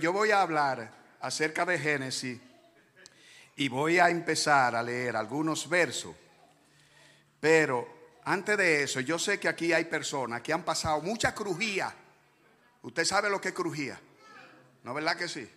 yo 0.00 0.12
voy 0.12 0.30
a 0.30 0.42
hablar 0.42 0.90
acerca 1.20 1.64
de 1.64 1.78
Génesis 1.78 2.40
y 3.56 3.68
voy 3.68 3.98
a 3.98 4.08
empezar 4.08 4.74
a 4.74 4.82
leer 4.82 5.16
algunos 5.16 5.68
versos. 5.68 6.16
Pero 7.38 8.18
antes 8.24 8.56
de 8.56 8.82
eso, 8.82 9.00
yo 9.00 9.18
sé 9.18 9.38
que 9.38 9.48
aquí 9.48 9.72
hay 9.72 9.84
personas 9.84 10.40
que 10.40 10.52
han 10.52 10.62
pasado 10.62 11.00
mucha 11.02 11.34
crujía. 11.34 11.94
¿Usted 12.82 13.04
sabe 13.04 13.28
lo 13.28 13.40
que 13.40 13.48
es 13.48 13.54
crujía? 13.54 14.00
¿No 14.82 14.94
verdad 14.94 15.16
que 15.16 15.28
sí? 15.28 15.48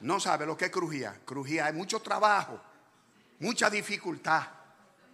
No 0.00 0.20
sabe 0.20 0.46
lo 0.46 0.56
que 0.56 0.66
es 0.66 0.70
crujía. 0.70 1.20
Crujía 1.24 1.66
hay 1.66 1.72
mucho 1.72 2.00
trabajo, 2.00 2.60
mucha 3.40 3.68
dificultad. 3.68 4.46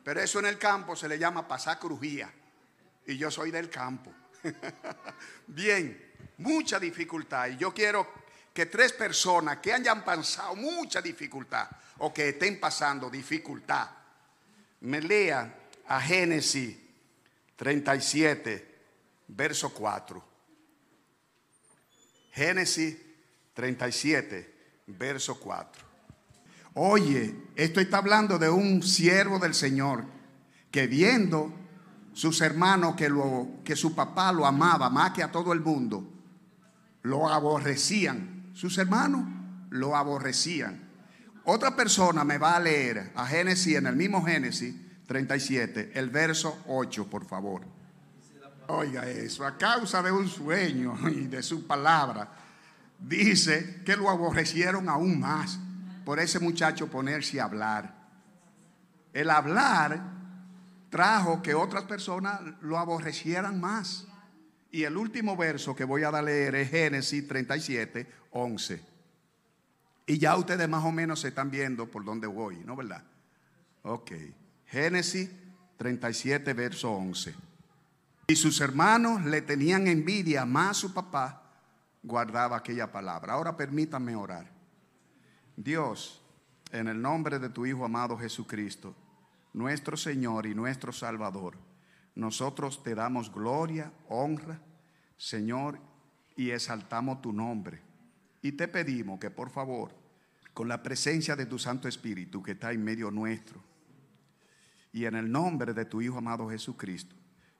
Pero 0.04 0.20
eso 0.20 0.38
en 0.38 0.46
el 0.46 0.58
campo 0.58 0.94
se 0.94 1.08
le 1.08 1.18
llama 1.18 1.48
pasar 1.48 1.78
crujía. 1.78 2.30
Y 3.06 3.16
yo 3.16 3.30
soy 3.30 3.50
del 3.50 3.70
campo. 3.70 4.12
Bien, 5.46 6.14
mucha 6.38 6.78
dificultad. 6.78 7.48
Y 7.48 7.56
yo 7.56 7.72
quiero 7.72 8.25
que 8.56 8.64
tres 8.64 8.94
personas 8.94 9.58
que 9.58 9.70
hayan 9.70 10.02
pasado 10.02 10.56
mucha 10.56 11.02
dificultad 11.02 11.68
o 11.98 12.10
que 12.10 12.30
estén 12.30 12.58
pasando 12.58 13.10
dificultad, 13.10 13.86
me 14.80 15.02
lean 15.02 15.54
a 15.88 16.00
Génesis 16.00 16.74
37, 17.54 18.78
verso 19.28 19.68
4. 19.74 20.24
Génesis 22.32 22.96
37, 23.52 24.54
verso 24.86 25.38
4. 25.38 25.84
Oye, 26.76 27.34
esto 27.56 27.78
está 27.78 27.98
hablando 27.98 28.38
de 28.38 28.48
un 28.48 28.82
siervo 28.82 29.38
del 29.38 29.52
Señor 29.52 30.02
que 30.70 30.86
viendo 30.86 31.52
sus 32.14 32.40
hermanos 32.40 32.96
que, 32.96 33.10
lo, 33.10 33.48
que 33.62 33.76
su 33.76 33.94
papá 33.94 34.32
lo 34.32 34.46
amaba 34.46 34.88
más 34.88 35.12
que 35.12 35.22
a 35.22 35.30
todo 35.30 35.52
el 35.52 35.60
mundo, 35.60 36.10
lo 37.02 37.28
aborrecían. 37.28 38.35
Sus 38.56 38.78
hermanos 38.78 39.28
lo 39.68 39.94
aborrecían. 39.94 40.80
Otra 41.44 41.76
persona 41.76 42.24
me 42.24 42.38
va 42.38 42.56
a 42.56 42.60
leer 42.60 43.12
a 43.14 43.26
Génesis, 43.26 43.76
en 43.76 43.86
el 43.86 43.94
mismo 43.94 44.24
Génesis 44.24 44.74
37, 45.06 45.90
el 45.94 46.08
verso 46.08 46.62
8, 46.66 47.06
por 47.06 47.26
favor. 47.26 47.60
Oiga 48.68 49.06
eso, 49.06 49.44
a 49.44 49.58
causa 49.58 50.02
de 50.02 50.10
un 50.10 50.26
sueño 50.26 50.96
y 51.10 51.26
de 51.26 51.42
su 51.42 51.66
palabra, 51.66 52.30
dice 52.98 53.82
que 53.84 53.94
lo 53.94 54.08
aborrecieron 54.08 54.88
aún 54.88 55.20
más 55.20 55.58
por 56.06 56.18
ese 56.18 56.38
muchacho 56.38 56.86
ponerse 56.86 57.38
a 57.38 57.44
hablar. 57.44 57.94
El 59.12 59.28
hablar 59.28 60.00
trajo 60.88 61.42
que 61.42 61.54
otras 61.54 61.84
personas 61.84 62.40
lo 62.62 62.78
aborrecieran 62.78 63.60
más. 63.60 64.06
Y 64.76 64.84
el 64.84 64.98
último 64.98 65.38
verso 65.38 65.74
que 65.74 65.84
voy 65.84 66.02
a 66.02 66.20
leer 66.20 66.54
es 66.54 66.68
Génesis 66.68 67.26
37, 67.26 68.06
11. 68.32 68.84
Y 70.04 70.18
ya 70.18 70.36
ustedes 70.36 70.68
más 70.68 70.84
o 70.84 70.92
menos 70.92 71.20
se 71.20 71.28
están 71.28 71.50
viendo 71.50 71.90
por 71.90 72.04
dónde 72.04 72.26
voy, 72.26 72.58
¿no 72.58 72.76
verdad? 72.76 73.02
Ok. 73.84 74.12
Génesis 74.66 75.30
37, 75.78 76.52
verso 76.52 76.92
11. 76.92 77.34
Y 78.26 78.36
sus 78.36 78.60
hermanos 78.60 79.24
le 79.24 79.40
tenían 79.40 79.86
envidia, 79.86 80.44
más 80.44 80.76
su 80.76 80.92
papá 80.92 81.54
guardaba 82.02 82.58
aquella 82.58 82.92
palabra. 82.92 83.32
Ahora 83.32 83.56
permítanme 83.56 84.14
orar. 84.14 84.46
Dios, 85.56 86.22
en 86.70 86.88
el 86.88 87.00
nombre 87.00 87.38
de 87.38 87.48
tu 87.48 87.64
Hijo 87.64 87.86
amado 87.86 88.18
Jesucristo, 88.18 88.94
nuestro 89.54 89.96
Señor 89.96 90.44
y 90.44 90.54
nuestro 90.54 90.92
Salvador, 90.92 91.56
nosotros 92.14 92.82
te 92.82 92.94
damos 92.94 93.32
gloria, 93.32 93.90
honra, 94.08 94.60
Señor, 95.16 95.78
y 96.36 96.50
exaltamos 96.50 97.22
tu 97.22 97.32
nombre. 97.32 97.80
Y 98.42 98.52
te 98.52 98.68
pedimos 98.68 99.18
que 99.18 99.30
por 99.30 99.50
favor, 99.50 99.90
con 100.52 100.68
la 100.68 100.82
presencia 100.82 101.36
de 101.36 101.46
tu 101.46 101.58
Santo 101.58 101.88
Espíritu 101.88 102.42
que 102.42 102.52
está 102.52 102.72
en 102.72 102.84
medio 102.84 103.10
nuestro, 103.10 103.60
y 104.92 105.04
en 105.04 105.14
el 105.14 105.30
nombre 105.30 105.74
de 105.74 105.84
tu 105.84 106.00
Hijo 106.00 106.18
amado 106.18 106.48
Jesucristo, 106.48 107.14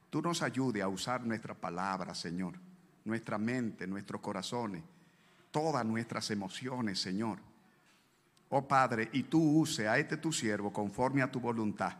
tú 0.09 0.23
nos 0.23 0.43
ayudes 0.43 0.83
a 0.83 0.89
usar 0.89 1.25
nuestra 1.25 1.55
palabra, 1.55 2.15
Señor, 2.15 2.55
nuestra 3.05 3.37
mente, 3.37 3.87
nuestros 3.87 4.21
corazones, 4.21 4.83
todas 5.51 5.85
nuestras 5.85 6.31
emociones, 6.31 6.99
Señor 6.99 7.39
oh 8.49 8.67
Padre, 8.67 9.09
y 9.13 9.25
tú 9.25 9.61
use 9.61 9.89
a 9.89 9.99
este 9.99 10.17
tu 10.17 10.33
siervo 10.33 10.73
conforme 10.73 11.23
a 11.23 11.31
tu 11.31 11.41
voluntad. 11.41 11.95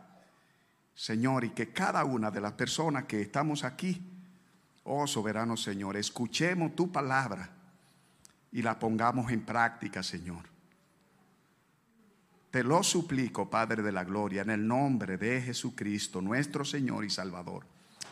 Señor, 0.93 1.43
y 1.43 1.49
que 1.49 1.71
cada 1.71 2.03
una 2.05 2.31
de 2.31 2.41
las 2.41 2.53
personas 2.53 3.05
que 3.05 3.21
estamos 3.21 3.63
aquí, 3.63 4.01
oh 4.87 5.05
soberano 5.07 5.57
Señor, 5.57 5.97
escuchemos 5.97 6.75
tu 6.75 6.91
palabra 6.91 7.49
y 8.51 8.61
la 8.61 8.79
pongamos 8.79 9.31
en 9.31 9.41
práctica, 9.41 10.01
Señor. 10.01 10.43
Te 12.49 12.63
lo 12.63 12.81
suplico, 12.81 13.49
Padre 13.49 13.83
de 13.83 13.91
la 13.91 14.03
Gloria, 14.03 14.41
en 14.41 14.49
el 14.49 14.65
nombre 14.65 15.17
de 15.17 15.41
Jesucristo, 15.41 16.21
nuestro 16.21 16.63
Señor 16.63 17.05
y 17.05 17.09
Salvador. 17.09 17.65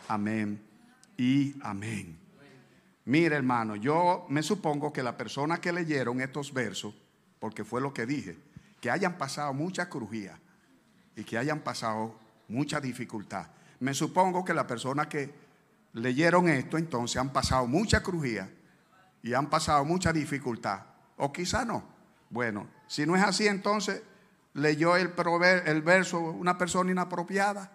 Amén 0.08 0.60
y 1.16 1.54
amén. 1.62 2.18
Mire, 3.06 3.36
hermano, 3.36 3.76
yo 3.76 4.26
me 4.28 4.42
supongo 4.42 4.92
que 4.92 5.02
la 5.02 5.16
persona 5.16 5.58
que 5.58 5.72
leyeron 5.72 6.20
estos 6.20 6.52
versos 6.52 6.94
porque 7.38 7.64
fue 7.64 7.80
lo 7.80 7.92
que 7.92 8.06
dije, 8.06 8.36
que 8.80 8.90
hayan 8.90 9.18
pasado 9.18 9.52
mucha 9.54 9.88
crujía 9.88 10.38
y 11.14 11.24
que 11.24 11.38
hayan 11.38 11.60
pasado 11.60 12.18
mucha 12.48 12.80
dificultad. 12.80 13.46
Me 13.80 13.94
supongo 13.94 14.44
que 14.44 14.54
las 14.54 14.64
personas 14.64 15.06
que 15.06 15.45
leyeron 15.96 16.48
esto 16.48 16.76
entonces 16.76 17.16
han 17.16 17.32
pasado 17.32 17.66
mucha 17.66 18.02
crujía 18.02 18.50
y 19.22 19.32
han 19.32 19.48
pasado 19.48 19.84
mucha 19.84 20.12
dificultad, 20.12 20.82
o 21.16 21.32
quizá 21.32 21.64
no. 21.64 21.84
Bueno, 22.28 22.68
si 22.86 23.06
no 23.06 23.16
es 23.16 23.22
así, 23.22 23.46
entonces 23.46 24.02
leyó 24.52 24.96
el, 24.96 25.12
el 25.64 25.82
verso 25.82 26.20
una 26.20 26.58
persona 26.58 26.90
inapropiada, 26.90 27.72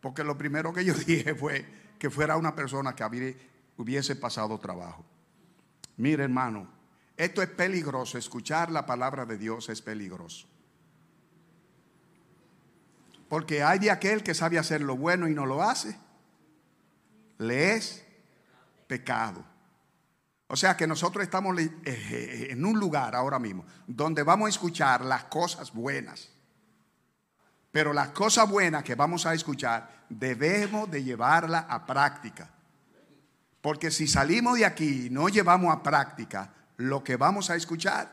porque 0.00 0.24
lo 0.24 0.38
primero 0.38 0.72
que 0.72 0.84
yo 0.84 0.94
dije 1.06 1.34
fue 1.34 1.66
que 1.98 2.10
fuera 2.10 2.36
una 2.36 2.54
persona 2.54 2.94
que 2.96 3.36
hubiese 3.76 4.16
pasado 4.16 4.58
trabajo. 4.58 5.04
Mire, 5.98 6.24
hermano, 6.24 6.66
esto 7.16 7.42
es 7.42 7.48
peligroso, 7.50 8.16
escuchar 8.16 8.70
la 8.70 8.86
palabra 8.86 9.26
de 9.26 9.36
Dios 9.36 9.68
es 9.68 9.82
peligroso. 9.82 10.48
Porque 13.28 13.62
hay 13.62 13.78
de 13.78 13.90
aquel 13.90 14.22
que 14.22 14.34
sabe 14.34 14.58
hacer 14.58 14.80
lo 14.80 14.96
bueno 14.96 15.28
y 15.28 15.34
no 15.34 15.44
lo 15.46 15.62
hace. 15.62 15.98
Le 17.38 17.74
es 17.74 18.04
pecado. 18.86 19.44
O 20.46 20.56
sea 20.56 20.76
que 20.76 20.86
nosotros 20.86 21.24
estamos 21.24 21.58
eh, 21.58 21.70
eh, 21.84 22.46
en 22.50 22.64
un 22.64 22.78
lugar 22.78 23.14
ahora 23.16 23.38
mismo 23.38 23.64
donde 23.86 24.22
vamos 24.22 24.46
a 24.46 24.50
escuchar 24.50 25.04
las 25.04 25.24
cosas 25.24 25.72
buenas. 25.72 26.30
Pero 27.72 27.92
las 27.92 28.10
cosas 28.10 28.48
buenas 28.48 28.84
que 28.84 28.94
vamos 28.94 29.26
a 29.26 29.34
escuchar 29.34 30.04
debemos 30.08 30.90
de 30.90 31.02
llevarla 31.02 31.60
a 31.68 31.84
práctica. 31.84 32.50
Porque 33.60 33.90
si 33.90 34.06
salimos 34.06 34.58
de 34.58 34.66
aquí 34.66 35.06
y 35.06 35.10
no 35.10 35.28
llevamos 35.28 35.74
a 35.74 35.82
práctica, 35.82 36.52
lo 36.76 37.02
que 37.02 37.16
vamos 37.16 37.50
a 37.50 37.56
escuchar, 37.56 38.12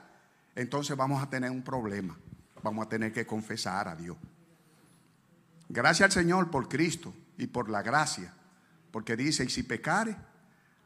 entonces 0.55 0.97
vamos 0.97 1.21
a 1.21 1.29
tener 1.29 1.51
un 1.51 1.61
problema. 1.61 2.17
Vamos 2.63 2.85
a 2.85 2.89
tener 2.89 3.11
que 3.11 3.27
confesar 3.27 3.87
a 3.87 3.95
Dios. 3.95 4.17
Gracias 5.69 6.05
al 6.05 6.11
Señor 6.11 6.49
por 6.49 6.67
Cristo 6.67 7.13
y 7.37 7.47
por 7.47 7.69
la 7.69 7.81
gracia. 7.81 8.33
Porque 8.91 9.15
dice, 9.15 9.43
y 9.45 9.49
si 9.49 9.63
pecare, 9.63 10.15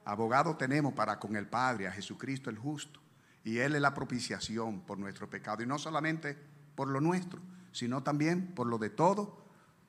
abogado 0.05 0.55
tenemos 0.55 0.93
para 0.93 1.19
con 1.19 1.35
el 1.35 1.47
Padre, 1.47 1.87
a 1.87 1.91
Jesucristo 1.91 2.49
el 2.49 2.57
justo. 2.57 2.99
Y 3.43 3.57
Él 3.57 3.75
es 3.75 3.81
la 3.81 3.93
propiciación 3.93 4.81
por 4.81 4.97
nuestro 4.97 5.29
pecado. 5.29 5.63
Y 5.63 5.65
no 5.67 5.77
solamente 5.77 6.37
por 6.75 6.87
lo 6.87 7.01
nuestro, 7.01 7.41
sino 7.71 8.03
también 8.03 8.53
por 8.53 8.67
lo 8.67 8.77
de 8.77 8.89
todo 8.89 9.45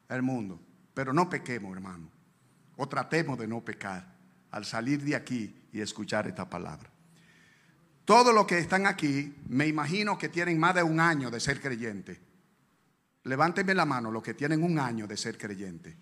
el 0.09 0.23
mundo. 0.23 0.61
Pero 0.95 1.13
no 1.13 1.29
pequemos, 1.29 1.75
hermano. 1.75 2.11
O 2.77 2.89
tratemos 2.89 3.39
de 3.39 3.47
no 3.47 3.65
pecar 3.65 4.15
al 4.51 4.65
salir 4.65 5.03
de 5.03 5.15
aquí 5.15 5.69
y 5.73 5.81
escuchar 5.81 6.27
esta 6.27 6.49
palabra. 6.49 6.91
Todos 8.05 8.35
los 8.35 8.47
que 8.47 8.59
están 8.59 8.87
aquí, 8.87 9.35
me 9.49 9.67
imagino 9.67 10.17
que 10.17 10.29
tienen 10.29 10.59
más 10.59 10.75
de 10.75 10.83
un 10.83 11.01
año 11.01 11.31
de 11.31 11.41
ser 11.41 11.61
creyente. 11.61 12.21
Levántenme 13.25 13.75
la 13.75 13.85
mano 13.85 14.11
los 14.11 14.23
que 14.23 14.35
tienen 14.35 14.63
un 14.63 14.79
año 14.79 15.07
de 15.07 15.17
ser 15.17 15.37
creyente. 15.37 15.97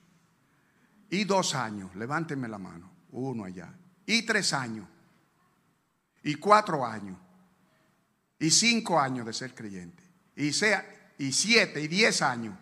Y 1.14 1.22
dos 1.22 1.55
años, 1.55 1.94
levántenme 1.94 2.49
la 2.49 2.58
mano, 2.58 2.90
uno 3.12 3.44
allá. 3.44 3.72
Y 4.05 4.22
tres 4.22 4.52
años. 4.52 4.84
Y 6.25 6.34
cuatro 6.34 6.84
años. 6.84 7.16
Y 8.40 8.50
cinco 8.50 8.99
años 8.99 9.25
de 9.25 9.32
ser 9.32 9.55
creyente. 9.55 10.02
Y, 10.34 10.52
sea, 10.52 10.84
y 11.16 11.31
siete, 11.31 11.81
y 11.81 11.87
diez 11.87 12.20
años. 12.20 12.58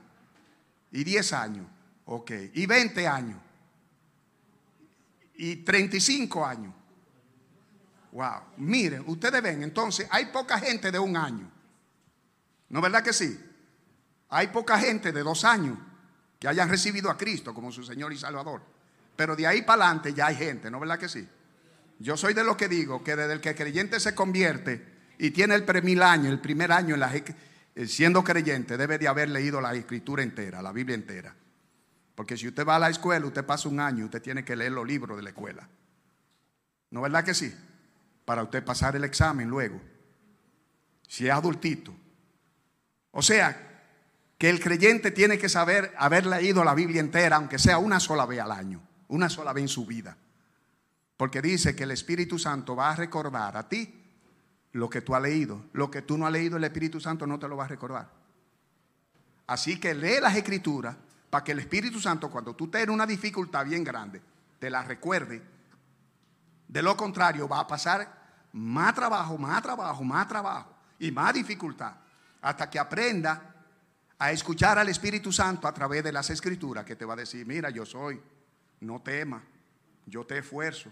Y 0.91 1.03
diez 1.03 1.33
años. 1.33 1.67
Ok. 2.05 2.31
Y 2.53 2.67
veinte 2.67 3.09
años. 3.09 3.41
Y 5.37 5.57
treinta 5.57 5.97
y 5.97 6.01
cinco 6.03 6.45
años. 6.45 6.75
Wow. 8.11 8.43
Miren, 8.59 9.05
ustedes 9.07 9.43
ven, 9.43 9.63
entonces 9.63 10.07
hay 10.11 10.27
poca 10.27 10.59
gente 10.59 10.93
de 10.93 10.99
un 10.99 11.17
año. 11.17 11.51
¿No 12.69 12.83
verdad 12.83 13.03
que 13.03 13.15
sí? 13.15 13.35
Hay 14.29 14.49
poca 14.49 14.79
gente 14.79 15.11
de 15.11 15.23
dos 15.23 15.43
años 15.47 15.79
que 16.43 16.49
hayan 16.49 16.69
recibido 16.69 17.09
a 17.09 17.17
Cristo 17.17 17.55
como 17.55 17.71
su 17.71 17.85
Señor 17.85 18.13
y 18.13 18.19
Salvador. 18.19 18.63
Pero 19.15 19.37
de 19.37 19.47
ahí 19.47 19.63
para 19.63 19.85
adelante 19.85 20.13
ya 20.13 20.27
hay 20.27 20.35
gente, 20.35 20.73
¿no 20.73 20.81
verdad 20.81 20.99
que 20.99 21.09
sí? 21.09 21.25
Yo 22.01 22.17
soy 22.17 22.35
de 22.35 22.43
lo 22.43 22.57
que 22.57 22.67
digo, 22.67 23.05
que 23.05 23.15
desde 23.15 23.35
el 23.35 23.41
que 23.41 23.51
el 23.51 23.55
creyente 23.55 24.01
se 24.01 24.13
convierte 24.13 24.85
y 25.19 25.31
tiene 25.31 25.55
el 25.55 25.63
primer 25.63 26.03
año, 26.03 26.31
el 26.31 26.41
primer 26.41 26.73
año 26.73 26.95
en 26.95 27.01
la, 27.01 27.15
eh, 27.15 27.87
siendo 27.87 28.25
creyente, 28.25 28.77
debe 28.77 28.99
de 28.99 29.07
haber 29.07 29.29
leído 29.29 29.61
la 29.61 29.73
escritura 29.73 30.25
entera, 30.25 30.61
la 30.63 30.73
Biblia 30.73 30.97
entera. 30.97 31.33
Porque 32.17 32.37
si 32.37 32.49
usted 32.49 32.67
va 32.67 32.75
a 32.75 32.81
la 32.81 32.91
escuela, 32.91 33.25
usted 33.25 33.45
pasa 33.45 33.69
un 33.69 33.79
año, 33.79 34.07
usted 34.07 34.21
tiene 34.21 34.45
que 34.45 34.57
leer 34.57 34.73
los 34.73 34.85
libros 34.85 35.17
de 35.17 35.23
la 35.23 35.31
escuela. 35.31 35.69
¿No 36.91 37.03
verdad 37.03 37.23
que 37.23 37.35
sí? 37.35 37.55
Para 38.25 38.43
usted 38.43 38.65
pasar 38.65 38.97
el 38.97 39.05
examen 39.05 39.49
luego. 39.49 39.81
Si 41.07 41.25
es 41.25 41.33
adultito. 41.33 41.95
O 43.13 43.23
sea, 43.23 43.72
que 44.43 44.51
el 44.51 44.59
creyente 44.59 45.13
tiene 45.13 45.39
que 45.39 45.49
saber 45.49 45.95
haber 45.97 46.27
leído 46.27 46.65
la 46.65 46.75
Biblia 46.75 46.99
entera, 47.01 47.37
aunque 47.37 47.61
sea 47.61 47.79
una 47.79 48.01
sola 48.01 48.27
vez 48.27 48.41
al 48.41 48.51
año, 48.51 48.83
una 49.07 49.31
sola 49.31 49.53
vez 49.53 49.63
en 49.63 49.69
su 49.69 49.87
vida. 49.87 50.17
Porque 51.17 51.41
dice 51.41 51.77
que 51.77 51.85
el 51.85 51.93
Espíritu 51.93 52.41
Santo 52.41 52.75
va 52.75 52.91
a 52.91 52.97
recordar 52.97 53.57
a 53.57 53.69
ti 53.69 54.03
lo 54.73 54.91
que 54.91 55.01
tú 55.01 55.15
has 55.15 55.23
leído. 55.23 55.67
Lo 55.75 55.89
que 55.93 56.03
tú 56.03 56.19
no 56.19 56.27
has 56.27 56.33
leído, 56.33 56.57
el 56.57 56.65
Espíritu 56.65 56.99
Santo 56.99 57.25
no 57.25 57.39
te 57.39 57.47
lo 57.47 57.57
va 57.57 57.67
a 57.67 57.69
recordar. 57.69 58.11
Así 59.47 59.79
que 59.79 59.95
lee 59.95 60.19
las 60.21 60.35
escrituras 60.35 60.97
para 61.31 61.45
que 61.45 61.53
el 61.53 61.61
Espíritu 61.61 62.01
Santo, 62.01 62.29
cuando 62.29 62.57
tú 62.57 62.67
tengas 62.67 62.89
una 62.89 63.07
dificultad 63.07 63.65
bien 63.65 63.85
grande, 63.85 64.21
te 64.59 64.69
la 64.69 64.83
recuerde. 64.83 65.41
De 66.67 66.83
lo 66.83 66.97
contrario, 66.97 67.47
va 67.47 67.61
a 67.61 67.67
pasar 67.69 68.13
más 68.55 68.93
trabajo, 68.93 69.39
más 69.39 69.63
trabajo, 69.63 70.03
más 70.03 70.27
trabajo 70.27 70.75
y 70.99 71.13
más 71.13 71.33
dificultad 71.33 71.93
hasta 72.41 72.69
que 72.69 72.81
aprenda 72.81 73.52
a 74.23 74.31
escuchar 74.31 74.79
al 74.79 74.89
Espíritu 74.89 75.33
Santo 75.33 75.67
a 75.67 75.75
través 75.75 76.05
de 76.05 76.13
las 76.13 76.31
escrituras 76.31 76.85
que 76.85 76.95
te 76.95 77.05
va 77.05 77.15
a 77.15 77.17
decir, 77.17 77.45
mira, 77.45 77.71
yo 77.71 77.85
soy, 77.85 78.21
no 78.81 79.03
temas, 79.03 79.43
yo 80.07 80.25
te 80.25 80.39
esfuerzo, 80.39 80.91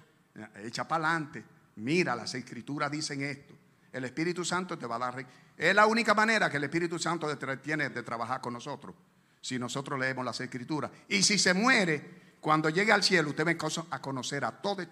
echa 0.65 0.88
para 0.88 1.06
adelante, 1.06 1.44
mira, 1.77 2.17
las 2.17 2.35
escrituras 2.35 2.91
dicen 2.91 3.23
esto. 3.23 3.55
El 3.93 4.05
Espíritu 4.05 4.44
Santo 4.44 4.77
te 4.77 4.87
va 4.87 4.97
a 4.97 4.99
dar... 4.99 5.27
Es 5.56 5.75
la 5.75 5.87
única 5.87 6.12
manera 6.12 6.50
que 6.50 6.56
el 6.56 6.65
Espíritu 6.65 6.99
Santo 6.99 7.29
tiene 7.59 7.91
de 7.91 8.03
trabajar 8.03 8.41
con 8.41 8.53
nosotros 8.53 8.97
si 9.41 9.59
nosotros 9.59 9.99
leemos 9.99 10.25
las 10.25 10.41
escrituras. 10.41 10.91
Y 11.09 11.23
si 11.23 11.38
se 11.38 11.55
muere, 11.55 12.35
cuando 12.41 12.69
llegue 12.69 12.91
al 12.91 13.05
cielo, 13.05 13.31
usted 13.31 13.47
va 13.47 13.56
a 13.91 14.03
conocer 14.03 14.44
a 14.44 14.50
todos 14.50 14.87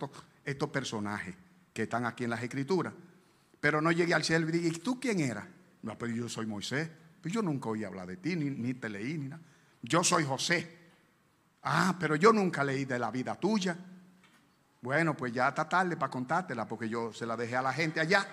estos, 0.45 0.71
personajes 0.71 1.35
que 1.73 1.83
están 1.83 2.07
aquí 2.07 2.25
en 2.25 2.31
las 2.31 2.43
escrituras. 2.43 2.93
Pero 3.61 3.81
no 3.81 3.91
llegue 3.91 4.15
al 4.15 4.23
cielo 4.23 4.49
y 4.49 4.53
diga, 4.53 4.69
¿y 4.69 4.79
tú 4.79 5.01
quién 5.01 5.19
eras? 5.19 5.47
No, 5.83 5.99
pero 5.99 6.13
yo 6.13 6.29
soy 6.29 6.47
Moisés. 6.47 6.89
Pues 7.21 7.35
yo 7.35 7.43
nunca 7.43 7.69
oí 7.69 7.85
hablar 7.85 8.07
de 8.07 8.17
ti, 8.17 8.37
ni, 8.37 8.75
te 8.75 8.89
leí, 8.89 9.19
ni 9.19 9.29
nada. 9.29 9.43
Yo 9.83 10.05
soy 10.05 10.25
José. 10.25 10.79
Ah, 11.63 11.97
pero 11.99 12.17
yo 12.17 12.33
nunca 12.33 12.63
leí 12.65 12.85
de 12.85 12.99
la 12.99 13.11
vida 13.11 13.35
tuya. 13.35 13.77
Bueno, 14.81 15.17
pues 15.17 15.33
ya 15.33 15.49
está 15.49 15.69
tarde 15.69 15.97
para 15.97 16.11
contártela 16.11 16.67
porque 16.67 16.89
yo 16.89 17.13
se 17.13 17.27
la 17.27 17.37
dejé 17.37 17.57
a 17.57 17.63
la 17.63 17.73
gente 17.73 18.01
allá. 18.01 18.27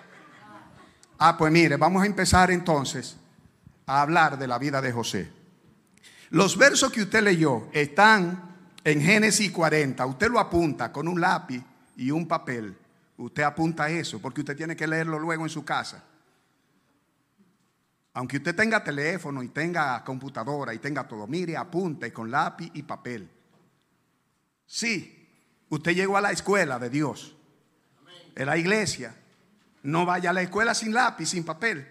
Ah, 1.18 1.36
pues 1.36 1.52
mire, 1.52 1.76
vamos 1.76 2.02
a 2.02 2.06
empezar 2.06 2.50
entonces 2.50 3.16
a 3.86 4.02
hablar 4.02 4.38
de 4.38 4.46
la 4.46 4.58
vida 4.58 4.80
de 4.80 4.92
José. 4.92 5.32
Los 6.30 6.56
versos 6.56 6.92
que 6.92 7.02
usted 7.02 7.22
leyó 7.22 7.68
están 7.72 8.56
en 8.84 9.00
Génesis 9.00 9.50
40. 9.50 10.04
Usted 10.06 10.30
lo 10.30 10.38
apunta 10.38 10.92
con 10.92 11.08
un 11.08 11.20
lápiz 11.20 11.62
y 11.96 12.10
un 12.10 12.28
papel. 12.28 12.76
Usted 13.16 13.42
apunta 13.42 13.88
eso 13.88 14.20
porque 14.20 14.40
usted 14.40 14.56
tiene 14.56 14.76
que 14.76 14.86
leerlo 14.86 15.18
luego 15.18 15.44
en 15.44 15.50
su 15.50 15.64
casa. 15.64 16.04
Aunque 18.16 18.38
usted 18.38 18.56
tenga 18.56 18.82
teléfono 18.82 19.42
y 19.42 19.48
tenga 19.48 20.02
computadora 20.02 20.72
y 20.72 20.78
tenga 20.78 21.06
todo, 21.06 21.26
mire, 21.26 21.54
apunte 21.54 22.14
con 22.14 22.30
lápiz 22.30 22.70
y 22.72 22.82
papel. 22.82 23.28
Sí, 24.64 25.28
usted 25.68 25.94
llegó 25.94 26.16
a 26.16 26.22
la 26.22 26.30
escuela 26.30 26.78
de 26.78 26.88
Dios, 26.88 27.36
en 28.34 28.46
la 28.46 28.56
iglesia. 28.56 29.14
No 29.82 30.06
vaya 30.06 30.30
a 30.30 30.32
la 30.32 30.40
escuela 30.40 30.72
sin 30.72 30.94
lápiz, 30.94 31.26
sin 31.26 31.44
papel. 31.44 31.86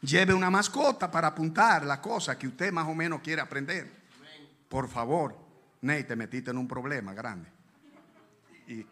Lleve 0.00 0.34
una 0.34 0.50
mascota 0.50 1.08
para 1.08 1.28
apuntar 1.28 1.86
la 1.86 2.00
cosa 2.00 2.36
que 2.36 2.48
usted 2.48 2.72
más 2.72 2.88
o 2.88 2.94
menos 2.96 3.20
quiere 3.20 3.40
aprender. 3.40 3.88
Por 4.68 4.88
favor, 4.88 5.38
Ney, 5.82 6.02
te 6.02 6.16
metiste 6.16 6.50
en 6.50 6.58
un 6.58 6.66
problema 6.66 7.14
grande. 7.14 7.48
Y 8.66 8.84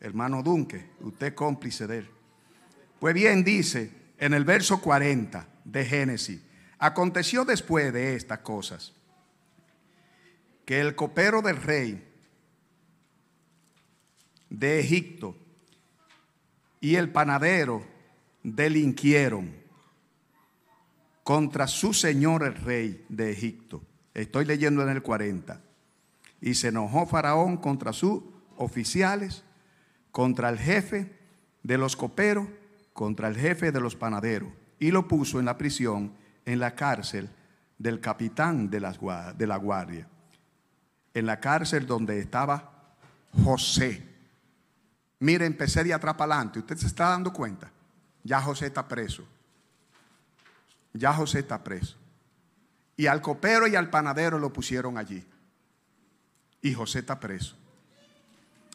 hermano 0.00 0.42
Dunque, 0.42 0.92
usted 1.00 1.34
cómplice 1.34 1.86
de 1.86 1.98
él. 1.98 2.10
Pues 2.98 3.12
bien, 3.12 3.44
dice 3.44 4.05
en 4.18 4.34
el 4.34 4.44
verso 4.44 4.80
40 4.80 5.46
de 5.64 5.84
Génesis, 5.84 6.40
aconteció 6.78 7.44
después 7.44 7.92
de 7.92 8.16
estas 8.16 8.40
cosas 8.40 8.92
que 10.64 10.80
el 10.80 10.94
copero 10.94 11.42
del 11.42 11.56
rey 11.56 12.06
de 14.50 14.80
Egipto 14.80 15.36
y 16.80 16.96
el 16.96 17.10
panadero 17.10 17.86
delinquieron 18.42 19.54
contra 21.24 21.66
su 21.66 21.92
señor 21.92 22.44
el 22.44 22.54
rey 22.54 23.04
de 23.08 23.32
Egipto. 23.32 23.82
Estoy 24.14 24.44
leyendo 24.44 24.82
en 24.82 24.90
el 24.90 25.02
40. 25.02 25.60
Y 26.40 26.54
se 26.54 26.68
enojó 26.68 27.06
Faraón 27.06 27.56
contra 27.56 27.92
sus 27.92 28.22
oficiales, 28.56 29.42
contra 30.12 30.48
el 30.48 30.58
jefe 30.58 31.12
de 31.62 31.78
los 31.78 31.96
coperos, 31.96 32.46
contra 32.96 33.28
el 33.28 33.36
jefe 33.36 33.70
de 33.70 33.78
los 33.78 33.94
panaderos, 33.94 34.48
y 34.78 34.90
lo 34.90 35.06
puso 35.06 35.38
en 35.38 35.44
la 35.44 35.58
prisión, 35.58 36.14
en 36.46 36.58
la 36.58 36.74
cárcel 36.74 37.28
del 37.76 38.00
capitán 38.00 38.70
de 38.70 38.80
la, 38.80 38.90
guardia, 39.58 40.08
en 41.12 41.26
la 41.26 41.38
cárcel 41.38 41.86
donde 41.86 42.18
estaba 42.18 42.72
José. 43.44 44.02
Mire, 45.20 45.44
empecé 45.44 45.84
de 45.84 45.92
atrás 45.92 46.14
para 46.14 46.34
adelante. 46.34 46.58
¿Usted 46.58 46.78
se 46.78 46.86
está 46.86 47.10
dando 47.10 47.34
cuenta? 47.34 47.70
Ya 48.24 48.40
José 48.40 48.66
está 48.66 48.88
preso. 48.88 49.24
Ya 50.94 51.12
José 51.12 51.40
está 51.40 51.62
preso. 51.62 51.98
Y 52.96 53.08
al 53.08 53.20
copero 53.20 53.66
y 53.66 53.76
al 53.76 53.90
panadero 53.90 54.38
lo 54.38 54.50
pusieron 54.50 54.96
allí. 54.96 55.22
Y 56.62 56.72
José 56.72 57.00
está 57.00 57.20
preso. 57.20 57.56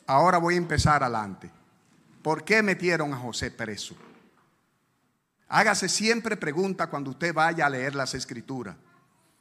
Ahora 0.05 0.37
voy 0.37 0.53
a 0.53 0.57
empezar 0.57 1.01
adelante. 1.01 1.49
¿Por 2.21 2.43
qué 2.43 2.61
metieron 2.61 3.13
a 3.15 3.17
José 3.17 3.49
preso? 3.49 3.95
Hágase 5.53 5.89
siempre 5.89 6.37
pregunta 6.37 6.87
cuando 6.87 7.09
usted 7.09 7.33
vaya 7.33 7.65
a 7.65 7.69
leer 7.69 7.93
las 7.93 8.13
escrituras. 8.13 8.77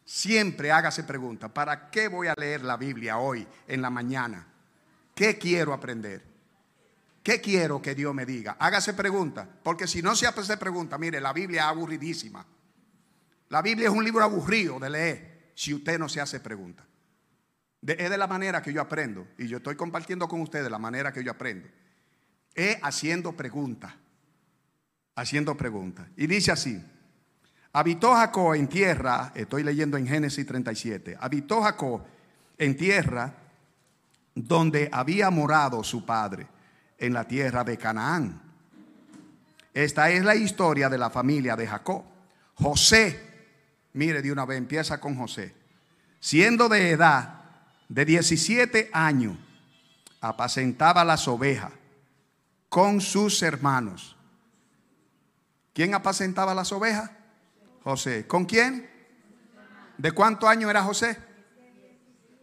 Siempre 0.04 0.72
hágase 0.72 1.04
pregunta, 1.04 1.48
¿para 1.48 1.88
qué 1.88 2.08
voy 2.08 2.26
a 2.26 2.34
leer 2.36 2.62
la 2.64 2.76
Biblia 2.76 3.18
hoy 3.18 3.46
en 3.68 3.80
la 3.80 3.90
mañana? 3.90 4.44
¿Qué 5.14 5.38
quiero 5.38 5.72
aprender? 5.72 6.24
¿Qué 7.22 7.40
quiero 7.40 7.80
que 7.80 7.94
Dios 7.94 8.12
me 8.12 8.26
diga? 8.26 8.56
Hágase 8.58 8.92
pregunta, 8.94 9.48
porque 9.62 9.86
si 9.86 10.02
no 10.02 10.16
se 10.16 10.26
hace 10.26 10.56
pregunta, 10.56 10.98
mire, 10.98 11.20
la 11.20 11.32
Biblia 11.32 11.60
es 11.60 11.66
aburridísima. 11.68 12.44
La 13.48 13.62
Biblia 13.62 13.88
es 13.88 13.94
un 13.94 14.02
libro 14.02 14.24
aburrido 14.24 14.80
de 14.80 14.90
leer 14.90 15.52
si 15.54 15.72
usted 15.74 15.96
no 15.96 16.08
se 16.08 16.20
hace 16.20 16.40
preguntas. 16.40 16.86
es 17.86 18.10
de 18.10 18.18
la 18.18 18.26
manera 18.26 18.60
que 18.60 18.72
yo 18.72 18.80
aprendo. 18.80 19.28
Y 19.38 19.46
yo 19.46 19.58
estoy 19.58 19.76
compartiendo 19.76 20.26
con 20.26 20.40
ustedes 20.40 20.72
la 20.72 20.78
manera 20.80 21.12
que 21.12 21.22
yo 21.22 21.30
aprendo. 21.30 21.68
Es 22.52 22.78
haciendo 22.82 23.36
preguntas. 23.36 23.94
Haciendo 25.20 25.56
preguntas. 25.56 26.06
Y 26.16 26.26
dice 26.26 26.52
así. 26.52 26.82
Habitó 27.72 28.14
Jacob 28.14 28.54
en 28.54 28.68
tierra, 28.68 29.32
estoy 29.34 29.62
leyendo 29.62 29.96
en 29.96 30.06
Génesis 30.06 30.44
37. 30.46 31.16
Habitó 31.20 31.62
Jacob 31.62 32.02
en 32.58 32.76
tierra 32.76 33.32
donde 34.34 34.88
había 34.90 35.30
morado 35.30 35.84
su 35.84 36.04
padre, 36.04 36.46
en 36.98 37.12
la 37.12 37.24
tierra 37.24 37.62
de 37.62 37.76
Canaán. 37.76 38.40
Esta 39.72 40.10
es 40.10 40.24
la 40.24 40.34
historia 40.34 40.88
de 40.88 40.98
la 40.98 41.10
familia 41.10 41.54
de 41.54 41.66
Jacob. 41.66 42.02
José 42.54 43.30
Mire, 43.92 44.22
de 44.22 44.30
una 44.30 44.44
vez 44.44 44.58
empieza 44.58 45.00
con 45.00 45.16
José. 45.16 45.54
Siendo 46.20 46.68
de 46.68 46.90
edad 46.90 47.42
de 47.88 48.04
17 48.04 48.90
años, 48.92 49.36
apacentaba 50.20 51.04
las 51.04 51.26
ovejas 51.26 51.72
con 52.68 53.00
sus 53.00 53.42
hermanos. 53.42 54.16
¿Quién 55.72 55.94
apacentaba 55.94 56.54
las 56.54 56.72
ovejas? 56.72 57.10
José. 57.82 58.26
¿Con 58.26 58.44
quién? 58.44 58.88
¿De 59.98 60.12
cuánto 60.12 60.48
año 60.48 60.70
era 60.70 60.82
José? 60.82 61.18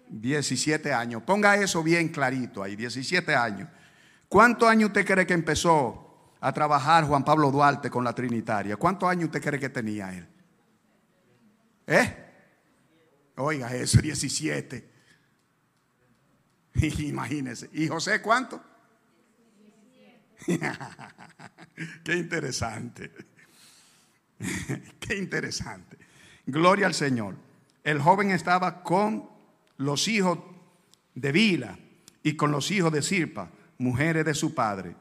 17 0.09 0.93
años. 0.93 1.23
Ponga 1.23 1.55
eso 1.55 1.83
bien 1.83 2.09
clarito 2.09 2.63
ahí, 2.63 2.75
17 2.75 3.35
años. 3.35 3.69
¿Cuántos 4.29 4.69
años 4.69 4.89
usted 4.89 5.05
cree 5.05 5.25
que 5.25 5.33
empezó 5.33 6.35
a 6.39 6.51
trabajar 6.53 7.05
Juan 7.05 7.23
Pablo 7.23 7.51
Duarte 7.51 7.89
con 7.89 8.03
la 8.03 8.13
Trinitaria? 8.13 8.77
¿Cuántos 8.77 9.09
años 9.09 9.25
usted 9.25 9.41
cree 9.41 9.59
que 9.59 9.69
tenía 9.69 10.13
él? 10.13 10.27
¿Eh? 11.87 12.25
Oiga, 13.37 13.73
eso, 13.73 14.01
17. 14.01 14.91
Imagínese. 16.99 17.69
¿Y 17.73 17.87
José 17.87 18.21
cuánto? 18.21 18.61
Qué 22.03 22.15
interesante. 22.15 23.11
Qué 24.99 25.17
interesante. 25.17 25.97
Gloria 26.45 26.87
al 26.87 26.93
Señor. 26.93 27.35
El 27.83 28.01
joven 28.01 28.31
estaba 28.31 28.83
con 28.83 29.29
los 29.77 30.07
hijos 30.07 30.39
de 31.15 31.31
Vila 31.31 31.77
y 32.23 32.35
con 32.35 32.51
los 32.51 32.71
hijos 32.71 32.91
de 32.91 33.01
Sirpa, 33.01 33.49
mujeres 33.77 34.25
de 34.25 34.33
su 34.33 34.53
padre. 34.53 34.95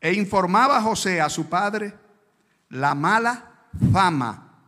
E 0.00 0.14
informaba 0.14 0.78
a 0.78 0.82
José 0.82 1.20
a 1.20 1.28
su 1.28 1.48
padre 1.48 1.94
la 2.70 2.94
mala 2.94 3.66
fama 3.92 4.62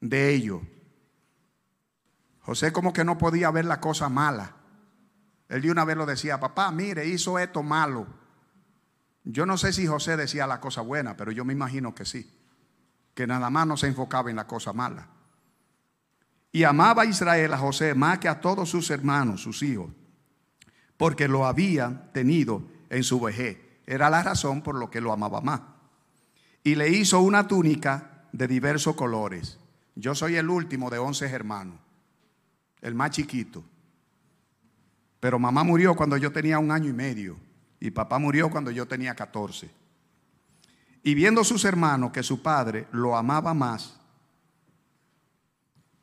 de 0.00 0.34
ellos. 0.34 0.60
José 2.42 2.72
como 2.72 2.92
que 2.92 3.04
no 3.04 3.18
podía 3.18 3.50
ver 3.50 3.64
la 3.64 3.80
cosa 3.80 4.08
mala. 4.08 4.54
Él 5.48 5.62
de 5.62 5.70
una 5.70 5.84
vez 5.84 5.96
lo 5.96 6.06
decía, 6.06 6.38
papá, 6.38 6.70
mire, 6.70 7.06
hizo 7.06 7.38
esto 7.40 7.62
malo. 7.64 8.06
Yo 9.28 9.44
no 9.44 9.58
sé 9.58 9.72
si 9.72 9.88
José 9.88 10.16
decía 10.16 10.46
la 10.46 10.60
cosa 10.60 10.82
buena, 10.82 11.16
pero 11.16 11.32
yo 11.32 11.44
me 11.44 11.52
imagino 11.52 11.94
que 11.94 12.04
sí. 12.04 12.30
Que 13.12 13.26
nada 13.26 13.50
más 13.50 13.66
no 13.66 13.76
se 13.76 13.88
enfocaba 13.88 14.30
en 14.30 14.36
la 14.36 14.46
cosa 14.46 14.72
mala. 14.72 15.08
Y 16.52 16.62
amaba 16.62 17.02
a 17.02 17.06
Israel 17.06 17.52
a 17.52 17.58
José 17.58 17.94
más 17.94 18.20
que 18.20 18.28
a 18.28 18.40
todos 18.40 18.70
sus 18.70 18.88
hermanos, 18.90 19.42
sus 19.42 19.64
hijos, 19.64 19.90
porque 20.96 21.26
lo 21.26 21.44
había 21.44 22.08
tenido 22.12 22.62
en 22.88 23.02
su 23.02 23.20
vejez. 23.20 23.58
Era 23.84 24.08
la 24.10 24.22
razón 24.22 24.62
por 24.62 24.76
lo 24.76 24.90
que 24.90 25.00
lo 25.00 25.12
amaba 25.12 25.40
más. 25.40 25.60
Y 26.62 26.76
le 26.76 26.88
hizo 26.88 27.20
una 27.20 27.48
túnica 27.48 28.28
de 28.32 28.46
diversos 28.46 28.94
colores. 28.94 29.58
Yo 29.96 30.14
soy 30.14 30.36
el 30.36 30.48
último 30.48 30.88
de 30.88 30.98
once 30.98 31.26
hermanos, 31.26 31.80
el 32.80 32.94
más 32.94 33.10
chiquito. 33.10 33.64
Pero 35.18 35.40
mamá 35.40 35.64
murió 35.64 35.96
cuando 35.96 36.16
yo 36.16 36.30
tenía 36.30 36.60
un 36.60 36.70
año 36.70 36.88
y 36.88 36.92
medio 36.92 37.45
y 37.80 37.90
papá 37.90 38.18
murió 38.18 38.50
cuando 38.50 38.70
yo 38.70 38.86
tenía 38.86 39.14
14. 39.14 39.70
Y 41.02 41.14
viendo 41.14 41.42
sus 41.44 41.64
hermanos 41.64 42.12
que 42.12 42.22
su 42.22 42.42
padre 42.42 42.86
lo 42.92 43.16
amaba 43.16 43.54
más 43.54 43.98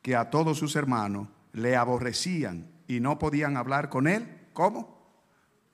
que 0.02 0.16
a 0.16 0.30
todos 0.30 0.58
sus 0.58 0.74
hermanos, 0.76 1.28
le 1.52 1.76
aborrecían 1.76 2.68
y 2.86 3.00
no 3.00 3.18
podían 3.18 3.56
hablar 3.56 3.88
con 3.88 4.06
él. 4.06 4.28
¿Cómo? 4.52 5.02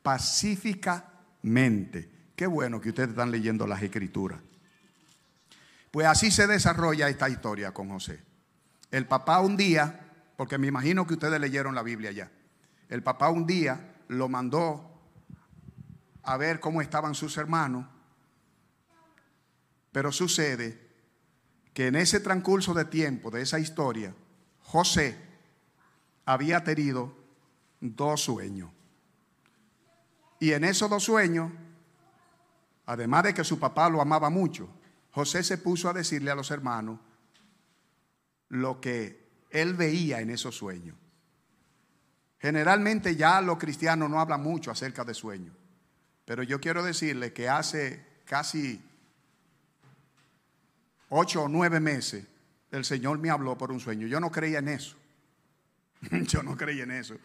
Pacíficamente. 0.03 2.09
Qué 2.37 2.47
bueno 2.47 2.81
que 2.81 2.91
ustedes 2.91 3.11
están 3.11 3.31
leyendo 3.31 3.67
las 3.67 3.83
escrituras. 3.83 4.41
Pues 5.91 6.07
así 6.07 6.31
se 6.31 6.47
desarrolla 6.47 7.09
esta 7.09 7.29
historia 7.29 7.73
con 7.73 7.91
José. 7.91 8.23
El 8.91 9.07
papá 9.07 9.41
un 9.41 9.57
día, 9.57 10.01
porque 10.37 10.59
me 10.59 10.69
imagino 10.69 11.07
que 11.07 11.15
ustedes 11.15 11.41
leyeron 11.41 11.75
la 11.75 11.83
Biblia 11.83 12.13
ya, 12.13 12.31
el 12.89 13.03
papá 13.03 13.31
un 13.31 13.47
día 13.47 13.95
lo 14.09 14.29
mandó 14.29 14.90
a 16.23 16.37
ver 16.37 16.61
cómo 16.61 16.83
estaban 16.83 17.15
sus 17.15 17.37
hermanos, 17.37 17.87
pero 19.93 20.13
sucede 20.13 20.91
que 21.75 21.87
en 21.87 21.97
ese 21.97 22.21
transcurso 22.21 22.75
de 22.75 22.85
tiempo 22.85 23.31
de 23.31 23.43
esa 23.43 23.59
historia, 23.59 24.15
José 24.63 25.17
había 26.25 26.63
tenido 26.63 27.15
dos 27.81 28.23
sueños. 28.23 28.71
Y 30.39 30.53
en 30.53 30.65
esos 30.65 30.89
dos 30.89 31.05
sueños, 31.05 31.53
además 32.87 33.25
de 33.25 33.35
que 33.35 33.45
su 33.45 33.59
papá 33.59 33.89
lo 33.89 34.01
amaba 34.01 34.31
mucho, 34.31 34.69
José 35.13 35.43
se 35.43 35.59
puso 35.59 35.89
a 35.89 35.93
decirle 35.93 36.31
a 36.31 36.35
los 36.35 36.51
hermanos 36.51 37.01
lo 38.49 38.81
que 38.81 39.29
él 39.51 39.75
veía 39.75 40.21
en 40.21 40.31
esos 40.31 40.57
sueños. 40.57 40.97
Generalmente 42.39 43.17
ya 43.17 43.41
los 43.41 43.59
cristianos 43.59 44.09
no 44.09 44.21
hablan 44.21 44.43
mucho 44.43 44.71
acerca 44.71 45.05
de 45.05 45.15
sueños, 45.15 45.55
pero 46.31 46.45
yo 46.45 46.61
quiero 46.61 46.85
decirle 46.85 47.33
que 47.33 47.49
hace 47.49 48.07
casi 48.25 48.81
ocho 51.09 51.43
o 51.43 51.49
nueve 51.49 51.81
meses 51.81 52.25
el 52.71 52.85
Señor 52.85 53.19
me 53.19 53.31
habló 53.31 53.59
por 53.59 53.73
un 53.73 53.81
sueño. 53.81 54.07
Yo 54.07 54.21
no 54.21 54.31
creía 54.31 54.61
en 54.61 54.69
eso. 54.69 54.95
Yo 56.29 56.45
no 56.45 56.57
creía 56.57 56.85
en 56.85 56.93
eso. 56.93 57.17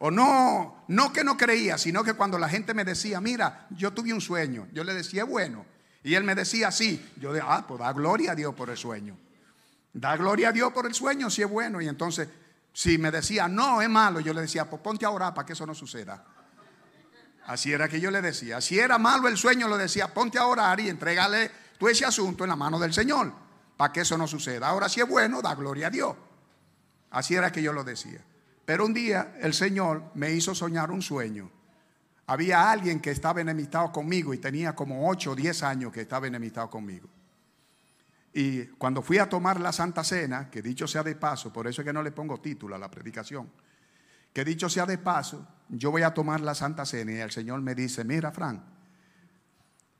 O 0.00 0.10
no, 0.10 0.84
no 0.88 1.14
que 1.14 1.24
no 1.24 1.38
creía, 1.38 1.78
sino 1.78 2.04
que 2.04 2.12
cuando 2.12 2.38
la 2.38 2.46
gente 2.46 2.74
me 2.74 2.84
decía, 2.84 3.22
mira, 3.22 3.68
yo 3.70 3.94
tuve 3.94 4.12
un 4.12 4.20
sueño, 4.20 4.68
yo 4.74 4.84
le 4.84 4.92
decía, 4.92 5.24
bueno. 5.24 5.64
Y 6.02 6.14
él 6.14 6.22
me 6.22 6.34
decía, 6.34 6.70
sí. 6.70 7.10
Yo 7.16 7.32
decía, 7.32 7.48
ah, 7.50 7.66
pues 7.66 7.80
da 7.80 7.90
gloria 7.94 8.32
a 8.32 8.34
Dios 8.34 8.54
por 8.54 8.68
el 8.68 8.76
sueño. 8.76 9.16
Da 9.94 10.14
gloria 10.18 10.50
a 10.50 10.52
Dios 10.52 10.74
por 10.74 10.84
el 10.84 10.92
sueño 10.92 11.30
si 11.30 11.40
es 11.40 11.48
bueno. 11.48 11.80
Y 11.80 11.88
entonces, 11.88 12.28
si 12.74 12.98
me 12.98 13.10
decía, 13.10 13.48
no, 13.48 13.80
es 13.80 13.88
malo, 13.88 14.20
yo 14.20 14.34
le 14.34 14.42
decía, 14.42 14.68
pues 14.68 14.82
ponte 14.82 15.06
a 15.06 15.10
orar 15.10 15.32
para 15.32 15.46
que 15.46 15.54
eso 15.54 15.64
no 15.64 15.74
suceda. 15.74 16.22
Así 17.46 17.72
era 17.72 17.88
que 17.88 18.00
yo 18.00 18.10
le 18.10 18.22
decía. 18.22 18.60
Si 18.60 18.78
era 18.78 18.98
malo 18.98 19.28
el 19.28 19.36
sueño, 19.36 19.68
le 19.68 19.76
decía, 19.76 20.12
ponte 20.12 20.38
a 20.38 20.46
orar 20.46 20.78
y 20.80 20.88
entrégale 20.88 21.50
tú 21.78 21.88
ese 21.88 22.04
asunto 22.04 22.44
en 22.44 22.50
la 22.50 22.56
mano 22.56 22.78
del 22.78 22.92
Señor 22.92 23.32
para 23.76 23.92
que 23.92 24.02
eso 24.02 24.16
no 24.16 24.26
suceda. 24.26 24.68
Ahora, 24.68 24.88
si 24.88 25.00
es 25.00 25.08
bueno, 25.08 25.42
da 25.42 25.54
gloria 25.54 25.88
a 25.88 25.90
Dios. 25.90 26.14
Así 27.10 27.34
era 27.34 27.50
que 27.50 27.62
yo 27.62 27.72
lo 27.72 27.84
decía. 27.84 28.20
Pero 28.64 28.86
un 28.86 28.94
día 28.94 29.34
el 29.40 29.54
Señor 29.54 30.04
me 30.14 30.30
hizo 30.32 30.54
soñar 30.54 30.90
un 30.90 31.02
sueño. 31.02 31.50
Había 32.26 32.70
alguien 32.70 33.00
que 33.00 33.10
estaba 33.10 33.40
enemistado 33.40 33.90
conmigo 33.90 34.32
y 34.32 34.38
tenía 34.38 34.74
como 34.74 35.08
8 35.08 35.32
o 35.32 35.34
10 35.34 35.62
años 35.64 35.92
que 35.92 36.02
estaba 36.02 36.26
enemistado 36.26 36.70
conmigo. 36.70 37.08
Y 38.32 38.66
cuando 38.78 39.02
fui 39.02 39.18
a 39.18 39.28
tomar 39.28 39.60
la 39.60 39.72
Santa 39.72 40.04
Cena, 40.04 40.48
que 40.48 40.62
dicho 40.62 40.86
sea 40.86 41.02
de 41.02 41.16
paso, 41.16 41.52
por 41.52 41.66
eso 41.66 41.82
es 41.82 41.86
que 41.86 41.92
no 41.92 42.02
le 42.02 42.12
pongo 42.12 42.40
título 42.40 42.74
a 42.74 42.78
la 42.78 42.90
predicación, 42.90 43.50
que 44.32 44.44
dicho 44.44 44.68
sea 44.68 44.86
de 44.86 44.98
paso, 44.98 45.46
yo 45.68 45.90
voy 45.90 46.02
a 46.02 46.14
tomar 46.14 46.40
la 46.40 46.54
Santa 46.54 46.84
Cena 46.84 47.12
y 47.12 47.16
el 47.16 47.30
Señor 47.30 47.60
me 47.60 47.74
dice, 47.74 48.04
mira, 48.04 48.32
Fran, 48.32 48.62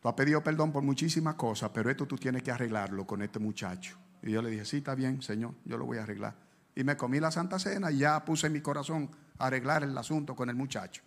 tú 0.00 0.08
has 0.08 0.14
pedido 0.14 0.42
perdón 0.42 0.72
por 0.72 0.82
muchísimas 0.82 1.34
cosas, 1.34 1.70
pero 1.72 1.90
esto 1.90 2.06
tú 2.06 2.16
tienes 2.16 2.42
que 2.42 2.50
arreglarlo 2.50 3.06
con 3.06 3.22
este 3.22 3.38
muchacho. 3.38 3.96
Y 4.22 4.30
yo 4.30 4.42
le 4.42 4.50
dije, 4.50 4.64
sí, 4.64 4.78
está 4.78 4.94
bien, 4.94 5.22
Señor, 5.22 5.54
yo 5.64 5.76
lo 5.76 5.86
voy 5.86 5.98
a 5.98 6.04
arreglar. 6.04 6.34
Y 6.74 6.84
me 6.84 6.96
comí 6.96 7.20
la 7.20 7.30
Santa 7.30 7.58
Cena 7.58 7.90
y 7.90 7.98
ya 7.98 8.24
puse 8.24 8.48
mi 8.48 8.60
corazón 8.60 9.10
a 9.38 9.46
arreglar 9.46 9.82
el 9.82 9.96
asunto 9.96 10.34
con 10.34 10.48
el 10.48 10.56
muchacho. 10.56 11.02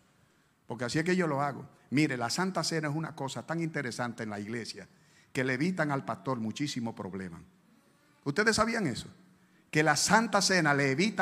Porque 0.68 0.86
así 0.86 1.00
es 1.00 1.06
que 1.06 1.16
yo 1.16 1.28
lo 1.28 1.42
hago. 1.42 1.68
Mire, 1.92 2.18
la 2.18 2.30
Santa 2.30 2.64
Cena 2.64 2.90
es 2.90 2.96
una 2.96 3.16
cosa 3.16 3.46
tan 3.46 3.62
interesante 3.62 4.24
en 4.24 4.30
la 4.30 4.40
iglesia 4.40 4.88
que 5.32 5.44
le 5.44 5.54
evitan 5.54 5.92
al 5.92 6.06
pastor 6.06 6.40
muchísimos 6.40 6.96
problemas. 6.96 7.42
¿Ustedes 8.24 8.56
sabían 8.56 8.88
eso? 8.88 9.08
Que 9.76 9.84
la 9.84 9.98
Santa 9.98 10.42
Cena 10.42 10.74
le 10.74 10.92
evita 10.92 11.22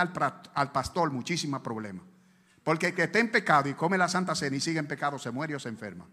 al, 0.53 0.71
pastor 0.71 1.09
muchísimos 1.09 1.63
problemas. 1.63 2.05
Porque 2.63 2.89
el 2.89 2.93
que 2.93 3.05
esté 3.05 3.17
en 3.17 3.31
pecado 3.31 3.67
y 3.67 3.73
come 3.73 3.97
la 3.97 4.07
Santa 4.07 4.35
Cena 4.35 4.55
y 4.55 4.59
sigue 4.59 4.77
en 4.77 4.85
pecado 4.85 5.17
se 5.17 5.31
muere 5.31 5.55
o 5.55 5.59
se 5.59 5.69
enferma. 5.69 6.05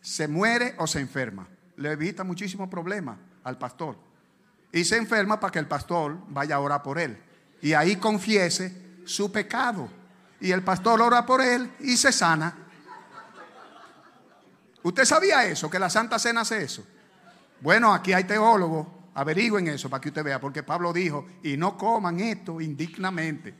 Se 0.00 0.26
muere 0.26 0.74
o 0.76 0.88
se 0.88 0.98
enferma. 0.98 1.46
Le 1.76 1.92
evita 1.92 2.24
muchísimos 2.24 2.68
problemas 2.68 3.16
al 3.44 3.58
pastor. 3.58 3.96
Y 4.72 4.84
se 4.84 4.96
enferma 4.96 5.38
para 5.38 5.52
que 5.52 5.60
el 5.60 5.68
pastor 5.68 6.18
vaya 6.30 6.56
a 6.56 6.58
orar 6.58 6.82
por 6.82 6.98
él. 6.98 7.16
Y 7.62 7.74
ahí 7.74 7.94
confiese 7.94 9.04
su 9.04 9.30
pecado 9.30 9.88
y 10.40 10.50
el 10.50 10.64
pastor 10.64 11.00
ora 11.00 11.24
por 11.24 11.40
él 11.40 11.70
y 11.78 11.96
se 11.96 12.10
sana. 12.10 12.56
¿Usted 14.82 15.04
sabía 15.04 15.44
eso? 15.44 15.70
Que 15.70 15.78
la 15.78 15.90
Santa 15.90 16.18
Cena 16.18 16.40
hace 16.40 16.60
eso. 16.60 16.84
Bueno, 17.60 17.94
aquí 17.94 18.12
hay 18.12 18.24
teólogos, 18.24 18.97
averigüen 19.18 19.66
eso 19.66 19.90
para 19.90 20.00
que 20.00 20.10
usted 20.10 20.22
vea, 20.22 20.40
porque 20.40 20.62
Pablo 20.62 20.92
dijo, 20.92 21.26
y 21.42 21.56
no 21.56 21.76
coman 21.76 22.20
esto 22.20 22.60
indignamente, 22.60 23.52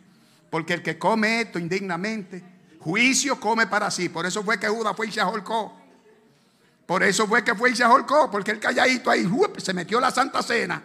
porque 0.49 0.75
el 0.75 0.83
que 0.83 0.97
come 0.97 1.41
esto 1.41 1.59
indignamente, 1.59 2.43
juicio 2.79 3.41
come 3.41 3.67
para 3.67 3.91
sí. 3.91 4.09
Por 4.09 4.25
eso 4.25 4.45
fue 4.45 4.59
que 4.61 4.69
Judas 4.69 4.97
fue 4.97 5.09
y 5.09 5.12
se 5.12 5.21
ahorcó. 5.21 5.77
Por 6.87 7.03
eso 7.03 7.27
fue 7.27 7.43
que 7.43 7.57
fue 7.57 7.71
y 7.71 7.77
se 7.77 7.83
ahorcó, 7.83 8.31
porque 8.31 8.53
el 8.53 8.61
calladito 8.61 9.11
ahí 9.11 9.29
se 9.57 9.75
metió 9.75 9.99
la 9.99 10.12
Santa 10.12 10.45
Cena. 10.45 10.81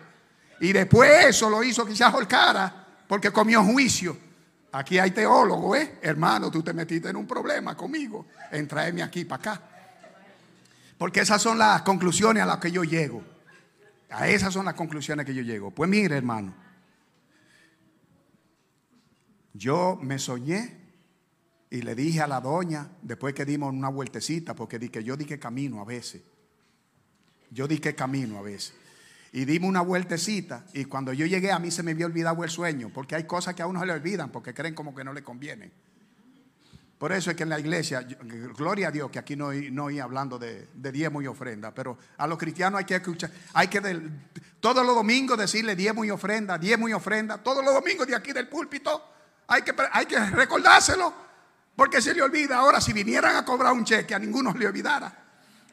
Y 0.59 0.73
después 0.73 1.27
eso 1.27 1.51
lo 1.51 1.63
hizo 1.63 1.85
que 1.85 1.95
se 1.95 2.03
ahorcara, 2.03 2.87
porque 3.07 3.31
comió 3.31 3.63
juicio. 3.63 4.17
Aquí 4.71 4.97
hay 4.97 5.11
teólogo, 5.11 5.75
¿eh? 5.75 5.99
Hermano, 6.01 6.49
tú 6.49 6.63
te 6.63 6.73
metiste 6.73 7.09
en 7.09 7.15
un 7.15 7.27
problema 7.27 7.77
conmigo 7.77 8.25
en 8.51 8.67
traerme 8.67 9.03
aquí 9.03 9.23
para 9.23 9.51
acá. 9.51 9.61
Porque 10.97 11.19
esas 11.19 11.39
son 11.39 11.59
las 11.59 11.83
conclusiones 11.83 12.41
a 12.41 12.47
las 12.47 12.57
que 12.57 12.71
yo 12.71 12.83
llego. 12.83 13.32
A 14.13 14.27
esas 14.27 14.53
son 14.53 14.65
las 14.65 14.75
conclusiones 14.75 15.25
que 15.25 15.33
yo 15.33 15.41
llego. 15.41 15.71
Pues 15.71 15.89
mire, 15.89 16.15
hermano. 16.15 16.53
Yo 19.53 19.99
me 20.01 20.17
soñé 20.17 20.77
y 21.69 21.81
le 21.81 21.95
dije 21.95 22.21
a 22.21 22.27
la 22.27 22.41
doña, 22.41 22.89
después 23.01 23.33
que 23.33 23.45
dimos 23.45 23.71
una 23.73 23.89
vueltecita, 23.89 24.55
porque 24.55 24.79
dije, 24.79 25.03
yo 25.03 25.15
dije 25.17 25.37
camino 25.37 25.81
a 25.81 25.85
veces. 25.85 26.21
Yo 27.51 27.67
dije 27.67 27.93
camino 27.93 28.37
a 28.37 28.41
veces 28.41 28.73
y 29.33 29.45
dimos 29.45 29.67
una 29.67 29.81
vueltecita 29.81 30.63
y 30.73 30.85
cuando 30.85 31.11
yo 31.11 31.25
llegué 31.25 31.51
a 31.51 31.57
mí 31.57 31.71
se 31.71 31.81
me 31.81 31.91
había 31.91 32.05
olvidado 32.05 32.43
el 32.43 32.51
sueño, 32.51 32.91
porque 32.93 33.15
hay 33.15 33.23
cosas 33.23 33.55
que 33.55 33.63
a 33.63 33.67
uno 33.67 33.79
se 33.79 33.87
le 33.87 33.93
olvidan 33.93 34.31
porque 34.31 34.53
creen 34.53 34.75
como 34.75 34.93
que 34.93 35.03
no 35.03 35.11
le 35.11 35.23
conviene. 35.23 35.71
Por 36.97 37.11
eso 37.11 37.31
es 37.31 37.35
que 37.35 37.43
en 37.43 37.49
la 37.49 37.59
iglesia, 37.59 38.01
gloria 38.55 38.87
a 38.87 38.91
Dios 38.91 39.11
que 39.11 39.19
aquí 39.19 39.35
no, 39.35 39.51
no 39.51 39.89
iba 39.89 40.03
hablando 40.03 40.39
de, 40.39 40.69
de, 40.73 40.91
diezmo 40.91 41.21
y 41.21 41.27
ofrenda, 41.27 41.73
pero 41.73 41.97
a 42.17 42.27
los 42.27 42.37
cristianos 42.37 42.79
hay 42.79 42.85
que 42.85 42.95
escuchar, 42.95 43.29
hay 43.53 43.67
que 43.67 43.81
todos 44.61 44.85
los 44.85 44.95
domingos 44.95 45.37
decirle 45.37 45.75
diezmo 45.75 46.05
y 46.05 46.11
ofrenda, 46.11 46.57
diezmo 46.57 46.87
y 46.87 46.93
ofrenda, 46.93 47.39
todos 47.39 47.63
los 47.63 47.73
domingos 47.73 48.07
de 48.07 48.15
aquí 48.15 48.31
del 48.31 48.47
púlpito, 48.47 49.09
hay 49.47 49.63
que, 49.63 49.75
hay 49.91 50.05
que 50.05 50.17
recordárselo, 50.17 51.13
porque 51.75 52.01
se 52.01 52.13
le 52.13 52.21
olvida. 52.21 52.57
Ahora, 52.57 52.79
si 52.79 52.93
vinieran 52.93 53.35
a 53.35 53.43
cobrar 53.43 53.73
un 53.73 53.83
cheque, 53.83 54.15
a 54.15 54.19
ninguno 54.19 54.53
se 54.53 54.59
le 54.59 54.67
olvidara, 54.67 55.13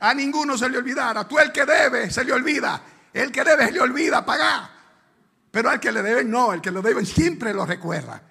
a 0.00 0.14
ninguno 0.14 0.58
se 0.58 0.68
le 0.68 0.78
olvidara, 0.78 1.28
tú 1.28 1.38
el 1.38 1.52
que 1.52 1.64
debe, 1.64 2.10
se 2.10 2.24
le 2.24 2.32
olvida. 2.32 2.82
El 3.12 3.32
que 3.32 3.42
debe 3.44 3.72
le 3.72 3.80
olvida 3.80 4.24
pagar. 4.24 4.70
Pero 5.50 5.68
al 5.68 5.80
que 5.80 5.90
le 5.90 6.02
deben 6.02 6.30
no, 6.30 6.52
el 6.52 6.60
que 6.60 6.70
lo 6.70 6.80
deben 6.80 7.04
siempre 7.04 7.52
lo 7.52 7.66
recuerda. 7.66 8.22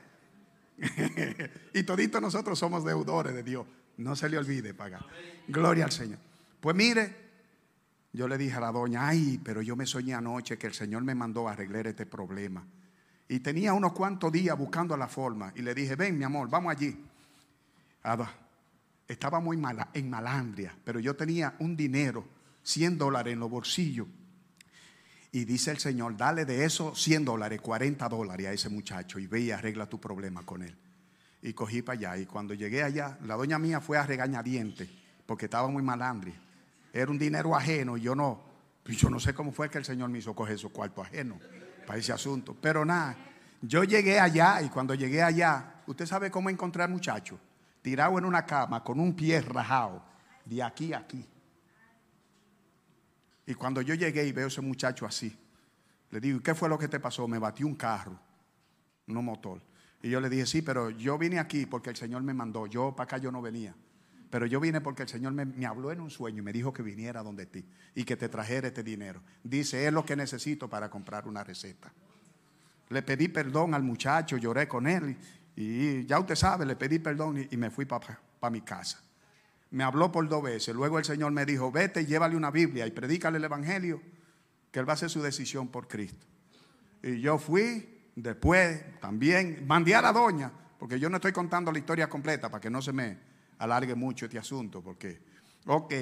y 1.74 1.84
toditos 1.84 2.22
nosotros 2.22 2.58
somos 2.58 2.84
deudores 2.84 3.34
de 3.34 3.44
Dios. 3.44 3.66
No 3.98 4.16
se 4.16 4.30
le 4.30 4.38
olvide 4.38 4.74
pagar. 4.74 5.06
Gloria 5.48 5.86
al 5.86 5.92
Señor. 5.92 6.20
Pues 6.60 6.76
mire, 6.76 7.16
yo 8.14 8.28
le 8.28 8.38
dije 8.38 8.56
a 8.56 8.60
la 8.60 8.72
doña, 8.72 9.08
ay, 9.08 9.40
pero 9.44 9.62
yo 9.62 9.76
me 9.76 9.86
soñé 9.86 10.14
anoche 10.14 10.58
que 10.58 10.68
el 10.68 10.74
Señor 10.74 11.04
me 11.04 11.16
mandó 11.16 11.48
a 11.48 11.52
arreglar 11.52 11.88
este 11.88 12.06
problema. 12.06 12.66
Y 13.28 13.40
tenía 13.42 13.74
unos 13.74 13.94
cuantos 13.94 14.32
días 14.32 14.58
buscando 14.58 14.98
la 14.98 15.08
forma. 15.08 15.54
Y 15.56 15.62
le 15.62 15.76
dije, 15.76 15.96
ven 15.96 16.18
mi 16.18 16.24
amor, 16.24 16.50
vamos 16.50 16.72
allí. 16.72 16.98
Estaba 19.08 19.40
muy 19.40 19.58
mala, 19.58 19.90
en 19.94 20.10
malandria, 20.10 20.76
pero 20.84 21.00
yo 21.00 21.16
tenía 21.16 21.56
un 21.60 21.76
dinero, 21.76 22.26
100 22.64 22.98
dólares 22.98 23.34
en 23.34 23.40
los 23.40 23.50
bolsillos. 23.50 24.08
Y 25.32 25.46
dice 25.46 25.70
el 25.72 25.78
Señor, 25.78 26.18
dale 26.18 26.46
de 26.46 26.66
esos 26.66 27.00
100 27.02 27.26
dólares, 27.26 27.62
40 27.62 28.10
dólares 28.10 28.48
a 28.48 28.54
ese 28.54 28.70
muchacho 28.70 29.20
y 29.20 29.28
ve 29.28 29.42
y 29.42 29.52
arregla 29.52 29.88
tu 29.88 30.00
problema 30.00 30.44
con 30.44 30.64
él. 30.64 30.76
Y 31.42 31.54
cogí 31.54 31.82
para 31.82 31.98
allá. 31.98 32.18
Y 32.18 32.26
cuando 32.26 32.54
llegué 32.54 32.84
allá, 32.84 33.18
la 33.24 33.36
doña 33.36 33.58
mía 33.60 33.80
fue 33.80 33.98
a 33.98 34.06
regañadiente 34.06 34.90
porque 35.26 35.46
estaba 35.46 35.68
muy 35.68 35.84
malandria. 35.84 36.36
Era 36.92 37.12
un 37.12 37.20
dinero 37.20 37.56
ajeno 37.56 37.98
y 37.98 38.02
yo 38.02 38.16
no, 38.16 38.42
yo 38.86 39.10
no 39.10 39.20
sé 39.20 39.34
cómo 39.34 39.52
fue 39.52 39.70
que 39.70 39.78
el 39.78 39.86
Señor 39.86 40.10
me 40.10 40.20
hizo 40.20 40.36
coger 40.36 40.56
esos 40.56 40.72
cuartos 40.72 41.06
ajenos 41.06 41.40
para 41.86 42.00
ese 42.00 42.12
asunto. 42.12 42.58
Pero 42.60 42.84
nada, 42.84 43.16
yo 43.62 43.84
llegué 43.84 44.20
allá 44.20 44.62
y 44.62 44.70
cuando 44.70 44.96
llegué 44.96 45.22
allá, 45.22 45.82
usted 45.86 46.06
sabe 46.06 46.32
cómo 46.32 46.50
encontré 46.50 46.84
al 46.84 46.90
muchacho, 46.90 47.40
tirado 47.82 48.18
en 48.18 48.26
una 48.26 48.46
cama 48.46 48.84
con 48.84 49.00
un 49.00 49.16
pie 49.16 49.42
rajado, 49.42 50.04
de 50.46 50.64
aquí 50.64 50.94
a 50.94 51.00
aquí. 51.00 51.26
Y 53.46 53.54
cuando 53.54 53.82
yo 53.82 53.96
llegué 53.96 54.26
y 54.26 54.32
veo 54.32 54.46
a 54.46 54.48
ese 54.48 54.62
muchacho 54.62 55.06
así, 55.06 55.38
le 56.12 56.20
digo, 56.20 56.40
¿qué 56.42 56.56
fue 56.56 56.70
lo 56.70 56.78
que 56.78 56.88
te 56.88 57.00
pasó? 57.00 57.28
Me 57.28 57.38
batió 57.38 57.68
un 57.68 57.76
carro, 57.76 58.20
no 59.08 59.22
motor. 59.22 59.62
Y 60.02 60.10
yo 60.10 60.22
le 60.22 60.30
dije, 60.30 60.46
sí, 60.46 60.62
pero 60.62 60.90
yo 60.90 61.18
vine 61.18 61.40
aquí 61.40 61.66
porque 61.66 61.90
el 61.90 61.96
Señor 61.96 62.24
me 62.24 62.34
mandó. 62.34 62.68
Yo 62.68 62.96
para 62.96 63.06
acá 63.06 63.18
yo 63.18 63.32
no 63.32 63.42
venía. 63.42 63.76
Pero 64.30 64.46
yo 64.46 64.60
vine 64.60 64.80
porque 64.82 65.04
el 65.04 65.10
Señor 65.10 65.34
me, 65.34 65.66
habló 65.66 65.92
en 65.92 66.02
un 66.02 66.10
sueño 66.10 66.40
y 66.40 66.42
me 66.42 66.54
dijo 66.54 66.72
que 66.72 66.84
viniera 66.84 67.24
donde 67.24 67.48
ti 67.48 67.66
y 67.96 68.04
que 68.04 68.16
te 68.16 68.30
trajera 68.30 68.68
este 68.68 68.84
dinero. 68.84 69.22
Dice, 69.44 69.86
es 69.86 69.92
lo 69.92 70.06
que 70.06 70.16
necesito 70.16 70.70
para 70.70 70.90
comprar 70.90 71.28
una 71.28 71.44
receta. 71.44 71.92
Le 72.90 73.02
pedí 73.02 73.28
perdón 73.28 73.74
al 73.74 73.84
muchacho, 73.84 74.38
lloré 74.38 74.68
con 74.68 74.88
él 74.88 75.18
y, 75.56 76.06
ya 76.06 76.20
usted 76.20 76.36
sabe, 76.36 76.66
le 76.66 76.76
pedí 76.76 77.00
perdón 77.00 77.48
y, 77.50 77.58
me 77.58 77.70
fui 77.70 77.86
para 77.86 78.20
mi 78.52 78.62
casa 78.62 79.00
me 79.72 79.84
habló 79.84 80.12
por 80.12 80.28
dos 80.28 80.44
veces. 80.44 80.74
Luego 80.74 80.98
el 80.98 81.06
Señor 81.06 81.32
me 81.32 81.46
dijo, 81.46 81.72
vete 81.72 82.06
llévale 82.06 82.36
una 82.36 82.52
Biblia 82.52 82.88
y 82.88 82.92
predícale 82.92 83.38
el 83.38 83.44
Evangelio, 83.44 84.02
que 84.72 84.80
él 84.80 84.88
va 84.88 84.94
a 84.94 84.96
hacer 84.96 85.10
su 85.10 85.22
decisión 85.22 85.68
por 85.68 85.88
Cristo. 85.88 86.26
Y 87.04 87.22
yo 87.22 87.38
fui, 87.38 87.99
después 88.16 89.00
también 89.00 89.66
mandé 89.68 89.96
a 89.96 90.02
la 90.02 90.12
doña, 90.12 90.52
porque 90.78 91.00
yo 91.00 91.10
no 91.10 91.18
estoy 91.18 91.32
contando 91.32 91.72
la 91.72 91.80
historia 91.80 92.10
completa 92.10 92.50
para 92.50 92.62
que 92.62 92.70
no 92.70 92.82
se 92.82 92.94
me 92.94 93.18
alargue 93.58 93.96
mucho 93.96 94.26
este 94.26 94.40
asunto, 94.40 94.82
porque, 94.82 95.20
ok, 95.66 95.94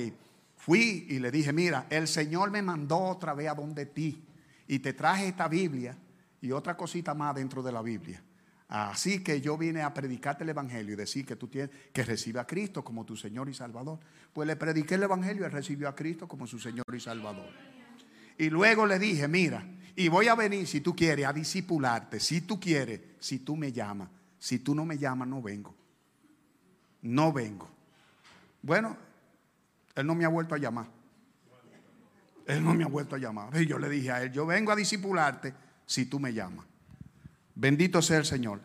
fui 0.56 1.08
y 1.10 1.20
le 1.20 1.32
dije, 1.32 1.52
mira, 1.52 1.88
el 1.90 2.08
Señor 2.08 2.52
me 2.52 2.62
mandó 2.62 2.98
otra 2.98 3.34
vez 3.34 3.50
a 3.50 3.56
donde 3.56 3.86
ti 3.88 4.24
y 4.68 4.80
te 4.80 4.94
traje 4.94 5.30
esta 5.30 5.48
Biblia 5.48 5.98
y 6.42 6.52
otra 6.52 6.78
cosita 6.78 7.14
más 7.14 7.36
dentro 7.36 7.64
de 7.64 7.72
la 7.72 7.82
Biblia. 7.82 8.24
Así 8.70 9.24
que 9.24 9.40
yo 9.40 9.58
vine 9.58 9.82
a 9.82 9.94
predicarte 9.94 10.44
el 10.44 10.50
Evangelio 10.50 10.94
y 10.94 10.98
decir 10.98 11.26
que 11.26 11.38
tú 11.38 11.48
tienes 11.48 11.70
que 11.94 12.04
recibir 12.04 12.40
a 12.40 12.46
Cristo 12.46 12.84
como 12.84 13.06
tu 13.06 13.16
Señor 13.16 13.48
y 13.48 13.54
Salvador. 13.54 14.00
Pues 14.34 14.46
le 14.46 14.58
prediqué 14.58 14.96
el 14.96 15.04
Evangelio 15.04 15.46
y 15.46 15.50
recibió 15.50 15.88
a 15.88 15.96
Cristo 15.96 16.28
como 16.28 16.46
su 16.46 16.60
Señor 16.60 16.86
y 16.94 17.00
Salvador. 17.00 17.50
Y 18.38 18.50
luego 18.50 18.86
le 18.86 19.00
dije, 19.00 19.28
mira, 19.28 19.66
y 20.00 20.10
voy 20.10 20.28
a 20.28 20.36
venir 20.36 20.68
si 20.68 20.80
tú 20.80 20.96
quieres 20.96 21.26
a 21.26 21.34
discipularte, 21.34 22.20
si 22.20 22.42
tú 22.42 22.60
quieres, 22.60 23.02
si 23.20 23.40
tú 23.40 23.58
me 23.58 23.72
llamas. 23.72 24.08
Si 24.38 24.60
tú 24.60 24.76
no 24.76 24.86
me 24.86 24.96
llamas, 24.96 25.28
no 25.28 25.42
vengo. 25.42 25.74
No 27.02 27.34
vengo. 27.34 27.68
Bueno, 28.62 28.96
él 29.96 30.06
no 30.06 30.14
me 30.14 30.24
ha 30.24 30.28
vuelto 30.28 30.54
a 30.54 30.60
llamar. 30.60 30.86
Él 32.46 32.64
no 32.64 32.76
me 32.76 32.84
ha 32.84 32.88
vuelto 32.88 33.16
a 33.16 33.18
llamar. 33.18 33.60
Y 33.60 33.66
yo 33.66 33.80
le 33.80 33.90
dije 33.90 34.12
a 34.12 34.22
él, 34.22 34.32
yo 34.32 34.46
vengo 34.46 34.72
a 34.72 34.76
discipularte 34.76 35.56
si 35.88 36.06
tú 36.06 36.20
me 36.20 36.32
llamas. 36.32 36.68
Bendito 37.56 38.00
sea 38.04 38.20
el 38.20 38.26
Señor. 38.26 38.62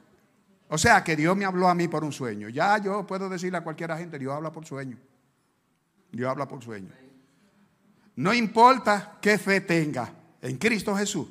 O 0.68 0.76
sea 0.76 1.02
que 1.02 1.16
Dios 1.16 1.34
me 1.34 1.46
habló 1.46 1.66
a 1.66 1.74
mí 1.74 1.88
por 1.88 2.04
un 2.04 2.12
sueño. 2.12 2.50
Ya 2.50 2.76
yo 2.76 3.06
puedo 3.06 3.30
decirle 3.30 3.56
a 3.56 3.64
cualquier 3.64 3.90
gente, 3.96 4.18
Dios 4.18 4.34
habla 4.34 4.52
por 4.52 4.66
sueño. 4.66 4.98
Dios 6.10 6.30
habla 6.30 6.46
por 6.46 6.62
sueño. 6.62 6.90
No 8.16 8.34
importa 8.34 9.16
qué 9.22 9.38
fe 9.38 9.62
tenga 9.62 10.18
en 10.42 10.58
Cristo 10.58 10.94
Jesús. 10.94 11.28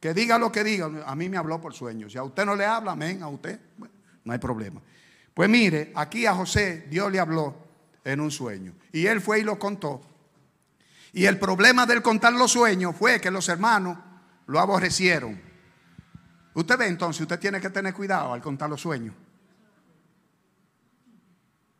Que 0.00 0.14
diga 0.14 0.38
lo 0.38 0.50
que 0.50 0.64
diga. 0.64 0.88
A 1.06 1.14
mí 1.14 1.28
me 1.28 1.36
habló 1.36 1.60
por 1.60 1.74
sueño. 1.74 2.08
Si 2.08 2.16
a 2.16 2.22
usted 2.22 2.44
no 2.46 2.54
le 2.54 2.64
habla, 2.64 2.92
amén, 2.92 3.22
a 3.22 3.28
usted, 3.28 3.58
no 4.24 4.32
hay 4.32 4.38
problema. 4.38 4.80
Pues 5.34 5.48
mire, 5.48 5.92
aquí 5.94 6.26
a 6.26 6.34
José 6.34 6.86
Dios 6.88 7.10
le 7.10 7.18
habló 7.18 7.56
en 8.04 8.20
un 8.20 8.30
sueño. 8.30 8.72
Y 8.92 9.06
él 9.06 9.20
fue 9.20 9.40
y 9.40 9.42
lo 9.42 9.58
contó. 9.58 10.00
Y 11.12 11.26
el 11.26 11.38
problema 11.38 11.86
del 11.86 12.02
contar 12.02 12.32
los 12.32 12.52
sueños 12.52 12.94
fue 12.96 13.20
que 13.20 13.30
los 13.30 13.48
hermanos 13.48 13.98
lo 14.46 14.60
aborrecieron. 14.60 15.40
Usted 16.54 16.78
ve 16.78 16.86
entonces, 16.86 17.22
usted 17.22 17.38
tiene 17.38 17.60
que 17.60 17.70
tener 17.70 17.94
cuidado 17.94 18.32
al 18.32 18.42
contar 18.42 18.70
los 18.70 18.80
sueños. 18.80 19.14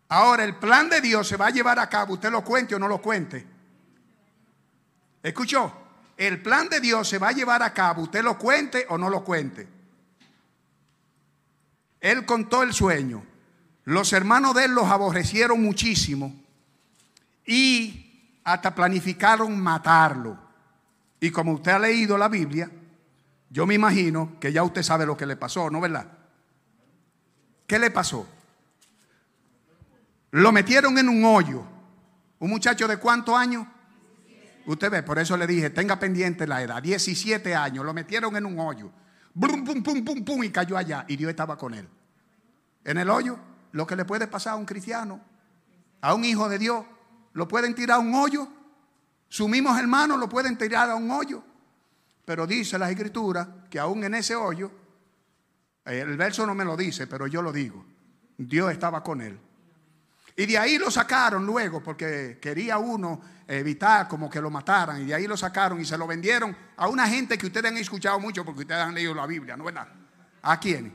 Ahora, 0.09 0.45
el 0.45 0.57
plan 0.57 0.89
de 0.89 1.01
Dios 1.01 1.27
se 1.27 1.37
va 1.37 1.47
a 1.47 1.51
llevar 1.51 1.79
a 1.79 1.89
cabo, 1.89 2.15
usted 2.15 2.31
lo 2.31 2.45
cuente 2.45 2.75
o 2.75 2.79
no 2.79 2.89
lo 2.89 3.01
cuente. 3.01 3.47
¿Escuchó? 5.23 5.84
El 6.17 6.43
plan 6.43 6.69
de 6.69 6.81
Dios 6.81 7.09
se 7.09 7.19
va 7.19 7.29
a 7.29 7.33
llevar 7.33 7.63
a 7.63 7.73
cabo, 7.73 8.03
usted 8.03 8.23
lo 8.23 8.39
cuente 8.39 8.87
o 8.89 8.99
no 8.99 9.11
lo 9.11 9.25
cuente. 9.25 9.69
Él 12.01 12.25
contó 12.25 12.63
el 12.63 12.73
sueño. 12.73 13.25
Los 13.85 14.13
hermanos 14.13 14.55
de 14.55 14.67
él 14.67 14.73
los 14.73 14.87
aborrecieron 14.87 15.63
muchísimo 15.63 16.35
y 17.47 18.39
hasta 18.45 18.75
planificaron 18.75 19.59
matarlo. 19.61 20.39
Y 21.21 21.31
como 21.31 21.53
usted 21.53 21.73
ha 21.73 21.79
leído 21.79 22.17
la 22.19 22.29
Biblia, 22.29 22.71
yo 23.51 23.67
me 23.67 23.75
imagino 23.75 24.37
que 24.41 24.53
ya 24.53 24.63
usted 24.63 24.83
sabe 24.83 25.07
lo 25.07 25.17
que 25.17 25.27
le 25.27 25.37
pasó, 25.37 25.71
¿no 25.71 25.81
verdad? 25.81 26.07
¿Qué 27.67 27.79
le 27.79 27.91
pasó? 27.91 28.27
Lo 30.31 30.53
metieron 30.53 30.99
en 30.99 31.09
un 31.09 31.25
hoyo. 31.25 31.65
¿Un 32.39 32.51
muchacho 32.51 32.87
de 32.87 32.99
cuántos 32.99 33.35
años? 33.37 33.67
Usted 34.67 34.91
ve, 34.91 35.03
por 35.03 35.19
eso 35.19 35.37
le 35.37 35.47
dije, 35.47 35.71
tenga 35.71 35.99
pendiente 35.99 36.47
la 36.47 36.63
edad. 36.63 36.83
17 36.83 37.55
años, 37.55 37.85
lo 37.85 37.93
metieron 37.93 38.37
en 38.37 38.47
un 38.47 38.59
hoyo. 38.59 38.91
Bum, 39.35 39.65
pum, 39.65 39.83
pum, 39.83 40.05
pum, 40.05 40.25
pum, 40.25 40.45
y 40.45 40.51
cayó 40.51 40.77
allá. 40.77 41.05
Y 41.09 41.17
Dios 41.17 41.31
estaba 41.31 41.59
con 41.59 41.75
él. 41.75 41.89
En 42.85 42.99
el 42.99 43.11
hoyo, 43.11 43.39
lo 43.73 43.87
que 43.87 43.97
le 43.97 44.05
puede 44.05 44.27
pasar 44.27 44.55
a 44.55 44.57
un 44.57 44.65
cristiano, 44.65 45.21
a 46.01 46.15
un 46.15 46.25
hijo 46.25 46.49
de 46.49 46.59
Dios, 46.59 46.85
lo 47.33 47.49
pueden 47.49 47.75
tirar 47.75 47.97
a 47.97 48.01
un 48.01 48.15
hoyo. 48.15 48.49
Sus 49.29 49.49
mismos 49.49 49.79
hermanos 49.79 50.19
lo 50.19 50.29
pueden 50.29 50.57
tirar 50.57 50.89
a 50.91 50.95
un 50.95 51.11
hoyo. 51.11 51.43
Pero 52.25 52.47
dice 52.47 52.79
la 52.79 52.91
escritura 52.91 53.65
que 53.69 53.79
aún 53.79 54.05
en 54.05 54.15
ese 54.15 54.35
hoyo, 54.35 54.71
el 55.85 56.17
verso 56.17 56.47
no 56.47 56.55
me 56.55 56.65
lo 56.65 56.77
dice, 56.77 57.07
pero 57.07 57.27
yo 57.27 57.43
lo 57.43 57.53
digo, 57.53 57.85
Dios 58.39 58.73
estaba 58.73 59.03
con 59.03 59.21
él. 59.21 59.39
Y 60.37 60.47
de 60.47 60.59
ahí 60.59 60.79
lo 60.79 60.91
sacaron 60.91 61.47
luego 61.47 61.83
porque 61.83 62.39
quería 62.41 62.79
uno 62.79 63.21
evitar 63.47 64.09
como 64.09 64.29
que 64.29 64.41
lo 64.41 64.51
mataran. 64.51 65.01
Y 65.03 65.07
de 65.07 65.15
ahí 65.15 65.27
lo 65.27 65.37
sacaron 65.37 65.81
y 65.81 65.85
se 65.85 65.97
lo 65.97 66.07
vendieron 66.07 66.57
a 66.77 66.89
una 66.89 67.07
gente 67.07 67.39
que 67.39 67.47
ustedes 67.47 67.71
han 67.71 67.77
escuchado 67.77 68.19
mucho 68.19 68.45
porque 68.45 68.63
ustedes 68.63 68.81
han 68.81 68.95
leído 68.95 69.15
la 69.15 69.27
Biblia, 69.27 69.57
¿no 69.57 69.65
verdad? 69.65 69.87
¿A 70.43 70.59
quién? 70.59 70.93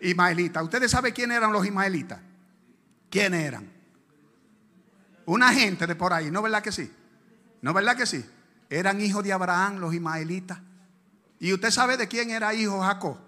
Ismaelitas. 0.00 0.62
¿Ustedes 0.62 0.90
saben 0.90 1.12
quién 1.12 1.32
eran 1.32 1.52
los 1.52 1.66
ismaelitas? 1.66 2.20
¿Quiénes 3.10 3.44
eran? 3.44 3.72
Una 5.26 5.52
gente 5.52 5.86
de 5.86 5.96
por 5.96 6.12
ahí, 6.12 6.30
¿no 6.30 6.42
verdad 6.42 6.62
que 6.62 6.70
sí? 6.70 6.92
¿No 7.62 7.72
verdad 7.72 7.96
que 7.96 8.06
sí? 8.06 8.24
Eran 8.68 9.00
hijos 9.00 9.24
de 9.24 9.32
Abraham 9.32 9.78
los 9.78 9.94
ismaelitas. 9.94 10.58
¿Y 11.40 11.52
usted 11.52 11.70
sabe 11.70 11.96
de 11.96 12.06
quién 12.06 12.30
era 12.30 12.54
hijo 12.54 12.80
Jacob? 12.80 13.18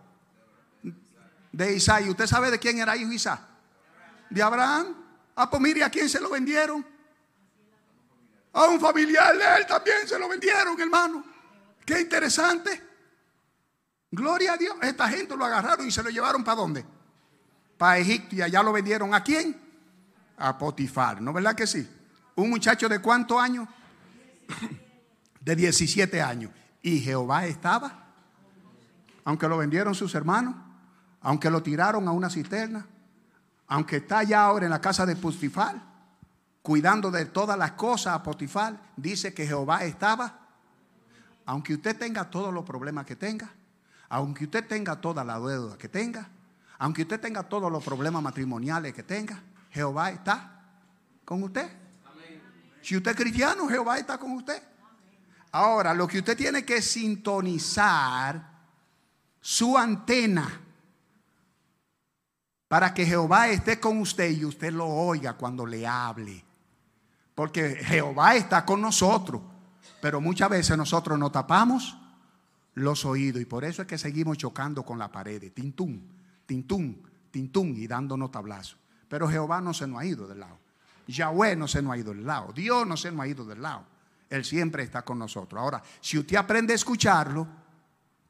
De 1.52 1.74
Isaac. 1.74 2.04
¿Y 2.06 2.10
usted 2.10 2.26
sabe 2.26 2.50
de 2.50 2.58
quién 2.58 2.78
era 2.78 2.96
hijo 2.96 3.10
Isaac? 3.10 3.40
De 4.30 4.42
Abraham. 4.42 5.05
Ah, 5.36 5.48
pues 5.48 5.62
mire 5.62 5.84
a 5.84 5.90
quién 5.90 6.08
se 6.08 6.20
lo 6.20 6.30
vendieron. 6.30 6.84
A 8.52 8.64
un 8.64 8.80
familiar 8.80 9.36
de 9.36 9.44
él 9.58 9.66
también 9.66 10.08
se 10.08 10.18
lo 10.18 10.28
vendieron, 10.28 10.80
hermano. 10.80 11.24
Qué 11.84 12.00
interesante. 12.00 12.82
Gloria 14.10 14.54
a 14.54 14.56
Dios. 14.56 14.74
Esta 14.82 15.08
gente 15.08 15.36
lo 15.36 15.44
agarraron 15.44 15.86
y 15.86 15.90
se 15.90 16.02
lo 16.02 16.10
llevaron 16.10 16.42
para 16.42 16.56
dónde? 16.56 16.84
Para 17.76 17.98
Egipto 17.98 18.34
y 18.34 18.42
allá 18.42 18.62
lo 18.62 18.72
vendieron. 18.72 19.14
¿A 19.14 19.22
quién? 19.22 19.60
A 20.38 20.56
Potifar. 20.56 21.20
¿No 21.20 21.32
verdad 21.32 21.54
que 21.54 21.66
sí? 21.66 21.86
Un 22.34 22.50
muchacho 22.50 22.88
de 22.88 23.00
cuántos 23.00 23.40
años? 23.40 23.68
de 25.46 25.54
17 25.54 26.20
años. 26.20 26.50
Y 26.82 27.00
Jehová 27.00 27.46
estaba, 27.46 28.06
aunque 29.24 29.48
lo 29.48 29.58
vendieron 29.58 29.94
sus 29.94 30.14
hermanos, 30.14 30.54
aunque 31.20 31.50
lo 31.50 31.62
tiraron 31.62 32.06
a 32.08 32.10
una 32.10 32.28
cisterna, 32.28 32.86
aunque 33.68 33.96
está 33.96 34.22
ya 34.22 34.44
ahora 34.44 34.66
en 34.66 34.70
la 34.70 34.80
casa 34.80 35.04
de 35.04 35.16
Potifar, 35.16 35.76
cuidando 36.62 37.10
de 37.10 37.26
todas 37.26 37.58
las 37.58 37.72
cosas 37.72 38.14
a 38.14 38.22
Potifar, 38.22 38.76
dice 38.96 39.34
que 39.34 39.46
Jehová 39.46 39.84
estaba. 39.84 40.40
Aunque 41.44 41.74
usted 41.74 41.96
tenga 41.96 42.28
todos 42.28 42.52
los 42.52 42.64
problemas 42.64 43.06
que 43.06 43.16
tenga, 43.16 43.50
aunque 44.08 44.44
usted 44.44 44.66
tenga 44.66 45.00
toda 45.00 45.24
la 45.24 45.38
deuda 45.38 45.76
que 45.78 45.88
tenga, 45.88 46.28
Aunque 46.78 47.02
usted 47.02 47.18
tenga 47.18 47.42
todos 47.42 47.72
los 47.72 47.82
problemas 47.82 48.22
matrimoniales 48.22 48.92
que 48.92 49.02
tenga, 49.02 49.42
Jehová 49.70 50.10
está 50.10 50.62
con 51.24 51.42
usted. 51.42 51.70
Si 52.82 52.96
usted 52.96 53.12
es 53.12 53.16
cristiano, 53.16 53.66
Jehová 53.66 53.98
está 53.98 54.18
con 54.18 54.32
usted. 54.32 54.62
Ahora, 55.52 55.94
lo 55.94 56.06
que 56.06 56.18
usted 56.18 56.36
tiene 56.36 56.66
que 56.66 56.82
sintonizar 56.82 58.50
su 59.40 59.76
antena 59.78 60.60
para 62.68 62.92
que 62.92 63.06
Jehová 63.06 63.48
esté 63.48 63.78
con 63.78 63.98
usted 63.98 64.30
y 64.30 64.44
usted 64.44 64.72
lo 64.72 64.86
oiga 64.86 65.34
cuando 65.34 65.64
le 65.64 65.86
hable. 65.86 66.44
Porque 67.34 67.76
Jehová 67.76 68.34
está 68.34 68.64
con 68.64 68.80
nosotros, 68.80 69.42
pero 70.00 70.20
muchas 70.20 70.48
veces 70.48 70.76
nosotros 70.76 71.18
nos 71.18 71.32
tapamos 71.32 71.96
los 72.74 73.04
oídos 73.04 73.40
y 73.40 73.44
por 73.44 73.64
eso 73.64 73.82
es 73.82 73.88
que 73.88 73.98
seguimos 73.98 74.38
chocando 74.38 74.82
con 74.82 74.98
la 74.98 75.10
pared, 75.10 75.52
tintum, 75.52 76.00
tintum, 76.44 76.96
tintum 77.30 77.74
y 77.76 77.86
dándonos 77.86 78.30
tablazos. 78.30 78.78
Pero 79.08 79.28
Jehová 79.28 79.60
no 79.60 79.72
se 79.72 79.86
nos 79.86 80.00
ha 80.00 80.04
ido 80.04 80.26
del 80.26 80.40
lado. 80.40 80.58
Yahweh 81.06 81.54
no 81.54 81.68
se 81.68 81.80
nos 81.82 81.92
ha 81.92 81.98
ido 81.98 82.12
del 82.12 82.26
lado. 82.26 82.52
Dios 82.52 82.86
no 82.86 82.96
se 82.96 83.12
nos 83.12 83.20
ha 83.20 83.28
ido 83.28 83.44
del 83.44 83.62
lado. 83.62 83.84
Él 84.28 84.44
siempre 84.44 84.82
está 84.82 85.02
con 85.02 85.18
nosotros. 85.18 85.60
Ahora, 85.60 85.82
si 86.00 86.18
usted 86.18 86.36
aprende 86.36 86.72
a 86.72 86.76
escucharlo, 86.76 87.46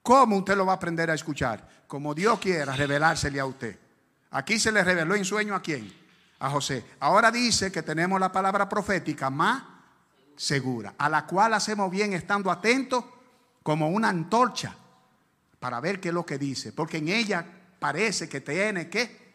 ¿cómo 0.02 0.36
usted 0.36 0.56
lo 0.56 0.66
va 0.66 0.72
a 0.72 0.76
aprender 0.76 1.10
a 1.10 1.14
escuchar? 1.14 1.84
Como 1.86 2.14
Dios 2.14 2.38
quiera 2.38 2.76
revelársele 2.76 3.40
a 3.40 3.46
usted. 3.46 3.85
Aquí 4.30 4.58
se 4.58 4.72
le 4.72 4.82
reveló 4.82 5.14
en 5.14 5.24
sueño 5.24 5.54
a 5.54 5.62
quién? 5.62 5.92
A 6.38 6.50
José. 6.50 6.84
Ahora 7.00 7.30
dice 7.30 7.72
que 7.72 7.82
tenemos 7.82 8.20
la 8.20 8.32
palabra 8.32 8.68
profética 8.68 9.30
más 9.30 9.62
segura, 10.36 10.94
a 10.98 11.08
la 11.08 11.26
cual 11.26 11.54
hacemos 11.54 11.90
bien 11.90 12.12
estando 12.12 12.50
atentos 12.50 13.04
como 13.62 13.88
una 13.88 14.08
antorcha 14.08 14.74
para 15.58 15.80
ver 15.80 16.00
qué 16.00 16.08
es 16.08 16.14
lo 16.14 16.26
que 16.26 16.38
dice, 16.38 16.72
porque 16.72 16.98
en 16.98 17.08
ella 17.08 17.44
parece 17.78 18.28
que 18.28 18.40
tiene 18.40 18.88
que 18.88 19.26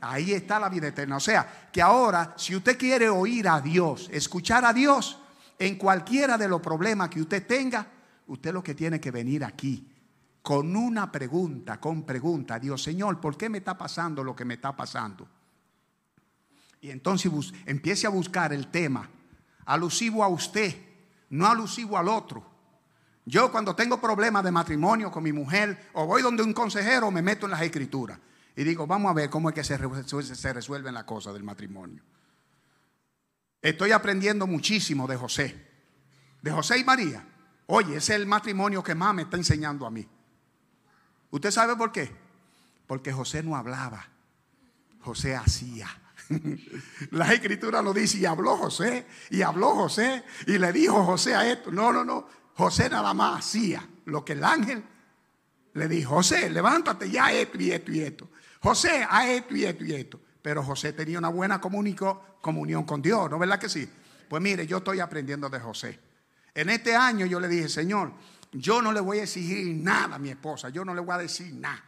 ahí 0.00 0.32
está 0.32 0.60
la 0.60 0.68
vida 0.68 0.88
eterna. 0.88 1.16
O 1.16 1.20
sea, 1.20 1.68
que 1.72 1.82
ahora 1.82 2.34
si 2.36 2.54
usted 2.54 2.78
quiere 2.78 3.08
oír 3.08 3.48
a 3.48 3.60
Dios, 3.60 4.08
escuchar 4.12 4.64
a 4.64 4.72
Dios 4.72 5.18
en 5.58 5.76
cualquiera 5.76 6.38
de 6.38 6.48
los 6.48 6.60
problemas 6.60 7.08
que 7.08 7.20
usted 7.20 7.46
tenga, 7.46 7.86
usted 8.26 8.52
lo 8.52 8.62
que 8.62 8.74
tiene 8.74 9.00
que 9.00 9.10
venir 9.10 9.44
aquí 9.44 9.93
con 10.44 10.76
una 10.76 11.10
pregunta, 11.10 11.80
con 11.80 12.02
pregunta, 12.02 12.58
Dios 12.58 12.82
Señor, 12.82 13.18
¿por 13.18 13.34
qué 13.34 13.48
me 13.48 13.58
está 13.58 13.78
pasando 13.78 14.22
lo 14.22 14.36
que 14.36 14.44
me 14.44 14.52
está 14.52 14.76
pasando? 14.76 15.26
Y 16.82 16.90
entonces 16.90 17.32
empiece 17.64 18.06
a 18.06 18.10
buscar 18.10 18.52
el 18.52 18.66
tema 18.66 19.08
alusivo 19.64 20.22
a 20.22 20.28
usted, 20.28 20.76
no 21.30 21.46
alusivo 21.46 21.96
al 21.96 22.08
otro. 22.08 22.44
Yo 23.24 23.50
cuando 23.50 23.74
tengo 23.74 23.98
problemas 23.98 24.44
de 24.44 24.50
matrimonio 24.50 25.10
con 25.10 25.22
mi 25.22 25.32
mujer 25.32 25.88
o 25.94 26.04
voy 26.04 26.20
donde 26.20 26.42
un 26.42 26.52
consejero 26.52 27.10
me 27.10 27.22
meto 27.22 27.46
en 27.46 27.52
las 27.52 27.62
escrituras 27.62 28.18
y 28.54 28.64
digo, 28.64 28.86
vamos 28.86 29.12
a 29.12 29.14
ver 29.14 29.30
cómo 29.30 29.48
es 29.48 29.54
que 29.54 29.64
se, 29.64 29.78
se 30.22 30.52
resuelven 30.52 30.92
las 30.92 31.04
cosas 31.04 31.32
del 31.32 31.42
matrimonio. 31.42 32.02
Estoy 33.62 33.92
aprendiendo 33.92 34.46
muchísimo 34.46 35.06
de 35.06 35.16
José, 35.16 35.70
de 36.42 36.50
José 36.50 36.80
y 36.80 36.84
María. 36.84 37.26
Oye, 37.64 37.96
ese 37.96 38.12
es 38.12 38.20
el 38.20 38.26
matrimonio 38.26 38.82
que 38.82 38.94
más 38.94 39.14
me 39.14 39.22
está 39.22 39.38
enseñando 39.38 39.86
a 39.86 39.90
mí. 39.90 40.06
¿Usted 41.34 41.50
sabe 41.50 41.74
por 41.74 41.90
qué? 41.90 42.08
Porque 42.86 43.12
José 43.12 43.42
no 43.42 43.56
hablaba, 43.56 44.06
José 45.00 45.34
hacía. 45.34 45.88
La 47.10 47.32
escritura 47.32 47.82
lo 47.82 47.92
dice 47.92 48.18
y 48.18 48.24
habló 48.24 48.56
José, 48.56 49.04
y 49.30 49.42
habló 49.42 49.74
José, 49.74 50.22
y 50.46 50.58
le 50.58 50.72
dijo 50.72 51.02
José 51.02 51.34
a 51.34 51.50
esto. 51.50 51.72
No, 51.72 51.92
no, 51.92 52.04
no. 52.04 52.28
José 52.54 52.88
nada 52.88 53.12
más 53.14 53.40
hacía 53.40 53.84
lo 54.04 54.24
que 54.24 54.34
el 54.34 54.44
ángel 54.44 54.84
le 55.72 55.88
dijo. 55.88 56.14
José, 56.14 56.48
levántate 56.50 57.10
ya 57.10 57.32
esto 57.32 57.60
y 57.60 57.72
esto 57.72 57.90
y 57.90 58.00
esto. 58.00 58.28
José, 58.60 59.04
a 59.10 59.28
esto 59.28 59.56
y 59.56 59.64
esto 59.64 59.84
y 59.84 59.92
esto. 59.92 60.20
Pero 60.40 60.62
José 60.62 60.92
tenía 60.92 61.18
una 61.18 61.30
buena 61.30 61.60
comunión 61.60 62.84
con 62.84 63.02
Dios, 63.02 63.28
¿no 63.28 63.40
verdad 63.40 63.58
que 63.58 63.68
sí? 63.68 63.90
Pues 64.28 64.40
mire, 64.40 64.68
yo 64.68 64.76
estoy 64.76 65.00
aprendiendo 65.00 65.48
de 65.48 65.58
José. 65.58 65.98
En 66.54 66.70
este 66.70 66.94
año 66.94 67.26
yo 67.26 67.40
le 67.40 67.48
dije, 67.48 67.68
Señor, 67.68 68.12
yo 68.54 68.80
no 68.80 68.92
le 68.92 69.00
voy 69.00 69.18
a 69.18 69.24
exigir 69.24 69.74
nada 69.76 70.16
a 70.16 70.18
mi 70.18 70.30
esposa, 70.30 70.68
yo 70.68 70.84
no 70.84 70.94
le 70.94 71.00
voy 71.00 71.14
a 71.14 71.18
decir 71.18 71.52
nada. 71.54 71.82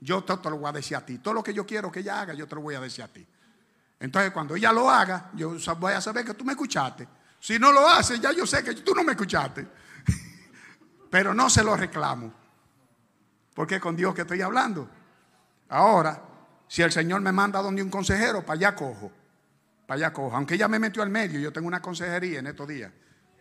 Yo 0.00 0.22
todo 0.22 0.40
te 0.40 0.50
lo 0.50 0.58
voy 0.58 0.68
a 0.68 0.72
decir 0.72 0.96
a 0.96 1.04
ti. 1.04 1.18
Todo 1.18 1.34
lo 1.34 1.42
que 1.42 1.54
yo 1.54 1.64
quiero 1.64 1.90
que 1.90 2.00
ella 2.00 2.20
haga, 2.20 2.34
yo 2.34 2.46
te 2.46 2.54
lo 2.54 2.60
voy 2.60 2.74
a 2.74 2.80
decir 2.80 3.04
a 3.04 3.08
ti. 3.08 3.26
Entonces, 4.00 4.32
cuando 4.32 4.54
ella 4.54 4.72
lo 4.72 4.90
haga, 4.90 5.30
yo 5.34 5.56
voy 5.78 5.92
a 5.92 6.00
saber 6.00 6.24
que 6.24 6.34
tú 6.34 6.44
me 6.44 6.52
escuchaste. 6.52 7.08
Si 7.40 7.58
no 7.58 7.72
lo 7.72 7.88
hace, 7.88 8.18
ya 8.18 8.32
yo 8.32 8.46
sé 8.46 8.62
que 8.62 8.74
tú 8.74 8.94
no 8.94 9.02
me 9.02 9.12
escuchaste. 9.12 9.66
Pero 11.10 11.34
no 11.34 11.50
se 11.50 11.62
lo 11.64 11.76
reclamo. 11.76 12.32
Porque 13.54 13.76
es 13.76 13.80
con 13.80 13.96
Dios 13.96 14.14
que 14.14 14.22
estoy 14.22 14.40
hablando. 14.40 14.88
Ahora, 15.68 16.22
si 16.68 16.82
el 16.82 16.92
Señor 16.92 17.20
me 17.20 17.32
manda 17.32 17.60
donde 17.60 17.82
un 17.82 17.90
consejero, 17.90 18.44
para 18.44 18.54
allá 18.54 18.74
cojo. 18.76 19.10
Para 19.86 19.98
allá 19.98 20.12
cojo. 20.12 20.36
Aunque 20.36 20.54
ella 20.54 20.68
me 20.68 20.78
metió 20.78 21.02
al 21.02 21.10
medio, 21.10 21.40
yo 21.40 21.52
tengo 21.52 21.66
una 21.66 21.82
consejería 21.82 22.38
en 22.40 22.48
estos 22.48 22.68
días. 22.68 22.92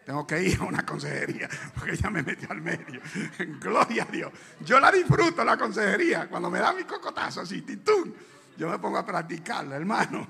Tengo 0.08 0.26
que 0.26 0.42
ir 0.42 0.58
a 0.62 0.64
una 0.64 0.86
consejería 0.86 1.50
porque 1.76 1.92
ella 1.92 2.10
me 2.10 2.24
metió 2.24 2.50
al 2.50 2.62
medio. 2.62 3.02
Gloria 3.60 4.04
a 4.04 4.06
Dios. 4.06 4.32
Yo 4.62 4.80
la 4.80 4.90
disfruto 4.90 5.44
la 5.44 5.58
consejería. 5.58 6.30
Cuando 6.30 6.50
me 6.50 6.60
da 6.60 6.72
mi 6.72 6.86
cocotazo 6.86 7.42
así, 7.42 7.62
titún, 7.64 8.16
yo 8.58 8.70
me 8.70 8.80
pongo 8.80 9.00
a 9.00 9.06
practicarla, 9.06 9.76
hermano. 9.76 10.26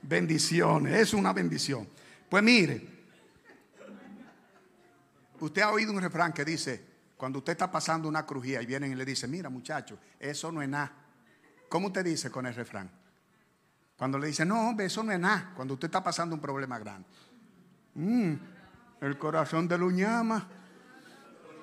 Bendiciones, 0.00 0.98
es 0.98 1.12
una 1.12 1.34
bendición. 1.34 1.86
Pues 2.30 2.42
mire, 2.42 2.82
usted 5.38 5.60
ha 5.60 5.70
oído 5.70 5.92
un 5.92 6.00
refrán 6.00 6.32
que 6.32 6.42
dice, 6.42 6.82
cuando 7.14 7.40
usted 7.40 7.52
está 7.52 7.70
pasando 7.70 8.08
una 8.08 8.24
crujía 8.24 8.62
y 8.62 8.64
vienen 8.64 8.90
y 8.90 8.94
le 8.94 9.04
dice, 9.04 9.28
mira 9.28 9.50
muchacho, 9.50 9.98
eso 10.18 10.50
no 10.50 10.62
es 10.62 10.68
nada. 10.70 10.92
¿Cómo 11.68 11.88
usted 11.88 12.06
dice 12.06 12.30
con 12.30 12.46
el 12.46 12.54
refrán? 12.54 12.90
Cuando 13.98 14.18
le 14.18 14.28
dice, 14.28 14.46
no, 14.46 14.70
hombre, 14.70 14.86
eso 14.86 15.02
no 15.02 15.12
es 15.12 15.20
nada. 15.20 15.52
Cuando 15.54 15.74
usted 15.74 15.88
está 15.88 16.02
pasando 16.02 16.34
un 16.34 16.40
problema 16.40 16.78
grande. 16.78 17.06
Mm, 17.96 18.34
el 19.00 19.18
corazón 19.18 19.66
de 19.66 19.78
Luñama. 19.78 20.46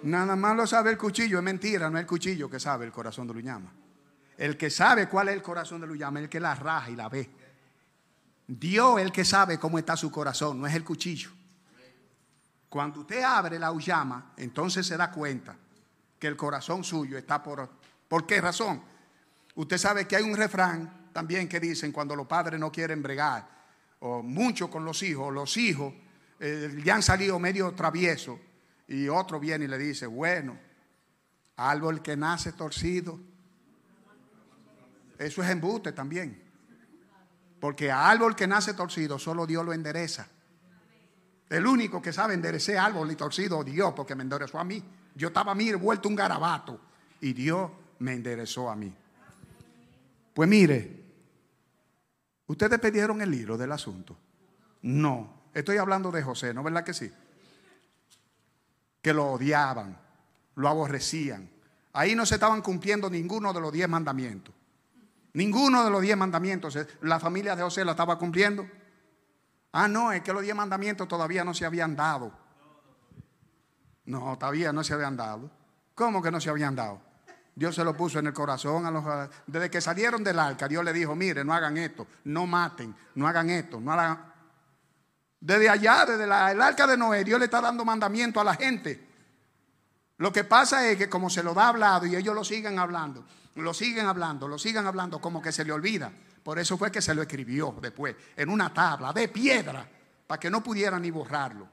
Nada 0.04 0.36
más 0.36 0.56
lo 0.56 0.68
sabe 0.68 0.92
el 0.92 0.98
cuchillo, 0.98 1.38
es 1.38 1.44
mentira, 1.44 1.90
no 1.90 1.98
es 1.98 2.02
el 2.02 2.08
cuchillo 2.08 2.50
que 2.50 2.60
sabe 2.60 2.86
el 2.86 2.92
corazón 2.92 3.28
de 3.28 3.34
Luñama. 3.34 3.72
El 4.38 4.58
que 4.58 4.70
sabe 4.70 5.08
cuál 5.08 5.30
es 5.30 5.36
el 5.36 5.42
corazón 5.42 5.82
de 5.82 5.88
Luñama 5.88 6.20
el 6.20 6.30
que 6.30 6.40
la 6.40 6.54
raja 6.56 6.90
y 6.90 6.96
la 6.96 7.10
ve. 7.10 7.30
Dios 8.48 9.00
el 9.00 9.12
que 9.12 9.26
sabe 9.26 9.60
cómo 9.60 9.78
está 9.78 9.98
su 9.98 10.12
corazón, 10.12 10.62
no 10.62 10.68
es 10.68 10.74
el 10.74 10.84
cuchillo. 10.84 11.32
Cuando 12.70 13.02
usted 13.02 13.24
abre 13.24 13.60
la 13.60 13.72
Uyama, 13.72 14.34
entonces 14.38 14.86
se 14.86 14.98
da 14.98 15.12
cuenta 15.12 15.56
que 16.20 16.28
el 16.28 16.36
corazón 16.36 16.84
suyo 16.84 17.18
está 17.18 17.42
por... 17.42 17.70
¿Por 18.08 18.26
qué 18.26 18.40
razón? 18.40 18.82
Usted 19.56 19.78
sabe 19.78 20.08
que 20.08 20.16
hay 20.16 20.24
un 20.24 20.38
refrán 20.38 21.10
también 21.12 21.50
que 21.50 21.60
dicen 21.60 21.92
cuando 21.92 22.16
los 22.16 22.28
padres 22.28 22.60
no 22.60 22.72
quieren 22.72 23.02
bregar, 23.02 23.48
o 24.00 24.22
mucho 24.22 24.70
con 24.70 24.86
los 24.86 25.02
hijos, 25.04 25.34
los 25.34 25.58
hijos 25.58 25.94
eh, 26.40 26.82
ya 26.84 26.96
han 26.96 27.04
salido 27.04 27.40
medio 27.40 27.72
travieso 27.74 28.40
y 28.88 29.08
otro 29.08 29.40
viene 29.40 29.66
y 29.66 29.68
le 29.68 29.78
dice, 29.78 30.06
bueno, 30.06 30.58
árbol 31.56 32.02
que 32.02 32.16
nace 32.16 32.52
torcido, 32.54 33.20
eso 35.18 35.44
es 35.44 35.50
embute 35.50 35.92
también. 35.92 36.44
Porque 37.60 37.92
árbol 37.92 38.36
que 38.36 38.48
nace 38.48 38.74
torcido 38.74 39.18
solo 39.18 39.48
Dios 39.48 39.66
lo 39.66 39.74
endereza. 39.74 40.28
El 41.50 41.66
único 41.66 42.02
que 42.02 42.14
sabe 42.14 42.34
enderecer 42.34 42.78
árbol 42.78 43.12
y 43.12 43.16
torcido 43.16 43.64
Dios, 43.64 43.94
porque 43.96 44.16
me 44.16 44.24
enderezó 44.24 44.60
a 44.60 44.64
mí. 44.64 44.84
Yo 45.16 45.30
estaba 45.30 45.54
a 45.54 45.56
mí 45.56 45.72
vuelto 45.74 46.08
un 46.08 46.16
garabato 46.16 46.80
y 47.22 47.34
Dios 47.34 47.72
me 48.00 48.14
enderezó 48.14 48.70
a 48.70 48.76
mí. 48.76 48.94
Pues 50.34 50.48
mire, 50.48 51.04
ustedes 52.46 52.80
pidieron 52.80 53.22
el 53.22 53.32
libro 53.32 53.58
del 53.58 53.72
asunto. 53.72 54.16
No, 54.84 55.37
Estoy 55.58 55.78
hablando 55.78 56.12
de 56.12 56.22
José, 56.22 56.54
¿no 56.54 56.62
verdad 56.62 56.84
que 56.84 56.94
sí? 56.94 57.12
Que 59.02 59.12
lo 59.12 59.32
odiaban, 59.32 59.98
lo 60.54 60.70
aborrecían. 60.70 61.50
Ahí 61.94 62.14
no 62.14 62.28
se 62.28 62.36
estaban 62.36 62.62
cumpliendo 62.62 63.10
ninguno 63.10 63.52
de 63.52 63.60
los 63.60 63.74
diez 63.74 63.90
mandamientos. 63.90 64.54
Ninguno 65.34 65.84
de 65.84 65.90
los 65.90 66.00
diez 66.04 66.16
mandamientos. 66.16 66.78
La 67.02 67.20
familia 67.20 67.56
de 67.56 67.64
José 67.64 67.84
la 67.84 67.94
estaba 67.94 68.20
cumpliendo. 68.20 68.70
Ah, 69.72 69.88
no, 69.88 70.12
es 70.12 70.22
que 70.22 70.32
los 70.32 70.44
diez 70.44 70.56
mandamientos 70.56 71.08
todavía 71.08 71.44
no 71.44 71.56
se 71.56 71.66
habían 71.66 71.96
dado. 71.96 72.32
No, 74.06 74.38
todavía 74.38 74.72
no 74.72 74.84
se 74.84 74.94
habían 74.94 75.18
dado. 75.18 75.50
¿Cómo 75.96 76.22
que 76.22 76.30
no 76.30 76.40
se 76.40 76.52
habían 76.52 76.76
dado? 76.76 77.02
Dios 77.56 77.74
se 77.74 77.84
lo 77.84 77.98
puso 77.98 78.20
en 78.20 78.28
el 78.28 78.34
corazón 78.34 78.86
a 78.86 78.92
los 78.92 79.04
desde 79.48 79.72
que 79.72 79.82
salieron 79.82 80.24
del 80.24 80.38
arca. 80.38 80.68
Dios 80.68 80.86
le 80.86 80.94
dijo, 80.94 81.16
mire, 81.16 81.44
no 81.44 81.52
hagan 81.52 81.78
esto, 81.78 82.06
no 82.26 82.46
maten, 82.46 82.96
no 83.16 83.28
hagan 83.28 83.50
esto, 83.50 83.80
no 83.82 83.92
hagan 83.92 84.37
desde 85.48 85.70
allá, 85.70 86.06
desde 86.06 86.26
el 86.26 86.62
arca 86.62 86.86
de 86.86 86.98
Noé, 86.98 87.24
Dios 87.24 87.40
le 87.40 87.46
está 87.46 87.62
dando 87.62 87.86
mandamiento 87.86 88.42
a 88.42 88.44
la 88.44 88.56
gente. 88.56 89.02
Lo 90.18 90.34
que 90.34 90.44
pasa 90.44 90.86
es 90.90 90.98
que 90.98 91.08
como 91.08 91.30
se 91.30 91.42
lo 91.42 91.54
da 91.54 91.70
hablado 91.70 92.06
y 92.06 92.18
ellos 92.18 92.36
lo 92.36 92.44
siguen 92.44 92.78
hablando, 92.78 93.26
lo 93.56 93.74
siguen 93.74 94.08
hablando, 94.08 94.50
lo 94.50 94.60
siguen 94.60 94.86
hablando, 94.86 95.22
como 95.22 95.42
que 95.42 95.54
se 95.54 95.64
le 95.64 95.72
olvida. 95.72 96.12
Por 96.44 96.60
eso 96.60 96.78
fue 96.78 96.92
que 96.92 97.02
se 97.02 97.16
lo 97.16 97.22
escribió 97.22 97.78
después, 97.82 98.14
en 98.36 98.50
una 98.50 98.74
tabla 98.74 99.14
de 99.14 99.30
piedra, 99.30 99.90
para 100.28 100.38
que 100.38 100.50
no 100.50 100.62
pudieran 100.62 101.02
ni 101.02 101.12
borrarlo. 101.12 101.66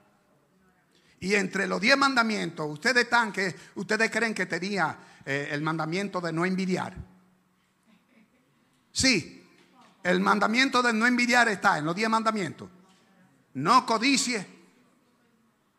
Y 1.19 1.35
entre 1.35 1.67
los 1.67 1.81
diez 1.81 1.97
mandamientos, 1.97 2.71
ustedes 2.71 3.03
están 3.03 3.33
que, 3.33 3.57
ustedes 3.75 4.09
creen 4.09 4.35
que 4.35 4.47
tenía 4.47 4.97
eh, 5.27 5.49
el 5.51 5.63
mandamiento 5.63 6.21
de 6.21 6.33
no 6.33 6.45
envidiar. 6.45 6.95
Sí, 8.93 9.45
el 10.05 10.21
mandamiento 10.21 10.81
de 10.81 10.93
no 10.93 11.09
envidiar 11.09 11.49
está 11.49 11.79
en 11.79 11.87
los 11.87 11.97
diez 11.97 12.09
mandamientos. 12.09 12.69
No 13.55 13.87
codicie, 13.87 14.47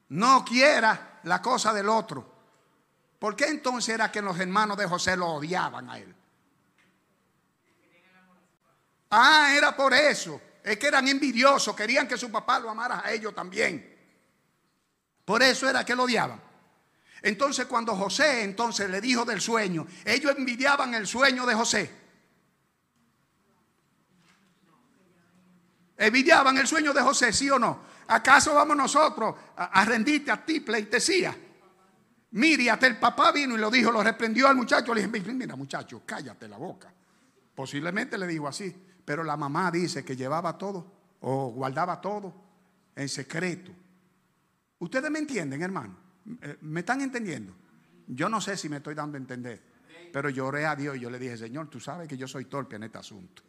no 0.10 0.46
quiera 0.46 1.20
la 1.24 1.42
cosa 1.42 1.74
del 1.74 1.90
otro. 1.90 2.34
¿Por 3.20 3.36
qué 3.36 3.46
entonces 3.46 3.96
era 3.96 4.12
que 4.12 4.22
los 4.22 4.40
hermanos 4.40 4.78
de 4.78 4.86
José 4.86 5.18
lo 5.18 5.28
odiaban 5.28 5.90
a 5.90 5.98
él? 5.98 6.16
Ah, 9.10 9.54
era 9.56 9.76
por 9.76 9.94
eso. 9.94 10.42
Es 10.64 10.78
que 10.78 10.88
eran 10.88 11.08
envidiosos, 11.08 11.76
querían 11.76 12.08
que 12.08 12.18
su 12.18 12.32
papá 12.32 12.60
lo 12.60 12.70
amara 12.70 13.02
a 13.04 13.12
ellos 13.12 13.36
también. 13.36 13.94
Por 15.24 15.44
eso 15.44 15.70
era 15.70 15.84
que 15.84 15.96
lo 15.96 16.04
odiaban. 16.04 16.42
Entonces 17.22 17.66
cuando 17.66 17.96
José 17.96 18.44
entonces 18.44 18.90
le 18.90 19.02
dijo 19.02 19.26
del 19.26 19.42
sueño, 19.42 19.88
ellos 20.06 20.34
envidiaban 20.38 20.94
el 20.94 21.08
sueño 21.08 21.46
de 21.46 21.56
José. 21.56 22.05
Envidiaban 25.98 26.58
el 26.58 26.68
sueño 26.68 26.94
de 26.94 27.02
José, 27.02 27.32
sí 27.32 27.50
o 27.50 27.58
no. 27.58 27.80
¿Acaso 28.08 28.54
vamos 28.54 28.76
nosotros 28.76 29.36
a, 29.56 29.84
rendirte 29.86 30.32
a 30.32 30.46
ti 30.46 30.60
pleitesía? 30.60 31.36
Mire, 32.32 32.70
hasta 32.70 32.88
el 32.88 32.98
papá 32.98 33.32
vino 33.32 33.56
y 33.56 33.58
lo 33.58 33.72
dijo, 33.72 33.92
lo 33.92 34.04
reprendió 34.04 34.48
al 34.48 34.56
muchacho. 34.56 34.94
Le 34.94 35.08
dije, 35.08 35.34
mira 35.34 35.56
muchacho, 35.56 36.04
cállate 36.06 36.48
la 36.48 36.58
boca. 36.58 36.94
Posiblemente 37.56 38.18
le 38.18 38.28
dijo 38.28 38.48
así, 38.48 38.76
pero 39.06 39.24
la 39.24 39.38
mamá 39.38 39.72
dice 39.72 40.04
que 40.04 40.16
llevaba 40.16 40.58
todo 40.58 40.92
o 41.22 41.52
guardaba 41.52 42.02
todo 42.02 42.34
en 42.96 43.08
secreto. 43.08 43.72
¿Ustedes 44.80 45.10
me 45.10 45.20
entienden, 45.20 45.62
hermano? 45.62 45.96
Eh, 46.42 46.58
¿Me 46.62 46.82
están 46.82 47.02
entendiendo? 47.02 47.54
Yo 48.08 48.28
no 48.30 48.42
sé 48.42 48.58
si 48.58 48.68
me 48.68 48.78
estoy 48.78 48.94
dando 48.94 49.16
a 49.16 49.20
entender, 49.20 49.62
pero 50.12 50.30
lloré 50.30 50.66
a 50.66 50.76
Dios 50.76 50.98
y 50.98 51.00
yo 51.00 51.10
le 51.10 51.18
dije, 51.18 51.38
Señor, 51.38 51.70
tú 51.70 51.80
sabes 51.80 52.08
que 52.08 52.18
yo 52.18 52.28
soy 52.28 52.46
torpe 52.46 52.76
en 52.76 52.84
este 52.84 52.98
asunto. 52.98 53.42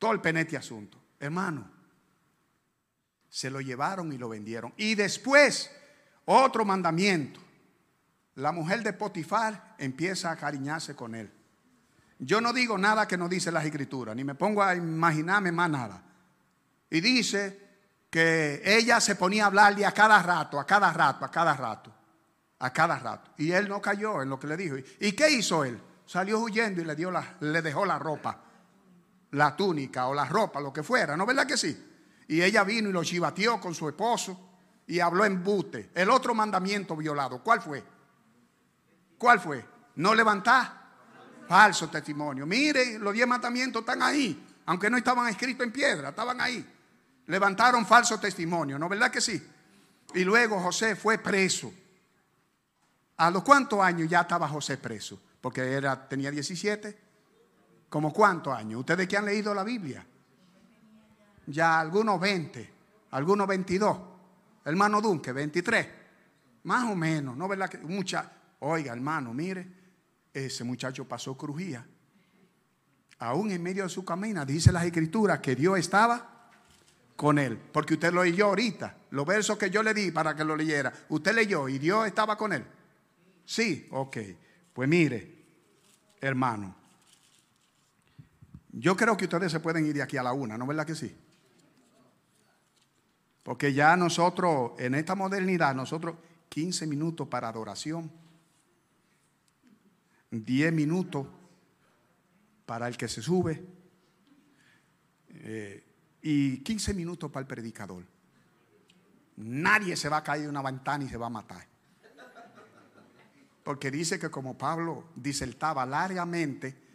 Torpe 0.00 0.30
en 0.30 0.38
este 0.38 0.56
asunto. 0.56 0.98
Hermano, 1.20 1.70
se 3.28 3.50
lo 3.50 3.60
llevaron 3.60 4.12
y 4.12 4.18
lo 4.18 4.30
vendieron. 4.30 4.72
Y 4.78 4.96
después, 4.96 5.70
otro 6.24 6.64
mandamiento. 6.64 7.38
La 8.36 8.50
mujer 8.50 8.82
de 8.82 8.94
Potifar 8.94 9.76
empieza 9.78 10.30
a 10.30 10.36
cariñarse 10.36 10.96
con 10.96 11.14
él. 11.14 11.30
Yo 12.18 12.40
no 12.40 12.52
digo 12.52 12.78
nada 12.78 13.06
que 13.06 13.18
no 13.18 13.28
dice 13.28 13.52
las 13.52 13.64
escrituras, 13.64 14.16
ni 14.16 14.24
me 14.24 14.34
pongo 14.34 14.62
a 14.62 14.74
imaginarme 14.74 15.52
más 15.52 15.68
nada. 15.68 16.02
Y 16.88 17.00
dice 17.02 17.68
que 18.08 18.62
ella 18.64 19.00
se 19.00 19.16
ponía 19.16 19.44
a 19.44 19.46
hablarle 19.48 19.84
a 19.84 19.92
cada 19.92 20.22
rato, 20.22 20.58
a 20.58 20.66
cada 20.66 20.92
rato, 20.92 21.24
a 21.26 21.30
cada 21.30 21.54
rato, 21.54 21.94
a 22.58 22.72
cada 22.72 22.98
rato. 22.98 23.32
Y 23.36 23.52
él 23.52 23.68
no 23.68 23.82
cayó 23.82 24.22
en 24.22 24.30
lo 24.30 24.40
que 24.40 24.46
le 24.46 24.56
dijo. 24.56 24.76
¿Y 24.98 25.12
qué 25.12 25.30
hizo 25.30 25.62
él? 25.62 25.78
Salió 26.06 26.40
huyendo 26.40 26.80
y 26.80 26.84
le, 26.86 26.96
dio 26.96 27.10
la, 27.10 27.36
le 27.40 27.60
dejó 27.60 27.84
la 27.84 27.98
ropa, 27.98 28.40
la 29.32 29.56
túnica 29.56 30.06
o 30.08 30.14
la 30.14 30.24
ropa, 30.24 30.60
lo 30.60 30.72
que 30.72 30.82
fuera, 30.82 31.16
¿no 31.16 31.26
verdad 31.26 31.46
que 31.46 31.56
sí? 31.56 31.86
Y 32.28 32.42
ella 32.42 32.64
vino 32.64 32.88
y 32.88 32.92
lo 32.92 33.02
chivateó 33.02 33.60
con 33.60 33.74
su 33.74 33.88
esposo 33.88 34.50
y 34.86 35.00
habló 35.00 35.24
en 35.24 35.42
bute. 35.42 35.90
El 35.94 36.10
otro 36.10 36.34
mandamiento 36.34 36.96
violado, 36.96 37.42
¿cuál 37.42 37.60
fue? 37.60 37.82
¿Cuál 39.18 39.40
fue? 39.40 39.64
No 39.96 40.14
levantar 40.14 40.80
falso 41.48 41.88
testimonio. 41.88 42.46
Mire, 42.46 42.98
los 42.98 43.12
diez 43.12 43.26
mandamientos 43.26 43.80
están 43.80 44.02
ahí, 44.02 44.46
aunque 44.66 44.88
no 44.88 44.96
estaban 44.96 45.28
escritos 45.28 45.66
en 45.66 45.72
piedra, 45.72 46.10
estaban 46.10 46.40
ahí 46.40 46.64
levantaron 47.30 47.86
falso 47.86 48.18
testimonio, 48.18 48.76
¿no 48.78 48.88
verdad 48.88 49.10
que 49.10 49.20
sí? 49.20 49.40
Y 50.14 50.24
luego 50.24 50.60
José 50.60 50.96
fue 50.96 51.18
preso. 51.18 51.72
¿A 53.18 53.30
los 53.30 53.44
cuántos 53.44 53.80
años 53.80 54.10
ya 54.10 54.22
estaba 54.22 54.48
José 54.48 54.76
preso? 54.78 55.20
Porque 55.40 55.60
era, 55.60 56.08
tenía 56.08 56.32
17. 56.32 56.98
¿Como 57.90 58.12
cuántos 58.12 58.56
años? 58.56 58.80
Ustedes 58.80 59.08
que 59.08 59.16
han 59.16 59.26
leído 59.26 59.52
la 59.52 59.64
Biblia. 59.64 60.06
Ya 61.46 61.80
algunos 61.80 62.20
20, 62.20 62.70
algunos 63.10 63.48
22. 63.48 63.98
Hermano 64.64 65.00
Dunque, 65.00 65.32
23. 65.32 65.86
Más 66.62 66.88
o 66.88 66.94
menos, 66.94 67.36
¿no 67.36 67.48
verdad 67.48 67.68
mucha? 67.82 68.30
Oiga, 68.60 68.92
hermano, 68.92 69.34
mire, 69.34 69.66
ese 70.32 70.62
muchacho 70.62 71.08
pasó 71.08 71.36
crujía. 71.36 71.84
Aún 73.18 73.50
en 73.50 73.62
medio 73.62 73.82
de 73.82 73.88
su 73.88 74.04
camina, 74.04 74.44
dice 74.44 74.70
las 74.70 74.84
escrituras 74.84 75.40
que 75.40 75.56
Dios 75.56 75.78
estaba 75.78 76.48
con 77.16 77.38
él. 77.38 77.58
Porque 77.58 77.94
usted 77.94 78.12
lo 78.12 78.22
leyó 78.22 78.46
ahorita. 78.46 78.96
Los 79.10 79.26
versos 79.26 79.58
que 79.58 79.68
yo 79.68 79.82
le 79.82 79.92
di 79.92 80.12
para 80.12 80.36
que 80.36 80.44
lo 80.44 80.54
leyera. 80.54 80.92
Usted 81.08 81.34
leyó 81.34 81.68
y 81.68 81.78
Dios 81.78 82.06
estaba 82.06 82.36
con 82.36 82.52
él. 82.52 82.64
Sí, 83.44 83.88
ok. 83.90 84.16
Pues 84.72 84.88
mire, 84.88 85.34
hermano. 86.20 86.79
Yo 88.72 88.96
creo 88.96 89.16
que 89.16 89.24
ustedes 89.24 89.50
se 89.50 89.60
pueden 89.60 89.86
ir 89.86 89.94
de 89.94 90.02
aquí 90.02 90.16
a 90.16 90.22
la 90.22 90.32
una, 90.32 90.56
¿no 90.56 90.64
es 90.64 90.68
verdad 90.68 90.86
que 90.86 90.94
sí? 90.94 91.16
Porque 93.42 93.72
ya 93.72 93.96
nosotros, 93.96 94.72
en 94.78 94.94
esta 94.94 95.14
modernidad, 95.14 95.74
nosotros 95.74 96.16
15 96.48 96.86
minutos 96.86 97.26
para 97.28 97.48
adoración, 97.48 98.10
10 100.30 100.72
minutos 100.72 101.26
para 102.66 102.86
el 102.86 102.96
que 102.96 103.08
se 103.08 103.22
sube, 103.22 103.64
eh, 105.30 105.84
y 106.22 106.58
15 106.58 106.94
minutos 106.94 107.30
para 107.30 107.42
el 107.42 107.46
predicador. 107.46 108.04
Nadie 109.36 109.96
se 109.96 110.08
va 110.08 110.18
a 110.18 110.22
caer 110.22 110.42
de 110.42 110.48
una 110.48 110.62
ventana 110.62 111.04
y 111.04 111.08
se 111.08 111.16
va 111.16 111.26
a 111.26 111.30
matar. 111.30 111.66
Porque 113.64 113.90
dice 113.90 114.18
que 114.18 114.30
como 114.30 114.56
Pablo 114.56 115.10
disertaba 115.16 115.86
largamente, 115.86 116.89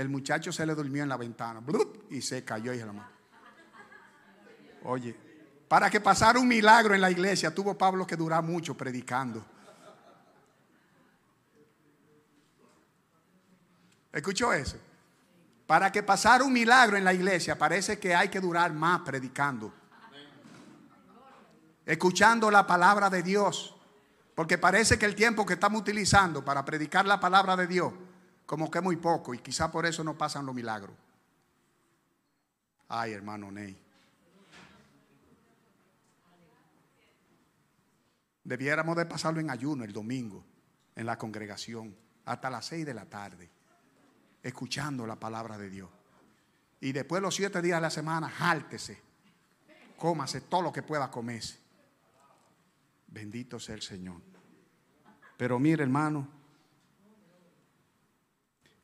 el 0.00 0.08
muchacho 0.08 0.50
se 0.50 0.64
le 0.64 0.74
durmió 0.74 1.02
en 1.02 1.08
la 1.08 1.16
ventana 1.16 1.62
y 2.08 2.22
se 2.22 2.42
cayó 2.44 2.72
y 2.72 2.78
se 2.78 2.86
lo 2.86 2.94
Oye, 4.84 5.14
para 5.68 5.90
que 5.90 6.00
pasara 6.00 6.38
un 6.38 6.48
milagro 6.48 6.94
en 6.94 7.00
la 7.00 7.10
iglesia, 7.10 7.54
tuvo 7.54 7.76
Pablo 7.76 8.06
que 8.06 8.16
durar 8.16 8.42
mucho 8.42 8.76
predicando. 8.76 9.44
¿Escuchó 14.10 14.52
eso? 14.52 14.78
Para 15.66 15.92
que 15.92 16.02
pasara 16.02 16.42
un 16.42 16.52
milagro 16.52 16.96
en 16.96 17.04
la 17.04 17.12
iglesia, 17.12 17.56
parece 17.56 17.98
que 17.98 18.14
hay 18.14 18.28
que 18.28 18.40
durar 18.40 18.72
más 18.72 19.02
predicando. 19.02 19.72
Escuchando 21.84 22.50
la 22.50 22.66
palabra 22.66 23.10
de 23.10 23.22
Dios. 23.22 23.76
Porque 24.34 24.56
parece 24.56 24.98
que 24.98 25.04
el 25.04 25.14
tiempo 25.14 25.44
que 25.44 25.54
estamos 25.54 25.82
utilizando 25.82 26.42
para 26.42 26.64
predicar 26.64 27.04
la 27.04 27.20
palabra 27.20 27.56
de 27.56 27.66
Dios, 27.66 27.92
como 28.50 28.68
que 28.68 28.80
muy 28.80 28.96
poco. 28.96 29.32
Y 29.32 29.38
quizá 29.38 29.70
por 29.70 29.86
eso 29.86 30.02
no 30.02 30.18
pasan 30.18 30.44
los 30.44 30.52
milagros. 30.52 30.96
Ay, 32.88 33.12
hermano 33.12 33.48
Ney. 33.48 33.80
Debiéramos 38.42 38.96
de 38.96 39.06
pasarlo 39.06 39.38
en 39.38 39.50
ayuno 39.50 39.84
el 39.84 39.92
domingo, 39.92 40.44
en 40.96 41.06
la 41.06 41.16
congregación, 41.16 41.96
hasta 42.24 42.50
las 42.50 42.66
seis 42.66 42.84
de 42.84 42.92
la 42.92 43.04
tarde 43.04 43.48
escuchando 44.42 45.06
la 45.06 45.14
palabra 45.14 45.56
de 45.56 45.70
Dios. 45.70 45.88
Y 46.80 46.90
después 46.90 47.22
los 47.22 47.36
siete 47.36 47.62
días 47.62 47.76
de 47.76 47.82
la 47.82 47.90
semana, 47.90 48.28
jáltese, 48.28 49.00
cómase 49.96 50.40
todo 50.40 50.62
lo 50.62 50.72
que 50.72 50.82
pueda 50.82 51.08
comerse. 51.08 51.56
Bendito 53.06 53.60
sea 53.60 53.76
el 53.76 53.82
Señor. 53.82 54.20
Pero 55.36 55.60
mire, 55.60 55.84
hermano, 55.84 56.39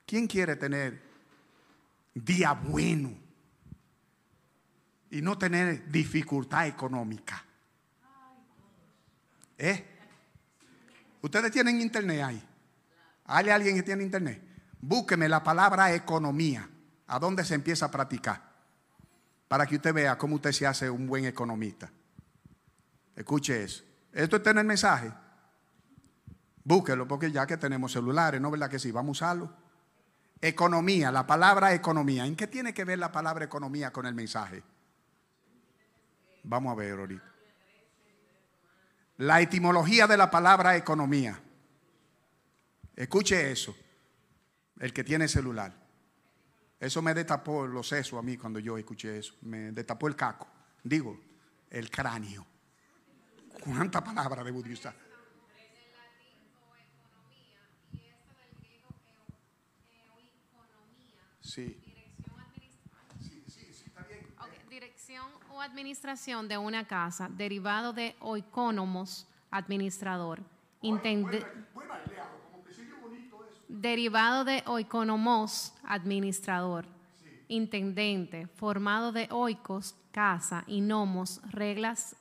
¿quién 0.07 0.27
quiere 0.27 0.57
tener 0.57 1.03
día 2.15 2.53
bueno 2.53 3.13
y 5.11 5.21
no 5.21 5.37
tener 5.37 5.91
dificultad 5.91 6.67
económica? 6.67 7.45
¿Eh? 9.59 9.85
Ustedes 11.21 11.51
tienen 11.51 11.81
internet 11.81 12.23
ahí. 12.23 12.49
¿Hay 13.25 13.49
alguien 13.49 13.75
que 13.75 13.83
tiene 13.83 14.05
internet? 14.05 14.43
Búsqueme 14.81 15.29
la 15.29 15.43
palabra 15.43 15.93
economía. 15.93 16.69
¿A 17.09 17.19
dónde 17.19 17.45
se 17.45 17.55
empieza 17.55 17.87
a 17.87 17.91
practicar? 17.91 18.43
Para 19.49 19.67
que 19.67 19.77
usted 19.77 19.93
vea 19.93 20.19
cómo 20.19 20.37
usted 20.37 20.53
se 20.53 20.67
hace 20.67 20.89
un 20.89 21.07
buen 21.07 21.25
economista. 21.25 21.91
Escuche 23.15 23.65
eso. 23.65 23.85
Esto 24.13 24.37
está 24.37 24.51
en 24.51 24.59
el 24.59 24.67
mensaje. 24.67 25.13
Búsquelo 26.63 27.07
porque 27.07 27.31
ya 27.31 27.47
que 27.47 27.57
tenemos 27.57 27.93
celulares, 27.93 28.41
¿no 28.41 28.51
verdad 28.51 28.71
que 28.71 28.79
sí? 28.79 28.91
Vamos 28.91 29.23
a 29.23 29.27
usarlo. 29.27 29.66
Economía, 30.41 31.11
la 31.11 31.27
palabra 31.27 31.75
economía. 31.75 32.27
¿En 32.27 32.37
qué 32.37 32.47
tiene 32.47 32.75
que 32.75 32.85
ver 32.85 32.99
la 32.99 33.11
palabra 33.11 33.45
economía 33.45 33.93
con 33.93 34.07
el 34.07 34.15
mensaje? 34.15 34.63
Vamos 36.43 36.73
a 36.73 36.75
ver 36.77 36.99
ahorita. 36.99 37.33
La 39.19 39.41
etimología 39.41 40.07
de 40.07 40.17
la 40.17 40.31
palabra 40.31 40.77
economía. 40.77 41.41
Escuche 42.95 43.51
eso 43.51 43.75
el 44.79 44.93
que 44.93 45.05
tiene 45.05 45.27
celular. 45.27 45.73
Eso 46.79 47.01
me 47.01 47.15
destapó 47.15 47.67
los 47.67 47.89
sesos 47.89 48.19
a 48.19 48.23
mí 48.23 48.37
cuando 48.37 48.59
yo 48.59 48.77
escuché 48.77 49.19
eso. 49.19 49.35
Me 49.43 49.73
destapó 49.73 50.09
el 50.09 50.17
caco. 50.17 50.47
Digo, 50.85 51.19
el 51.71 51.91
cráneo. 51.91 52.47
¿Cuánta 53.65 54.05
palabra 54.05 54.45
de 54.45 54.53
usar? 54.53 55.06
Sí. 61.57 61.75
Dirección 64.69 65.25
o 65.51 65.63
administración 65.63 66.49
de 66.49 66.59
una 66.59 66.87
casa, 66.87 67.31
derivado 67.31 67.95
de 67.95 68.15
oicónomos, 68.21 69.27
administrador. 69.51 70.43
Intende- 70.83 71.47
derivado 73.69 74.45
de 74.45 74.63
oikonomos, 74.67 75.73
administrador. 75.85 76.85
Intendente, 77.49 78.49
formado 78.49 79.13
de 79.13 79.27
oikos, 79.31 79.95
casa, 80.11 80.63
y 80.67 80.83
nomos, 80.83 81.41
reglas, 81.51 82.17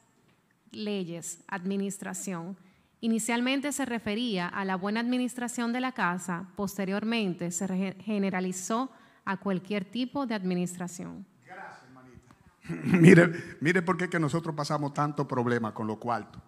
leyes, 0.71 1.43
administración. 1.49 2.55
Inicialmente 3.01 3.73
se 3.73 3.83
refería 3.83 4.47
a 4.47 4.63
la 4.63 4.77
buena 4.77 5.01
administración 5.01 5.73
de 5.73 5.81
la 5.81 5.91
casa, 5.91 6.47
posteriormente 6.55 7.51
se 7.51 7.67
generalizó 7.99 8.89
a 9.25 9.37
cualquier 9.37 9.85
tipo 9.85 10.25
de 10.25 10.35
administración. 10.35 11.25
mire, 12.85 13.57
mire 13.59 13.81
por 13.81 13.97
qué 13.97 14.09
que 14.09 14.19
nosotros 14.19 14.55
pasamos 14.55 14.93
tanto 14.93 15.27
problema 15.27 15.73
con 15.73 15.87
lo 15.87 15.99
cuarto 15.99 16.41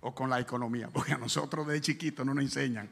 o 0.00 0.14
con 0.14 0.28
la 0.30 0.38
economía, 0.38 0.88
porque 0.92 1.12
a 1.12 1.18
nosotros 1.18 1.66
de 1.66 1.80
chiquitos 1.80 2.24
no 2.24 2.34
nos 2.34 2.44
enseñan 2.44 2.90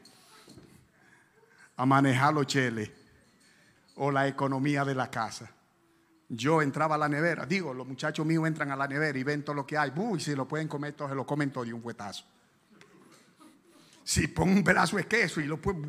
a 1.75 1.85
manejar 1.85 2.33
los 2.33 2.47
cheles 2.47 2.91
o 3.95 4.11
la 4.11 4.27
economía 4.27 4.83
de 4.83 4.95
la 4.95 5.09
casa. 5.09 5.49
Yo 6.29 6.61
entraba 6.61 6.95
a 6.95 6.97
la 6.97 7.09
nevera, 7.09 7.45
digo, 7.45 7.73
los 7.73 7.87
muchachos 7.87 8.25
míos 8.25 8.47
entran 8.47 8.71
a 8.71 8.75
la 8.75 8.87
nevera 8.87 9.17
y 9.17 9.23
ven 9.23 9.43
todo 9.43 9.55
lo 9.55 9.67
que 9.67 9.77
hay, 9.77 9.91
uy, 9.95 10.19
si 10.19 10.35
lo 10.35 10.47
pueden 10.47 10.67
comer 10.67 10.93
todo, 10.93 11.09
se 11.09 11.15
lo 11.15 11.25
comen 11.25 11.51
todo 11.51 11.63
de 11.63 11.73
un 11.73 11.81
huetazo. 11.83 12.25
Si 14.03 14.27
ponen 14.27 14.57
un 14.57 14.63
pedazo 14.63 14.97
de 14.97 15.05
queso 15.05 15.39
y 15.39 15.45
lo 15.45 15.61
pueden, 15.61 15.87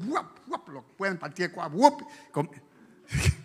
lo 0.69 0.83
pueden 0.97 1.19
partir, 1.19 1.53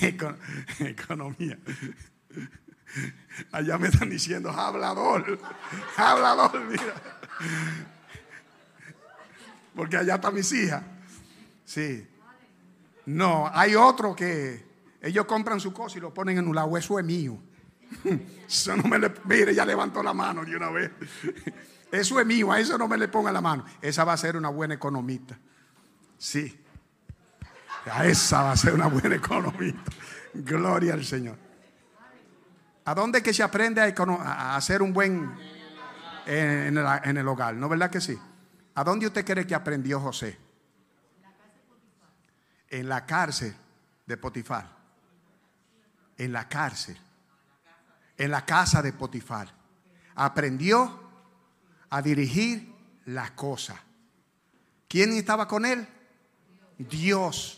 economía. 0.80 1.58
Allá 3.52 3.78
me 3.78 3.88
están 3.88 4.10
diciendo 4.10 4.50
hablador, 4.50 5.38
hablador, 5.96 6.60
mira. 6.64 6.94
Porque 9.74 9.96
allá 9.96 10.16
están 10.16 10.34
mis 10.34 10.50
hijas. 10.52 10.82
Sí. 11.64 12.06
No, 13.06 13.50
hay 13.52 13.74
otro 13.74 14.16
que 14.16 14.64
ellos 15.00 15.24
compran 15.26 15.60
su 15.60 15.72
cosa 15.72 15.98
y 15.98 16.00
lo 16.00 16.12
ponen 16.12 16.38
en 16.38 16.48
un 16.48 16.54
lado. 16.54 16.76
Eso 16.76 16.98
es 16.98 17.04
mío. 17.04 17.38
Eso 18.48 18.76
no 18.76 18.84
me 18.84 18.98
le, 18.98 19.12
mire, 19.24 19.54
ya 19.54 19.64
levantó 19.64 20.02
la 20.02 20.12
mano 20.12 20.44
de 20.44 20.56
una 20.56 20.70
vez. 20.70 20.90
Eso 21.90 22.20
es 22.20 22.26
mío, 22.26 22.52
a 22.52 22.60
eso 22.60 22.76
no 22.76 22.86
me 22.86 22.98
le 22.98 23.08
ponga 23.08 23.32
la 23.32 23.40
mano. 23.40 23.64
Esa 23.80 24.04
va 24.04 24.12
a 24.12 24.16
ser 24.16 24.36
una 24.36 24.50
buena 24.50 24.74
economista. 24.74 25.38
Sí. 26.18 26.58
A 27.86 28.06
esa 28.06 28.42
va 28.42 28.52
a 28.52 28.56
ser 28.56 28.74
una 28.74 28.86
buena 28.86 29.16
economista. 29.16 29.90
Gloria 30.34 30.94
al 30.94 31.04
Señor. 31.04 31.36
¿A 32.84 32.94
dónde 32.94 33.22
que 33.22 33.34
se 33.34 33.42
aprende 33.42 33.80
a, 33.80 34.56
hacer 34.56 34.82
un 34.82 34.92
buen 34.92 35.34
en 36.26 36.78
el, 36.78 36.86
en 37.04 37.16
el 37.16 37.28
hogar? 37.28 37.54
¿No 37.54 37.68
verdad 37.68 37.90
que 37.90 38.00
sí? 38.00 38.18
¿A 38.74 38.84
dónde 38.84 39.06
usted 39.06 39.24
cree 39.24 39.46
que 39.46 39.54
aprendió 39.54 40.00
José? 40.00 40.38
En 42.70 42.88
la 42.88 43.04
cárcel 43.04 43.54
de 44.06 44.16
Potifar. 44.16 44.66
En 46.16 46.32
la 46.32 46.48
cárcel. 46.48 46.96
En 48.16 48.30
la 48.30 48.44
casa 48.44 48.82
de 48.82 48.92
Potifar. 48.92 49.48
Aprendió 50.14 51.10
a 51.90 52.02
dirigir 52.02 52.74
la 53.06 53.34
cosa. 53.34 53.82
¿Quién 54.88 55.12
estaba 55.12 55.46
con 55.46 55.64
él? 55.64 55.86
Dios. 56.78 57.57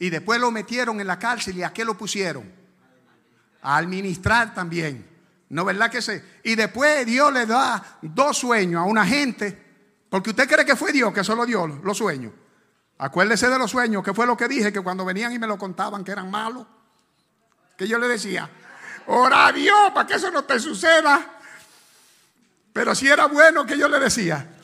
Y 0.00 0.08
después 0.08 0.40
lo 0.40 0.50
metieron 0.50 0.98
en 0.98 1.06
la 1.06 1.18
cárcel 1.18 1.58
y 1.58 1.62
a 1.62 1.74
qué 1.74 1.84
lo 1.84 1.96
pusieron? 1.96 2.50
A 3.60 3.76
administrar 3.76 4.54
también. 4.54 5.06
¿No 5.50 5.62
verdad 5.64 5.90
que 5.90 6.00
sí? 6.00 6.12
Y 6.42 6.54
después 6.54 7.04
Dios 7.04 7.30
le 7.30 7.44
da 7.44 7.98
dos 8.00 8.38
sueños 8.38 8.80
a 8.80 8.84
una 8.84 9.04
gente. 9.04 9.66
Porque 10.08 10.30
usted 10.30 10.48
cree 10.48 10.64
que 10.64 10.74
fue 10.74 10.90
Dios 10.90 11.12
que 11.12 11.22
solo 11.22 11.44
dio 11.44 11.66
los 11.66 11.98
sueños. 11.98 12.32
Acuérdese 12.96 13.50
de 13.50 13.58
los 13.58 13.70
sueños, 13.70 14.02
que 14.02 14.14
fue 14.14 14.26
lo 14.26 14.38
que 14.38 14.48
dije, 14.48 14.72
que 14.72 14.80
cuando 14.80 15.04
venían 15.04 15.32
y 15.32 15.38
me 15.38 15.46
lo 15.46 15.58
contaban 15.58 16.02
que 16.02 16.12
eran 16.12 16.30
malos. 16.30 16.66
Que 17.76 17.86
yo 17.86 17.98
le 17.98 18.08
decía, 18.08 18.48
ora 19.06 19.48
a 19.48 19.52
Dios 19.52 19.90
para 19.92 20.06
que 20.06 20.14
eso 20.14 20.30
no 20.30 20.44
te 20.44 20.58
suceda. 20.58 21.40
Pero 22.72 22.94
si 22.94 23.06
era 23.06 23.26
bueno 23.26 23.66
que 23.66 23.76
yo 23.76 23.86
le 23.86 24.00
decía, 24.00 24.59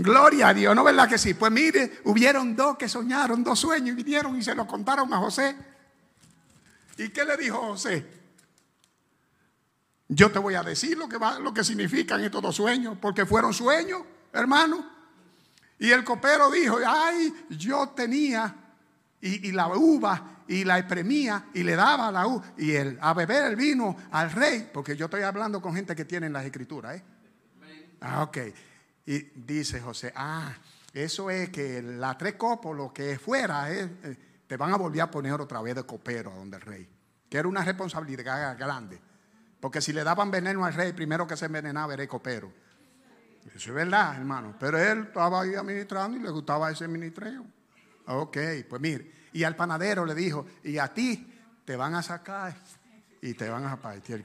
Gloria 0.00 0.50
a 0.50 0.54
Dios, 0.54 0.76
¿no 0.76 0.84
verdad 0.84 1.08
que 1.08 1.18
sí? 1.18 1.34
Pues 1.34 1.50
mire, 1.50 1.98
hubieron 2.04 2.54
dos 2.54 2.78
que 2.78 2.88
soñaron 2.88 3.42
dos 3.42 3.58
sueños 3.58 3.98
y 3.98 4.02
vinieron 4.04 4.36
y 4.36 4.44
se 4.44 4.54
lo 4.54 4.64
contaron 4.64 5.12
a 5.12 5.18
José. 5.18 5.56
¿Y 6.98 7.08
qué 7.08 7.24
le 7.24 7.36
dijo 7.36 7.58
José? 7.58 8.06
Yo 10.06 10.30
te 10.30 10.38
voy 10.38 10.54
a 10.54 10.62
decir 10.62 10.96
lo 10.96 11.08
que, 11.08 11.18
lo 11.42 11.52
que 11.52 11.64
significan 11.64 12.22
estos 12.22 12.40
dos 12.40 12.54
sueños, 12.54 12.96
porque 13.00 13.26
fueron 13.26 13.52
sueños, 13.52 14.02
hermano. 14.32 14.88
Y 15.80 15.90
el 15.90 16.04
copero 16.04 16.48
dijo, 16.48 16.78
ay, 16.86 17.34
yo 17.50 17.88
tenía, 17.88 18.54
y, 19.20 19.48
y 19.48 19.52
la 19.52 19.66
uva, 19.66 20.44
y 20.46 20.62
la 20.62 20.78
espremía, 20.78 21.46
y 21.54 21.64
le 21.64 21.74
daba 21.74 22.12
la 22.12 22.24
uva, 22.24 22.44
y 22.56 22.70
el, 22.70 22.98
a 23.00 23.14
beber 23.14 23.46
el 23.46 23.56
vino 23.56 23.96
al 24.12 24.30
rey, 24.30 24.70
porque 24.72 24.96
yo 24.96 25.06
estoy 25.06 25.22
hablando 25.22 25.60
con 25.60 25.74
gente 25.74 25.96
que 25.96 26.04
tiene 26.04 26.30
las 26.30 26.44
escrituras, 26.44 26.98
¿eh? 26.98 27.04
Ah, 28.00 28.22
ok. 28.22 28.38
Y 29.08 29.32
dice 29.34 29.80
José, 29.80 30.12
ah, 30.14 30.52
eso 30.92 31.30
es 31.30 31.48
que 31.48 31.80
la 31.80 32.18
tres 32.18 32.34
copos, 32.34 32.76
lo 32.76 32.92
que 32.92 33.18
fuera, 33.18 33.72
eh, 33.72 33.90
eh, 34.02 34.16
te 34.46 34.54
van 34.58 34.70
a 34.74 34.76
volver 34.76 35.00
a 35.00 35.10
poner 35.10 35.32
otra 35.40 35.62
vez 35.62 35.76
de 35.76 35.84
copero 35.84 36.30
a 36.30 36.34
donde 36.34 36.58
el 36.58 36.62
rey. 36.62 36.88
Que 37.26 37.38
era 37.38 37.48
una 37.48 37.64
responsabilidad 37.64 38.58
grande. 38.58 39.00
Porque 39.60 39.80
si 39.80 39.94
le 39.94 40.04
daban 40.04 40.30
veneno 40.30 40.62
al 40.62 40.74
rey, 40.74 40.92
primero 40.92 41.26
que 41.26 41.38
se 41.38 41.46
envenenaba 41.46 41.94
era 41.94 42.02
el 42.02 42.08
copero. 42.08 42.52
Eso 43.46 43.70
es 43.70 43.74
verdad, 43.74 44.14
hermano. 44.14 44.54
Pero 44.60 44.76
él 44.76 45.04
estaba 45.04 45.40
ahí 45.40 45.54
administrando 45.54 46.18
y 46.18 46.20
le 46.20 46.28
gustaba 46.28 46.70
ese 46.70 46.86
ministreo. 46.86 47.46
Ok, 48.08 48.36
pues 48.68 48.82
mire. 48.82 49.10
Y 49.32 49.42
al 49.42 49.56
panadero 49.56 50.04
le 50.04 50.14
dijo, 50.14 50.44
y 50.64 50.76
a 50.76 50.92
ti 50.92 51.34
te 51.64 51.76
van 51.76 51.94
a 51.94 52.02
sacar 52.02 52.54
y 53.22 53.32
te 53.32 53.48
van 53.48 53.64
a 53.64 53.80
partir. 53.80 54.22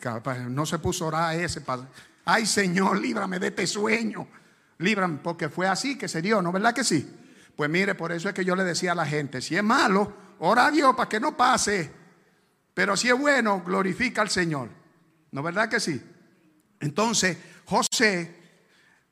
No 0.49 0.65
se 0.65 0.77
puso 0.77 1.05
a 1.05 1.07
orar 1.07 1.35
ese. 1.37 1.63
Ay, 2.25 2.45
Señor, 2.45 2.99
líbrame 2.99 3.39
de 3.39 3.47
este 3.47 3.65
sueño. 3.65 4.27
Líbrame, 4.79 5.19
porque 5.23 5.49
fue 5.49 5.67
así 5.67 5.97
que 5.97 6.07
se 6.07 6.21
dio, 6.21 6.41
¿no 6.41 6.51
verdad 6.51 6.73
que 6.73 6.83
sí? 6.83 7.09
Pues 7.55 7.69
mire, 7.69 7.95
por 7.95 8.11
eso 8.11 8.27
es 8.27 8.35
que 8.35 8.43
yo 8.43 8.55
le 8.55 8.63
decía 8.63 8.93
a 8.93 8.95
la 8.95 9.05
gente, 9.05 9.41
si 9.41 9.55
es 9.55 9.63
malo, 9.63 10.13
ora 10.39 10.67
a 10.67 10.71
Dios 10.71 10.95
para 10.95 11.09
que 11.09 11.19
no 11.19 11.37
pase. 11.37 11.91
Pero 12.73 12.97
si 12.97 13.09
es 13.09 13.17
bueno, 13.17 13.61
glorifica 13.63 14.21
al 14.21 14.29
Señor. 14.29 14.69
¿No 15.31 15.43
verdad 15.43 15.69
que 15.69 15.79
sí? 15.79 16.01
Entonces, 16.79 17.37
José, 17.65 18.35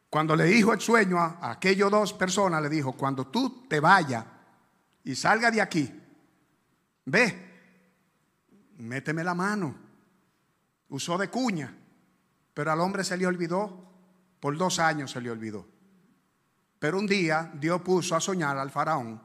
cuando 0.10 0.36
le 0.36 0.46
dijo 0.46 0.74
el 0.74 0.82
sueño 0.82 1.20
a, 1.20 1.38
a 1.42 1.52
aquellos 1.52 1.92
dos 1.92 2.14
personas, 2.14 2.62
le 2.62 2.70
dijo, 2.70 2.94
cuando 2.94 3.28
tú 3.28 3.66
te 3.68 3.80
vayas 3.80 4.26
y 5.04 5.16
salga 5.16 5.52
de 5.52 5.62
aquí, 5.62 5.92
ve, 7.06 7.52
méteme 8.78 9.24
la 9.24 9.36
mano. 9.36 9.76
Usó 10.90 11.18
de 11.18 11.30
cuña, 11.30 11.74
pero 12.54 12.72
al 12.72 12.82
hombre 12.82 13.04
se 13.04 13.16
le 13.16 13.26
olvidó, 13.26 13.91
por 14.42 14.58
dos 14.58 14.80
años 14.80 15.12
se 15.12 15.22
le 15.22 15.32
olvidó. 15.32 15.66
Pero 16.80 16.98
un 16.98 17.06
día 17.06 17.52
Dios 17.54 17.80
puso 17.82 18.16
a 18.16 18.20
soñar 18.20 18.58
al 18.58 18.72
faraón 18.72 19.22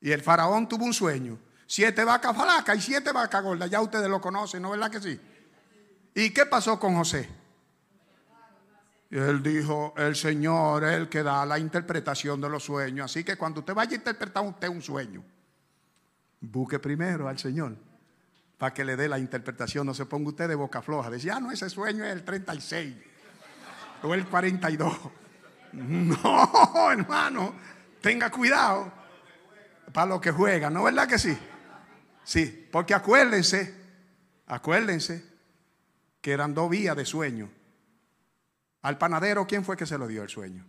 y 0.00 0.10
el 0.10 0.22
faraón 0.22 0.66
tuvo 0.66 0.86
un 0.86 0.94
sueño. 0.94 1.38
Siete 1.66 2.02
vacas 2.04 2.34
flacas 2.34 2.76
y 2.78 2.80
siete 2.80 3.12
vacas 3.12 3.42
gordas, 3.42 3.70
ya 3.70 3.80
ustedes 3.80 4.08
lo 4.08 4.20
conocen, 4.20 4.62
¿no 4.62 4.70
verdad 4.70 4.90
que 4.90 5.00
sí? 5.00 5.20
¿Y 6.14 6.30
qué 6.30 6.46
pasó 6.46 6.80
con 6.80 6.96
José? 6.96 7.28
Él 9.10 9.42
dijo, 9.42 9.94
el 9.96 10.16
Señor 10.16 10.84
es 10.84 10.94
el 10.94 11.08
que 11.08 11.22
da 11.22 11.44
la 11.44 11.58
interpretación 11.58 12.40
de 12.40 12.48
los 12.48 12.64
sueños. 12.64 13.10
Así 13.10 13.22
que 13.22 13.36
cuando 13.36 13.60
usted 13.60 13.74
vaya 13.74 13.92
a 13.92 13.96
interpretar 13.96 14.44
usted 14.44 14.68
un 14.68 14.82
sueño, 14.82 15.22
busque 16.40 16.78
primero 16.78 17.28
al 17.28 17.38
Señor 17.38 17.76
para 18.58 18.72
que 18.74 18.84
le 18.84 18.96
dé 18.96 19.08
la 19.08 19.18
interpretación. 19.18 19.86
No 19.86 19.94
se 19.94 20.06
ponga 20.06 20.30
usted 20.30 20.48
de 20.48 20.54
boca 20.54 20.82
floja. 20.82 21.10
Decía, 21.10 21.36
ah, 21.36 21.40
no, 21.40 21.52
ese 21.52 21.68
sueño 21.70 22.04
es 22.04 22.12
el 22.12 22.24
36 22.24 22.96
o 24.04 24.14
el 24.14 24.26
42. 24.26 24.96
No, 25.72 26.92
hermano, 26.92 27.52
tenga 28.00 28.30
cuidado 28.30 28.92
para 29.92 30.06
lo 30.06 30.20
que 30.20 30.30
juega, 30.30 30.70
¿no 30.70 30.84
verdad 30.84 31.08
que 31.08 31.18
sí? 31.18 31.36
Sí, 32.22 32.68
porque 32.70 32.94
acuérdense, 32.94 33.74
acuérdense 34.46 35.24
que 36.20 36.30
eran 36.30 36.54
dos 36.54 36.70
vías 36.70 36.96
de 36.96 37.04
sueño. 37.04 37.50
Al 38.82 38.98
panadero, 38.98 39.48
¿quién 39.48 39.64
fue 39.64 39.76
que 39.76 39.84
se 39.84 39.98
lo 39.98 40.06
dio 40.06 40.22
el 40.22 40.28
sueño? 40.28 40.64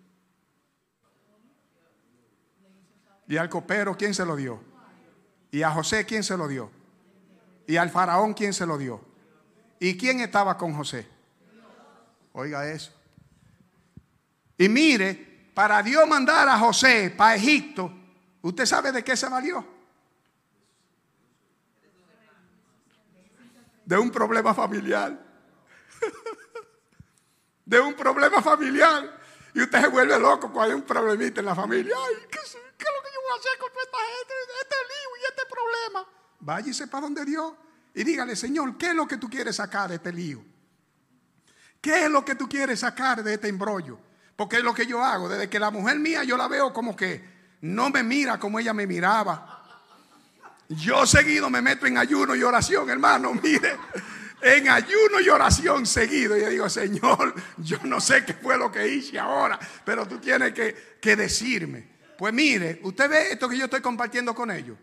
Y 3.28 3.38
al 3.38 3.48
copero, 3.48 3.96
¿quién 3.96 4.16
se 4.16 4.26
lo 4.26 4.36
dio? 4.36 4.60
Y 5.52 5.62
a 5.62 5.70
José, 5.70 6.08
¿quién 6.08 6.24
se 6.24 6.36
lo 6.36 6.48
dio? 6.48 6.72
Y 7.68 7.78
al 7.78 7.92
faraón, 7.92 8.34
¿quién 8.34 8.54
se 8.54 8.66
lo 8.66 8.80
dio? 8.80 9.06
¿Y 9.80 9.98
quién 9.98 10.20
estaba 10.20 10.58
con 10.58 10.74
José? 10.74 11.08
Oiga 12.34 12.68
eso. 12.72 12.92
Y 14.58 14.70
mire, 14.70 15.52
para 15.54 15.82
Dios 15.84 16.08
mandar 16.08 16.48
a 16.48 16.58
José 16.58 17.14
para 17.16 17.36
Egipto, 17.36 17.92
¿Usted 18.46 18.68
sabe 18.68 18.92
de 18.92 19.04
qué 19.04 19.18
se 19.18 19.28
valió? 19.28 19.66
De 23.84 23.98
un 23.98 24.12
problema 24.12 24.54
familiar. 24.54 25.20
De 27.66 27.80
un 27.80 27.96
problema 27.96 28.44
familiar. 28.44 29.20
Y 29.52 29.64
usted 29.64 29.82
se 29.82 29.88
vuelve 29.88 30.20
loco 30.20 30.52
cuando 30.54 30.62
hay 30.62 30.80
un 30.80 30.84
problemita 30.84 31.40
en 31.40 31.48
la 31.48 31.56
familia. 31.56 31.96
Ay, 31.98 32.16
¿qué, 32.30 32.38
es 32.38 32.54
lo 32.54 32.62
que 32.78 32.86
yo 32.86 33.22
voy 33.24 33.32
a 33.32 33.40
hacer 33.40 33.58
con 33.58 33.72
esta 33.84 33.98
gente? 33.98 34.34
Este 34.62 34.76
lío 34.76 35.10
y 35.18 35.24
este 35.28 35.42
problema. 35.50 36.08
Váyase 36.42 36.88
para 36.88 37.02
donde 37.02 37.26
Dios 37.26 37.52
y 37.96 38.04
dígale, 38.04 38.36
Señor, 38.36 38.78
¿qué 38.78 38.90
es 38.90 38.96
lo 38.96 39.08
que 39.08 39.18
tú 39.18 39.28
quieres 39.28 39.56
sacar 39.56 39.90
de 39.90 39.96
este 39.96 40.14
lío? 40.14 40.46
¿Qué 41.82 42.06
es 42.06 42.12
lo 42.12 42.24
que 42.24 42.36
tú 42.36 42.48
quieres 42.48 42.82
sacar 42.82 43.24
de 43.24 43.34
este 43.34 43.48
embrollo? 43.48 44.05
Porque 44.36 44.58
es 44.58 44.64
lo 44.64 44.74
que 44.74 44.86
yo 44.86 45.04
hago. 45.04 45.30
Desde 45.30 45.50
que 45.50 45.60
la 45.60 45.72
mujer 45.72 46.00
mía 46.00 46.24
yo 46.24 46.38
la 46.38 46.48
veo 46.48 46.74
como 46.74 46.96
que 46.96 47.24
no 47.62 47.90
me 47.90 48.04
mira 48.04 48.40
como 48.40 48.60
ella 48.60 48.74
me 48.74 48.86
miraba. 48.86 49.64
Yo 50.68 51.06
seguido 51.06 51.50
me 51.50 51.62
meto 51.62 51.86
en 51.86 51.98
ayuno 51.98 52.36
y 52.36 52.44
oración, 52.44 52.90
hermano. 52.90 53.34
Mire, 53.44 53.78
en 54.42 54.70
ayuno 54.70 55.20
y 55.22 55.30
oración 55.30 55.86
seguido. 55.86 56.38
Y 56.38 56.42
yo 56.42 56.50
digo, 56.50 56.70
Señor, 56.70 57.36
yo 57.58 57.78
no 57.84 58.00
sé 58.02 58.26
qué 58.26 58.34
fue 58.34 58.58
lo 58.58 58.72
que 58.72 58.88
hice 58.88 59.20
ahora, 59.20 59.60
pero 59.84 60.08
tú 60.08 60.18
tienes 60.18 60.54
que, 60.54 60.98
que 61.00 61.16
decirme. 61.16 61.96
Pues 62.18 62.34
mire, 62.34 62.80
usted 62.84 63.10
ve 63.10 63.32
esto 63.32 63.50
que 63.50 63.58
yo 63.58 63.66
estoy 63.66 63.82
compartiendo 63.82 64.34
con 64.34 64.50
ellos. 64.52 64.78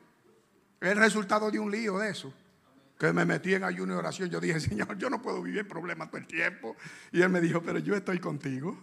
El 0.81 0.97
resultado 0.97 1.51
de 1.51 1.59
un 1.59 1.71
lío 1.71 1.99
de 1.99 2.11
eso 2.11 2.33
que 2.99 3.13
me 3.13 3.25
metí 3.25 3.55
en 3.55 3.65
ayuno 3.65 3.95
y 3.95 3.97
oración, 3.97 4.31
yo 4.31 4.41
dije, 4.41 4.61
Señor, 4.61 4.97
yo 4.97 5.11
no 5.11 5.21
puedo 5.21 5.43
vivir 5.43 5.67
problemas 5.67 6.09
todo 6.09 6.19
el 6.19 6.27
tiempo. 6.27 6.77
Y 7.11 7.21
él 7.21 7.31
me 7.31 7.41
dijo, 7.41 7.61
pero 7.61 7.81
yo 7.81 7.97
estoy 7.97 8.21
contigo, 8.21 8.77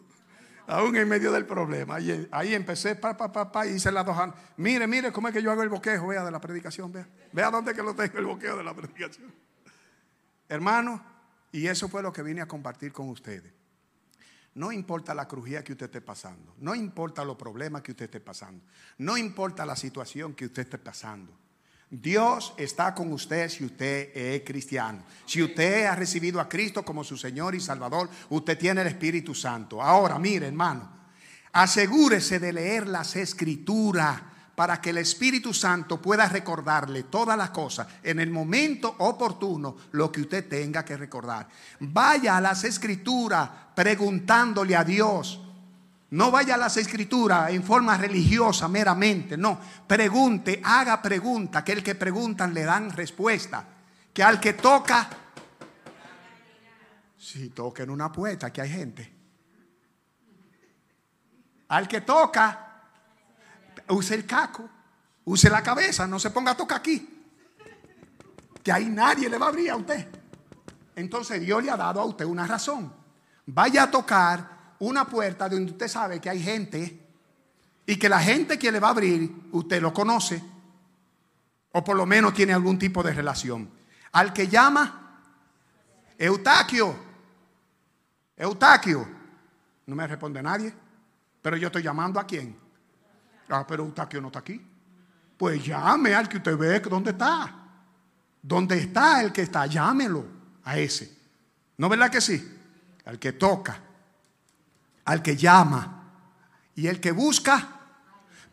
aún 0.70 0.96
en 0.96 1.10
medio 1.10 1.32
del 1.32 1.46
problema. 1.46 2.00
Y 2.00 2.28
ahí 2.32 2.54
empecé, 2.54 2.96
pa, 2.96 3.66
y 3.66 3.70
hice 3.70 3.92
las 3.92 4.06
dos 4.06 4.16
Mire, 4.58 4.88
mire 4.88 5.12
cómo 5.12 5.28
es 5.28 5.34
que 5.34 5.42
yo 5.42 5.52
hago 5.52 5.64
el 5.64 5.70
boquejo, 5.70 6.08
vea, 6.08 6.24
de 6.24 6.32
la 6.32 6.40
predicación, 6.40 6.92
vea. 6.92 7.08
Vea 7.32 7.50
dónde 7.50 7.74
que 7.74 7.82
lo 7.82 7.96
tengo 7.96 8.18
el 8.20 8.26
boqueo 8.26 8.58
de 8.58 8.64
la 8.64 8.74
predicación. 8.74 9.34
Hermano, 10.48 11.04
y 11.52 11.68
eso 11.68 11.90
fue 11.90 12.02
lo 12.02 12.14
que 12.14 12.22
vine 12.22 12.42
a 12.42 12.48
compartir 12.48 12.92
con 12.92 13.10
ustedes. 13.10 13.52
No 14.56 14.72
importa 14.72 15.14
la 15.14 15.28
crujía 15.28 15.64
que 15.64 15.74
usted 15.74 15.86
esté 15.86 16.02
pasando, 16.02 16.56
no 16.58 16.76
importa 16.76 17.24
los 17.24 17.38
problemas 17.38 17.82
que 17.82 17.92
usted 17.92 18.06
esté 18.06 18.20
pasando, 18.20 18.64
no 18.98 19.16
importa 19.16 19.66
la 19.66 19.76
situación 19.76 20.34
que 20.34 20.46
usted 20.46 20.64
esté 20.64 20.78
pasando. 20.78 21.38
Dios 21.92 22.54
está 22.58 22.94
con 22.94 23.12
usted 23.12 23.50
si 23.50 23.66
usted 23.66 24.16
es 24.16 24.44
cristiano. 24.44 25.04
Si 25.26 25.42
usted 25.42 25.86
ha 25.86 25.96
recibido 25.96 26.40
a 26.40 26.48
Cristo 26.48 26.86
como 26.86 27.04
su 27.04 27.18
Señor 27.18 27.56
y 27.56 27.60
Salvador, 27.60 28.10
usted 28.30 28.58
tiene 28.58 28.82
el 28.82 28.88
Espíritu 28.88 29.34
Santo. 29.34 29.82
Ahora, 29.82 30.20
mire, 30.20 30.48
hermano, 30.48 30.88
asegúrese 31.52 32.40
de 32.40 32.54
leer 32.54 32.88
las 32.88 33.16
escrituras 33.16 34.22
para 34.56 34.80
que 34.80 34.92
el 34.92 34.98
Espíritu 35.00 35.54
Santo 35.54 36.00
pueda 36.02 36.28
recordarle 36.28 37.04
todas 37.04 37.38
las 37.38 37.50
cosas 37.50 37.88
en 38.04 38.20
el 38.20 38.30
momento 38.30 38.94
oportuno, 39.00 39.78
lo 39.94 40.12
que 40.12 40.22
usted 40.22 40.48
tenga 40.48 40.86
que 40.86 40.98
recordar. 40.98 41.48
Vaya 41.80 42.38
a 42.38 42.42
las 42.42 42.66
escrituras 42.66 43.50
preguntándole 43.74 44.76
a 44.76 44.84
Dios 44.84 45.49
no 46.12 46.32
vaya 46.32 46.55
a 46.55 46.57
las 46.57 46.76
escrituras 46.78 47.51
en 47.51 47.64
forma 47.64 47.95
religiosa 47.95 48.68
meramente, 48.68 49.38
no. 49.38 49.60
Pregunte, 49.86 50.60
haga 50.64 51.01
pregunta, 51.01 51.64
que 51.64 51.74
el 51.74 51.84
que 51.84 51.95
preguntan 51.95 52.53
le 52.53 52.64
dan 52.64 52.89
respuesta. 52.89 53.64
Que 54.12 54.24
al 54.24 54.39
que 54.39 54.53
toca, 54.53 55.07
si 57.16 57.53
en 57.78 57.89
una 57.91 58.12
puerta, 58.12 58.51
que 58.51 58.62
hay 58.62 58.70
gente. 58.70 59.14
Al 61.68 61.88
que 61.88 62.01
toca, 62.01 62.82
use 63.89 64.16
el 64.16 64.26
caco, 64.26 64.68
use 65.26 65.47
la 65.47 65.62
cabeza, 65.62 66.07
no 66.07 66.18
se 66.18 66.32
ponga 66.32 66.51
a 66.51 66.57
tocar 66.57 66.80
aquí. 66.80 67.07
Que 68.64 68.72
ahí 68.72 68.89
nadie 68.89 69.30
le 69.30 69.38
va 69.38 69.45
a 69.45 69.49
abrir 69.49 69.70
a 69.70 69.76
usted. 69.76 70.07
Entonces 70.95 71.39
Dios 71.39 71.64
le 71.64 71.70
ha 71.70 71.78
dado 71.78 72.01
a 72.01 72.05
usted 72.05 72.26
una 72.26 72.47
razón. 72.47 72.91
Vaya 73.45 73.84
a 73.84 73.91
tocar 73.91 74.59
una 74.80 75.06
puerta 75.06 75.50
donde 75.50 75.72
usted 75.72 75.88
sabe 75.88 76.20
que 76.20 76.30
hay 76.30 76.42
gente 76.42 77.00
y 77.86 77.98
que 77.98 78.10
la 78.10 78.20
gente 78.20 78.58
que 78.58 78.72
le 78.72 78.80
va 78.80 78.90
a 78.90 78.92
abrir, 78.92 79.50
usted 79.52 79.82
lo 79.82 79.94
conoce 79.94 80.42
o 81.72 81.84
por 81.84 81.96
lo 81.96 82.06
menos 82.06 82.34
tiene 82.34 82.54
algún 82.54 82.80
tipo 82.80 83.04
de 83.04 83.14
relación. 83.14 83.70
Al 84.12 84.34
que 84.34 84.48
llama 84.48 85.22
Eutaquio, 86.18 86.96
Eutaquio, 88.38 89.08
no 89.86 89.96
me 89.96 90.08
responde 90.08 90.42
nadie, 90.42 90.74
pero 91.42 91.58
yo 91.58 91.68
estoy 91.68 91.84
llamando 91.84 92.20
a 92.20 92.26
quién. 92.26 92.56
Ah, 93.50 93.66
pero 93.68 93.84
Eutaquio 93.84 94.22
no 94.22 94.28
está 94.28 94.40
aquí. 94.40 94.62
Pues 95.38 95.66
llame 95.66 96.14
al 96.14 96.28
que 96.28 96.38
usted 96.38 96.58
ve 96.58 96.80
dónde 96.80 97.12
está. 97.12 97.56
¿Dónde 98.42 98.78
está 98.78 99.22
el 99.22 99.32
que 99.32 99.42
está? 99.42 99.66
Llámelo 99.66 100.26
a 100.64 100.78
ese. 100.78 101.18
¿No 101.78 101.90
verdad 101.90 102.10
que 102.10 102.22
sí? 102.22 102.58
Al 103.06 103.20
que 103.20 103.34
toca 103.34 103.89
al 105.10 105.24
que 105.24 105.36
llama. 105.36 106.03
Y 106.76 106.86
el 106.86 106.99
que 107.01 107.12
busca, 107.12 107.68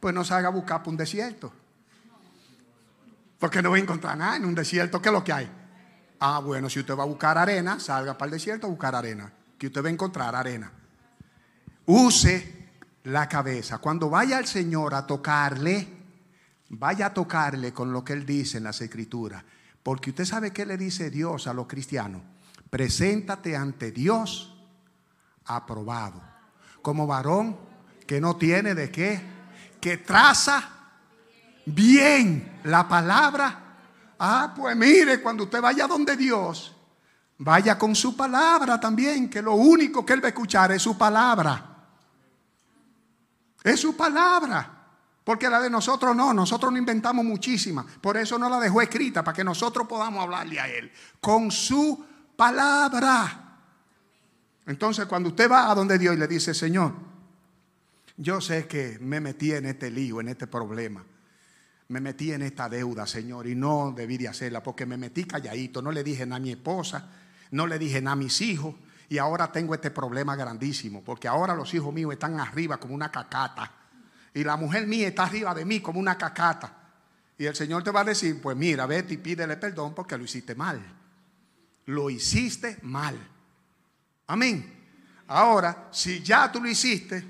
pues 0.00 0.14
no 0.14 0.24
se 0.24 0.32
haga 0.32 0.48
buscar 0.48 0.82
por 0.82 0.90
un 0.90 0.96
desierto. 0.96 1.52
Porque 3.38 3.60
no 3.60 3.70
va 3.70 3.76
a 3.76 3.80
encontrar 3.80 4.16
nada 4.16 4.36
en 4.36 4.46
un 4.46 4.54
desierto. 4.54 5.02
¿Qué 5.02 5.10
es 5.10 5.12
lo 5.12 5.22
que 5.22 5.34
hay? 5.34 5.50
Ah, 6.18 6.38
bueno, 6.38 6.70
si 6.70 6.80
usted 6.80 6.96
va 6.96 7.02
a 7.02 7.06
buscar 7.06 7.36
arena, 7.36 7.78
salga 7.78 8.16
para 8.16 8.30
el 8.30 8.32
desierto 8.32 8.66
a 8.66 8.70
buscar 8.70 8.94
arena. 8.94 9.30
Que 9.58 9.66
usted 9.66 9.84
va 9.84 9.88
a 9.88 9.92
encontrar 9.92 10.34
arena. 10.34 10.72
Use 11.84 12.70
la 13.04 13.28
cabeza. 13.28 13.76
Cuando 13.76 14.08
vaya 14.08 14.38
al 14.38 14.46
Señor 14.46 14.94
a 14.94 15.06
tocarle, 15.06 15.86
vaya 16.70 17.06
a 17.06 17.14
tocarle 17.14 17.74
con 17.74 17.92
lo 17.92 18.02
que 18.02 18.14
Él 18.14 18.24
dice 18.24 18.56
en 18.56 18.64
las 18.64 18.80
Escrituras. 18.80 19.44
Porque 19.82 20.08
usted 20.08 20.24
sabe 20.24 20.54
qué 20.54 20.64
le 20.64 20.78
dice 20.78 21.10
Dios 21.10 21.48
a 21.48 21.52
los 21.52 21.66
cristianos. 21.66 22.22
Preséntate 22.70 23.54
ante 23.54 23.92
Dios 23.92 24.58
aprobado 25.44 26.35
como 26.86 27.04
varón 27.04 27.56
que 28.06 28.20
no 28.20 28.36
tiene 28.36 28.72
de 28.72 28.92
qué, 28.92 29.20
que 29.80 29.96
traza 29.96 30.62
bien 31.64 32.60
la 32.62 32.86
palabra. 32.86 33.58
Ah, 34.20 34.54
pues 34.56 34.76
mire, 34.76 35.20
cuando 35.20 35.42
usted 35.42 35.60
vaya 35.60 35.88
donde 35.88 36.16
Dios, 36.16 36.76
vaya 37.38 37.76
con 37.76 37.92
su 37.96 38.16
palabra 38.16 38.78
también, 38.78 39.28
que 39.28 39.42
lo 39.42 39.54
único 39.54 40.06
que 40.06 40.12
él 40.12 40.22
va 40.22 40.26
a 40.26 40.28
escuchar 40.28 40.70
es 40.70 40.82
su 40.82 40.96
palabra. 40.96 41.76
Es 43.64 43.80
su 43.80 43.96
palabra. 43.96 44.70
Porque 45.24 45.50
la 45.50 45.60
de 45.60 45.68
nosotros 45.68 46.14
no, 46.14 46.32
nosotros 46.32 46.70
no 46.70 46.78
inventamos 46.78 47.24
muchísima. 47.24 47.84
Por 48.00 48.16
eso 48.16 48.38
no 48.38 48.48
la 48.48 48.60
dejó 48.60 48.80
escrita, 48.80 49.24
para 49.24 49.34
que 49.34 49.42
nosotros 49.42 49.88
podamos 49.88 50.22
hablarle 50.22 50.60
a 50.60 50.68
Él. 50.68 50.92
Con 51.20 51.50
su 51.50 52.06
palabra. 52.36 53.45
Entonces, 54.66 55.06
cuando 55.06 55.28
usted 55.28 55.50
va 55.50 55.70
a 55.70 55.74
donde 55.74 55.98
Dios 55.98 56.14
y 56.14 56.18
le 56.18 56.26
dice, 56.26 56.52
Señor, 56.52 56.92
yo 58.16 58.40
sé 58.40 58.66
que 58.66 58.98
me 59.00 59.20
metí 59.20 59.52
en 59.52 59.66
este 59.66 59.90
lío, 59.90 60.20
en 60.20 60.28
este 60.28 60.46
problema. 60.46 61.04
Me 61.88 62.00
metí 62.00 62.32
en 62.32 62.42
esta 62.42 62.68
deuda, 62.68 63.06
Señor, 63.06 63.46
y 63.46 63.54
no 63.54 63.92
debí 63.96 64.18
de 64.18 64.26
hacerla 64.26 64.62
porque 64.62 64.86
me 64.86 64.96
metí 64.96 65.24
calladito. 65.24 65.80
No 65.80 65.92
le 65.92 66.02
dije 66.02 66.26
nada 66.26 66.36
a 66.36 66.40
mi 66.40 66.50
esposa, 66.50 67.08
no 67.52 67.66
le 67.66 67.78
dije 67.78 68.00
nada 68.00 68.14
a 68.14 68.16
mis 68.16 68.40
hijos, 68.40 68.74
y 69.08 69.18
ahora 69.18 69.52
tengo 69.52 69.72
este 69.74 69.92
problema 69.92 70.34
grandísimo, 70.34 71.04
porque 71.04 71.28
ahora 71.28 71.54
los 71.54 71.72
hijos 71.74 71.94
míos 71.94 72.12
están 72.12 72.40
arriba 72.40 72.78
como 72.78 72.94
una 72.94 73.12
cacata, 73.12 73.70
y 74.34 74.42
la 74.42 74.56
mujer 74.56 74.86
mía 74.88 75.08
está 75.08 75.24
arriba 75.24 75.54
de 75.54 75.64
mí 75.64 75.80
como 75.80 76.00
una 76.00 76.18
cacata. 76.18 76.72
Y 77.38 77.44
el 77.44 77.54
Señor 77.54 77.84
te 77.84 77.90
va 77.90 78.00
a 78.00 78.04
decir, 78.04 78.40
pues 78.40 78.56
mira, 78.56 78.86
vete 78.86 79.14
y 79.14 79.18
pídele 79.18 79.56
perdón 79.56 79.94
porque 79.94 80.16
lo 80.16 80.24
hiciste 80.24 80.54
mal. 80.54 80.80
Lo 81.84 82.10
hiciste 82.10 82.78
mal. 82.82 83.16
Amén. 84.26 84.74
Ahora, 85.28 85.88
si 85.90 86.22
ya 86.22 86.50
tú 86.50 86.60
lo 86.60 86.68
hiciste, 86.68 87.24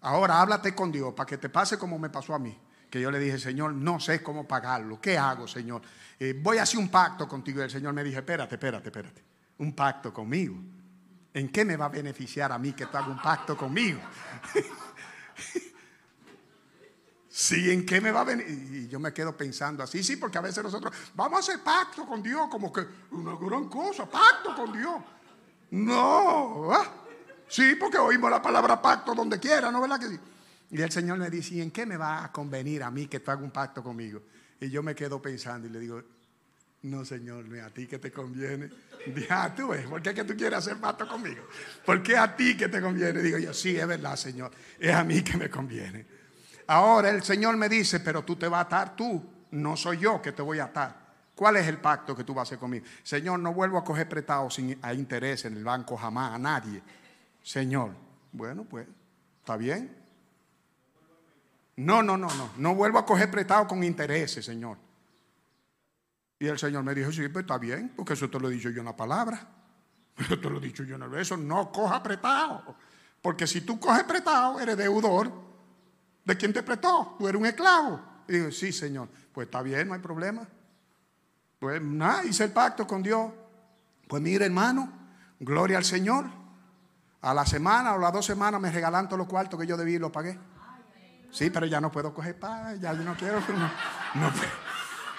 ahora 0.00 0.40
háblate 0.40 0.74
con 0.74 0.90
Dios 0.90 1.14
para 1.14 1.26
que 1.26 1.38
te 1.38 1.48
pase 1.48 1.78
como 1.78 1.98
me 1.98 2.10
pasó 2.10 2.34
a 2.34 2.38
mí. 2.38 2.56
Que 2.90 3.00
yo 3.00 3.10
le 3.10 3.18
dije, 3.18 3.38
Señor, 3.38 3.74
no 3.74 4.00
sé 4.00 4.22
cómo 4.22 4.46
pagarlo. 4.46 5.00
¿Qué 5.00 5.18
hago, 5.18 5.46
Señor? 5.46 5.82
Eh, 6.18 6.38
voy 6.40 6.58
a 6.58 6.62
hacer 6.62 6.78
un 6.78 6.88
pacto 6.88 7.28
contigo. 7.28 7.60
Y 7.60 7.64
el 7.64 7.70
Señor 7.70 7.92
me 7.92 8.02
dijo, 8.02 8.18
espérate, 8.18 8.54
espérate, 8.54 8.88
espérate. 8.88 9.24
Un 9.58 9.74
pacto 9.74 10.12
conmigo. 10.12 10.56
¿En 11.34 11.50
qué 11.50 11.64
me 11.64 11.76
va 11.76 11.86
a 11.86 11.90
beneficiar 11.90 12.50
a 12.50 12.58
mí 12.58 12.72
que 12.72 12.86
tú 12.86 12.96
hagas 12.96 13.10
un 13.10 13.22
pacto 13.22 13.56
conmigo? 13.56 14.00
Sí, 17.38 17.70
¿en 17.70 17.86
qué 17.86 18.00
me 18.00 18.10
va 18.10 18.22
a 18.22 18.24
venir? 18.24 18.48
Y 18.48 18.88
yo 18.88 18.98
me 18.98 19.12
quedo 19.12 19.36
pensando 19.36 19.84
así, 19.84 20.02
sí, 20.02 20.16
porque 20.16 20.38
a 20.38 20.40
veces 20.40 20.64
nosotros 20.64 20.92
vamos 21.14 21.36
a 21.36 21.40
hacer 21.40 21.62
pacto 21.62 22.04
con 22.04 22.20
Dios, 22.20 22.48
como 22.50 22.72
que 22.72 22.84
una 23.12 23.36
gran 23.36 23.68
cosa, 23.68 24.10
pacto 24.10 24.56
con 24.56 24.72
Dios. 24.72 24.96
No. 25.70 26.72
¿ah? 26.72 26.98
Sí, 27.48 27.76
porque 27.78 27.98
oímos 27.98 28.30
la 28.30 28.42
palabra 28.42 28.80
pacto 28.80 29.14
donde 29.14 29.38
quiera, 29.38 29.70
¿no 29.70 29.80
verdad 29.80 29.98
que 29.98 30.08
sí? 30.08 30.18
Y 30.70 30.82
el 30.82 30.90
Señor 30.92 31.18
me 31.18 31.30
dice, 31.30 31.54
¿y 31.54 31.60
en 31.62 31.70
qué 31.70 31.86
me 31.86 31.96
va 31.96 32.24
a 32.24 32.32
convenir 32.32 32.82
a 32.82 32.90
mí 32.90 33.06
que 33.06 33.20
tú 33.20 33.30
hagas 33.30 33.44
un 33.44 33.50
pacto 33.50 33.82
conmigo? 33.82 34.22
Y 34.60 34.68
yo 34.68 34.82
me 34.82 34.94
quedo 34.94 35.20
pensando 35.22 35.66
y 35.66 35.70
le 35.70 35.80
digo, 35.80 36.02
no, 36.82 37.04
Señor, 37.04 37.46
no 37.46 37.56
es 37.56 37.62
a 37.62 37.70
ti 37.70 37.86
que 37.86 37.98
te 37.98 38.12
conviene. 38.12 38.70
Ya, 39.28 39.54
tú 39.54 39.68
ves, 39.68 39.86
¿por 39.86 40.02
qué 40.02 40.12
que 40.12 40.24
tú 40.24 40.36
quieres 40.36 40.58
hacer 40.58 40.76
pacto 40.76 41.08
conmigo? 41.08 41.44
¿Por 41.86 42.02
qué 42.02 42.18
a 42.18 42.36
ti 42.36 42.56
que 42.56 42.68
te 42.68 42.80
conviene? 42.80 43.22
Digo 43.22 43.38
yo, 43.38 43.54
sí, 43.54 43.74
es 43.76 43.86
verdad, 43.86 44.16
Señor, 44.16 44.50
es 44.78 44.92
a 44.92 45.02
mí 45.02 45.22
que 45.22 45.36
me 45.38 45.48
conviene. 45.48 46.04
ahora 46.66 47.08
el 47.08 47.22
Señor 47.22 47.56
me 47.56 47.68
dice, 47.70 48.00
pero 48.00 48.22
tú 48.22 48.36
te 48.36 48.48
vas 48.48 48.58
a 48.58 48.62
atar 48.62 48.96
tú, 48.96 49.24
no 49.52 49.76
soy 49.76 49.98
yo 49.98 50.20
que 50.20 50.32
te 50.32 50.42
voy 50.42 50.58
a 50.58 50.64
atar. 50.64 51.07
¿Cuál 51.38 51.54
es 51.54 51.68
el 51.68 51.78
pacto 51.78 52.16
que 52.16 52.24
tú 52.24 52.34
vas 52.34 52.40
a 52.40 52.46
hacer 52.48 52.58
conmigo? 52.58 52.84
Señor, 53.04 53.38
no 53.38 53.54
vuelvo 53.54 53.78
a 53.78 53.84
coger 53.84 54.08
prestado 54.08 54.50
sin 54.50 54.76
a 54.82 54.92
interés 54.92 55.44
en 55.44 55.56
el 55.56 55.62
banco 55.62 55.96
jamás 55.96 56.34
a 56.34 56.38
nadie. 56.38 56.82
Señor, 57.40 57.92
bueno, 58.32 58.64
pues, 58.64 58.88
¿está 59.38 59.56
bien? 59.56 59.96
No, 61.76 62.02
no, 62.02 62.16
no, 62.16 62.26
no. 62.34 62.50
No 62.56 62.74
vuelvo 62.74 62.98
a 62.98 63.06
coger 63.06 63.30
prestado 63.30 63.68
con 63.68 63.84
intereses, 63.84 64.44
Señor. 64.44 64.78
Y 66.40 66.48
el 66.48 66.58
Señor 66.58 66.82
me 66.82 66.92
dijo, 66.92 67.12
sí, 67.12 67.28
pues 67.28 67.44
está 67.44 67.56
bien, 67.56 67.92
porque 67.94 68.14
eso 68.14 68.28
te 68.28 68.40
lo 68.40 68.48
he 68.48 68.52
dicho 68.52 68.70
yo 68.70 68.80
en 68.80 68.86
la 68.86 68.96
palabra. 68.96 69.40
Eso 70.18 70.40
te 70.40 70.50
lo 70.50 70.58
he 70.58 70.60
dicho 70.60 70.82
yo 70.82 70.96
en 70.96 71.02
el 71.02 71.08
beso. 71.08 71.36
No 71.36 71.70
coja 71.70 72.02
prestado. 72.02 72.74
Porque 73.22 73.46
si 73.46 73.60
tú 73.60 73.78
coges 73.78 74.02
prestado, 74.02 74.58
eres 74.58 74.76
deudor 74.76 75.30
de 76.24 76.36
quien 76.36 76.52
te 76.52 76.64
prestó. 76.64 77.14
Tú 77.16 77.28
eres 77.28 77.40
un 77.40 77.46
esclavo. 77.46 78.02
Y 78.26 78.32
digo, 78.32 78.50
sí, 78.50 78.72
Señor. 78.72 79.08
Pues 79.32 79.46
está 79.46 79.62
bien, 79.62 79.86
no 79.86 79.94
hay 79.94 80.00
problema. 80.00 80.48
Pues 81.58 81.82
nada, 81.82 82.24
hice 82.24 82.44
el 82.44 82.52
pacto 82.52 82.86
con 82.86 83.02
Dios. 83.02 83.32
Pues 84.06 84.22
mire, 84.22 84.46
hermano, 84.46 84.92
gloria 85.40 85.78
al 85.78 85.84
Señor. 85.84 86.26
A 87.20 87.34
la 87.34 87.44
semana 87.44 87.94
o 87.94 87.98
las 87.98 88.12
dos 88.12 88.24
semanas 88.24 88.60
me 88.60 88.70
regalan 88.70 89.08
todos 89.08 89.18
los 89.18 89.28
cuartos 89.28 89.58
que 89.58 89.66
yo 89.66 89.76
debí 89.76 89.94
y 89.94 89.98
los 89.98 90.12
pagué. 90.12 90.38
Sí, 91.30 91.50
pero 91.50 91.66
ya 91.66 91.80
no 91.80 91.90
puedo 91.90 92.14
coger 92.14 92.38
paz, 92.38 92.80
ya 92.80 92.92
yo 92.92 93.02
no 93.02 93.14
quiero. 93.16 93.40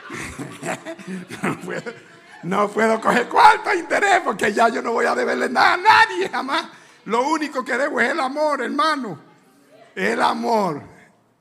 No, 1.43 1.59
puedo, 1.59 1.93
no 2.43 2.69
puedo 2.69 2.99
coger 2.99 3.29
cuarto 3.29 3.73
interés 3.75 4.21
porque 4.23 4.51
ya 4.51 4.69
yo 4.69 4.81
no 4.81 4.91
voy 4.91 5.05
a 5.05 5.13
deberle 5.13 5.49
nada 5.49 5.73
a 5.73 5.77
nadie 5.77 6.29
jamás. 6.29 6.65
Lo 7.05 7.27
único 7.29 7.63
que 7.63 7.77
debo 7.77 7.99
es 8.01 8.11
el 8.11 8.19
amor, 8.19 8.61
hermano. 8.61 9.19
El 9.95 10.21
amor. 10.21 10.81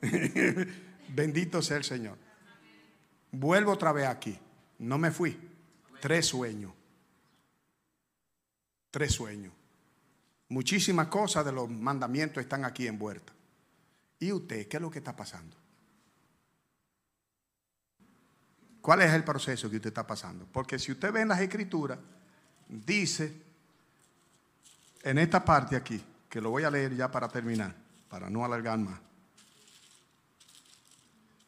Bendito 1.08 1.62
sea 1.62 1.78
el 1.78 1.84
Señor. 1.84 2.18
Vuelvo 3.30 3.72
otra 3.72 3.92
vez 3.92 4.06
aquí. 4.06 4.38
No 4.78 4.98
me 4.98 5.10
fui. 5.10 5.38
Tres 6.00 6.26
sueños. 6.26 6.72
Tres 8.90 9.12
sueños. 9.12 9.52
Muchísimas 10.48 11.08
cosas 11.08 11.44
de 11.44 11.52
los 11.52 11.68
mandamientos 11.68 12.42
están 12.42 12.64
aquí 12.64 12.86
envueltas. 12.86 13.34
¿Y 14.18 14.32
usted 14.32 14.66
qué 14.66 14.78
es 14.78 14.82
lo 14.82 14.90
que 14.90 14.98
está 14.98 15.14
pasando? 15.14 15.56
¿Cuál 18.80 19.02
es 19.02 19.12
el 19.12 19.24
proceso 19.24 19.68
que 19.68 19.76
usted 19.76 19.88
está 19.88 20.06
pasando? 20.06 20.46
Porque 20.50 20.78
si 20.78 20.92
usted 20.92 21.12
ve 21.12 21.20
en 21.20 21.28
las 21.28 21.40
escrituras, 21.40 21.98
dice 22.68 23.42
en 25.02 25.18
esta 25.18 25.44
parte 25.44 25.76
aquí, 25.76 26.02
que 26.28 26.40
lo 26.40 26.50
voy 26.50 26.64
a 26.64 26.70
leer 26.70 26.94
ya 26.96 27.10
para 27.10 27.28
terminar, 27.28 27.74
para 28.08 28.30
no 28.30 28.44
alargar 28.44 28.78
más. 28.78 29.00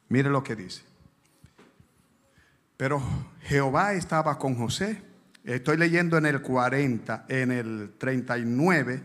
Mire 0.08 0.28
lo 0.28 0.42
que 0.42 0.56
dice. 0.56 0.89
Pero 2.80 3.02
Jehová 3.42 3.92
estaba 3.92 4.38
con 4.38 4.54
José. 4.54 5.02
Estoy 5.44 5.76
leyendo 5.76 6.16
en 6.16 6.24
el 6.24 6.40
40, 6.40 7.26
en 7.28 7.52
el 7.52 7.92
39, 7.98 9.02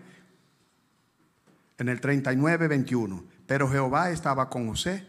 en 1.80 1.90
el 1.90 2.00
39, 2.00 2.70
21. 2.70 3.26
Pero 3.46 3.70
Jehová 3.70 4.12
estaba 4.12 4.50
con 4.50 4.70
José 4.70 5.06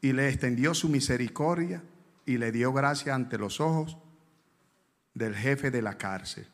y 0.00 0.14
le 0.14 0.30
extendió 0.30 0.72
su 0.72 0.88
misericordia 0.88 1.82
y 2.24 2.38
le 2.38 2.50
dio 2.50 2.72
gracia 2.72 3.14
ante 3.14 3.36
los 3.36 3.60
ojos 3.60 3.98
del 5.12 5.34
jefe 5.34 5.70
de 5.70 5.82
la 5.82 5.98
cárcel. 5.98 6.48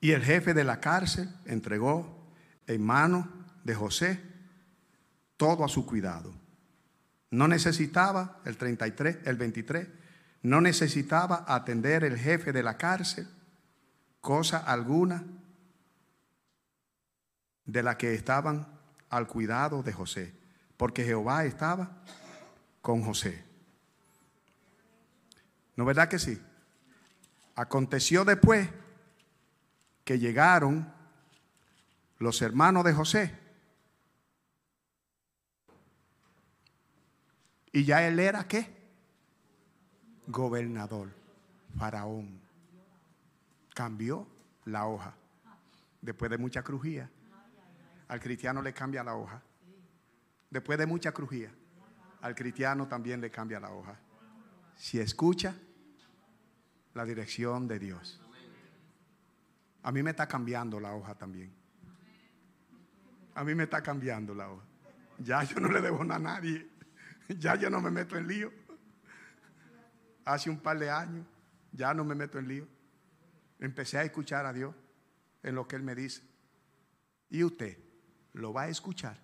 Y 0.00 0.10
el 0.10 0.24
jefe 0.24 0.54
de 0.54 0.64
la 0.64 0.80
cárcel 0.80 1.32
entregó 1.44 2.17
en 2.68 2.84
manos 2.84 3.26
de 3.64 3.74
José 3.74 4.22
todo 5.36 5.64
a 5.64 5.68
su 5.68 5.84
cuidado. 5.84 6.32
No 7.30 7.48
necesitaba, 7.48 8.40
el 8.44 8.56
33, 8.56 9.18
el 9.24 9.36
23, 9.36 9.88
no 10.42 10.60
necesitaba 10.60 11.44
atender 11.48 12.04
el 12.04 12.16
jefe 12.16 12.52
de 12.52 12.62
la 12.62 12.76
cárcel 12.76 13.26
cosa 14.20 14.58
alguna 14.58 15.24
de 17.64 17.82
la 17.82 17.96
que 17.98 18.14
estaban 18.14 18.66
al 19.10 19.26
cuidado 19.26 19.82
de 19.82 19.92
José, 19.92 20.34
porque 20.76 21.04
Jehová 21.04 21.44
estaba 21.44 22.02
con 22.82 23.02
José. 23.02 23.44
¿No 25.76 25.84
verdad 25.84 26.08
que 26.08 26.18
sí? 26.18 26.40
Aconteció 27.54 28.24
después 28.24 28.68
que 30.04 30.18
llegaron 30.18 30.92
los 32.18 32.42
hermanos 32.42 32.84
de 32.84 32.92
José. 32.92 33.38
Y 37.72 37.84
ya 37.84 38.06
él 38.06 38.18
era 38.18 38.46
qué? 38.48 38.76
Gobernador, 40.26 41.10
faraón. 41.76 42.40
Cambió 43.74 44.26
la 44.64 44.86
hoja. 44.86 45.14
Después 46.00 46.30
de 46.30 46.38
mucha 46.38 46.62
crujía. 46.62 47.08
Al 48.08 48.20
cristiano 48.20 48.62
le 48.62 48.72
cambia 48.72 49.04
la 49.04 49.14
hoja. 49.14 49.42
Después 50.50 50.78
de 50.78 50.86
mucha 50.86 51.12
crujía. 51.12 51.52
Al 52.20 52.34
cristiano 52.34 52.88
también 52.88 53.20
le 53.20 53.30
cambia 53.30 53.60
la 53.60 53.70
hoja. 53.70 53.96
Si 54.74 54.98
escucha 54.98 55.54
la 56.94 57.04
dirección 57.04 57.68
de 57.68 57.78
Dios. 57.78 58.20
A 59.82 59.92
mí 59.92 60.02
me 60.02 60.10
está 60.10 60.26
cambiando 60.26 60.80
la 60.80 60.94
hoja 60.94 61.14
también 61.14 61.57
a 63.38 63.44
mí 63.44 63.54
me 63.54 63.62
está 63.62 63.80
cambiando 63.80 64.34
la 64.34 64.50
hoja. 64.50 64.64
Ya 65.18 65.44
yo 65.44 65.60
no 65.60 65.68
le 65.68 65.80
debo 65.80 66.02
nada 66.02 66.16
a 66.16 66.40
nadie. 66.40 66.68
Ya 67.28 67.54
yo 67.54 67.70
no 67.70 67.80
me 67.80 67.88
meto 67.88 68.16
en 68.16 68.26
lío. 68.26 68.52
Hace 70.24 70.50
un 70.50 70.58
par 70.58 70.76
de 70.76 70.90
años 70.90 71.24
ya 71.70 71.94
no 71.94 72.04
me 72.04 72.16
meto 72.16 72.40
en 72.40 72.48
lío. 72.48 72.66
Empecé 73.60 73.98
a 73.98 74.02
escuchar 74.02 74.44
a 74.44 74.52
Dios 74.52 74.74
en 75.44 75.54
lo 75.54 75.68
que 75.68 75.76
Él 75.76 75.84
me 75.84 75.94
dice. 75.94 76.20
Y 77.30 77.44
usted 77.44 77.78
lo 78.32 78.52
va 78.52 78.62
a 78.62 78.68
escuchar. 78.70 79.16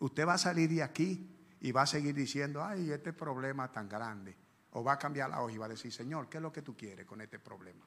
Usted 0.00 0.26
va 0.26 0.34
a 0.34 0.38
salir 0.38 0.68
de 0.68 0.82
aquí 0.82 1.34
y 1.60 1.72
va 1.72 1.82
a 1.82 1.86
seguir 1.86 2.14
diciendo, 2.14 2.62
ay, 2.62 2.92
este 2.92 3.14
problema 3.14 3.72
tan 3.72 3.88
grande. 3.88 4.36
O 4.72 4.84
va 4.84 4.92
a 4.92 4.98
cambiar 4.98 5.30
la 5.30 5.40
hoja 5.40 5.54
y 5.54 5.56
va 5.56 5.64
a 5.64 5.70
decir, 5.70 5.90
Señor, 5.90 6.28
¿qué 6.28 6.36
es 6.36 6.42
lo 6.42 6.52
que 6.52 6.60
tú 6.60 6.76
quieres 6.76 7.06
con 7.06 7.22
este 7.22 7.38
problema? 7.38 7.86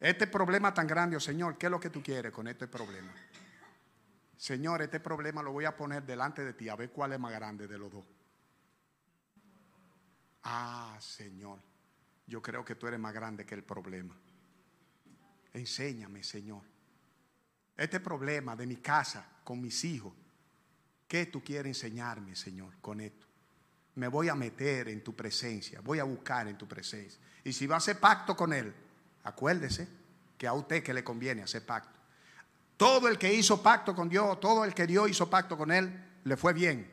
Este 0.00 0.26
problema 0.26 0.74
tan 0.74 0.88
grande, 0.88 1.16
oh 1.16 1.20
Señor, 1.20 1.56
¿qué 1.56 1.66
es 1.66 1.70
lo 1.70 1.78
que 1.78 1.90
tú 1.90 2.02
quieres 2.02 2.32
con 2.32 2.48
este 2.48 2.66
problema? 2.66 3.12
Señor, 4.36 4.82
este 4.82 5.00
problema 5.00 5.42
lo 5.42 5.52
voy 5.52 5.64
a 5.64 5.76
poner 5.76 6.04
delante 6.04 6.44
de 6.44 6.52
ti 6.52 6.68
a 6.68 6.76
ver 6.76 6.90
cuál 6.90 7.12
es 7.12 7.18
más 7.20 7.32
grande 7.32 7.66
de 7.66 7.78
los 7.78 7.90
dos. 7.90 8.04
Ah, 10.44 10.96
Señor, 11.00 11.58
yo 12.26 12.42
creo 12.42 12.64
que 12.64 12.74
tú 12.74 12.86
eres 12.86 13.00
más 13.00 13.14
grande 13.14 13.46
que 13.46 13.54
el 13.54 13.64
problema. 13.64 14.14
Enséñame, 15.54 16.22
Señor. 16.22 16.62
Este 17.76 18.00
problema 18.00 18.54
de 18.54 18.66
mi 18.66 18.76
casa 18.76 19.26
con 19.42 19.60
mis 19.60 19.84
hijos, 19.84 20.12
¿qué 21.08 21.26
tú 21.26 21.42
quieres 21.42 21.66
enseñarme, 21.66 22.36
Señor, 22.36 22.74
con 22.80 23.00
esto? 23.00 23.26
Me 23.96 24.08
voy 24.08 24.28
a 24.28 24.34
meter 24.34 24.88
en 24.88 25.02
tu 25.02 25.16
presencia, 25.16 25.80
voy 25.80 25.98
a 25.98 26.04
buscar 26.04 26.46
en 26.48 26.58
tu 26.58 26.68
presencia. 26.68 27.20
Y 27.42 27.52
si 27.52 27.66
va 27.66 27.76
a 27.76 27.78
hacer 27.78 27.98
pacto 27.98 28.36
con 28.36 28.52
Él, 28.52 28.74
acuérdese 29.24 29.88
que 30.36 30.46
a 30.46 30.52
usted 30.52 30.82
que 30.82 30.92
le 30.92 31.02
conviene 31.02 31.42
hacer 31.42 31.64
pacto. 31.64 31.95
Todo 32.76 33.08
el 33.08 33.18
que 33.18 33.32
hizo 33.32 33.62
pacto 33.62 33.94
con 33.94 34.08
Dios, 34.08 34.38
todo 34.40 34.64
el 34.64 34.74
que 34.74 34.86
Dios 34.86 35.08
hizo 35.08 35.30
pacto 35.30 35.56
con 35.56 35.72
él, 35.72 36.04
le 36.24 36.36
fue 36.36 36.52
bien. 36.52 36.90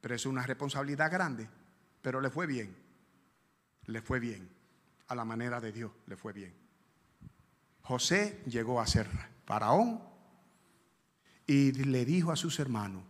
Pero 0.00 0.14
es 0.14 0.26
una 0.26 0.44
responsabilidad 0.44 1.10
grande, 1.10 1.48
pero 2.00 2.20
le 2.20 2.30
fue 2.30 2.46
bien. 2.46 2.76
Le 3.86 4.00
fue 4.02 4.20
bien. 4.20 4.48
A 5.08 5.14
la 5.14 5.24
manera 5.24 5.60
de 5.60 5.72
Dios 5.72 5.90
le 6.06 6.16
fue 6.16 6.32
bien. 6.32 6.54
José 7.82 8.42
llegó 8.46 8.80
a 8.80 8.86
ser 8.86 9.08
faraón 9.44 10.00
y 11.46 11.72
le 11.72 12.04
dijo 12.04 12.30
a 12.30 12.36
sus 12.36 12.58
hermanos, 12.60 13.02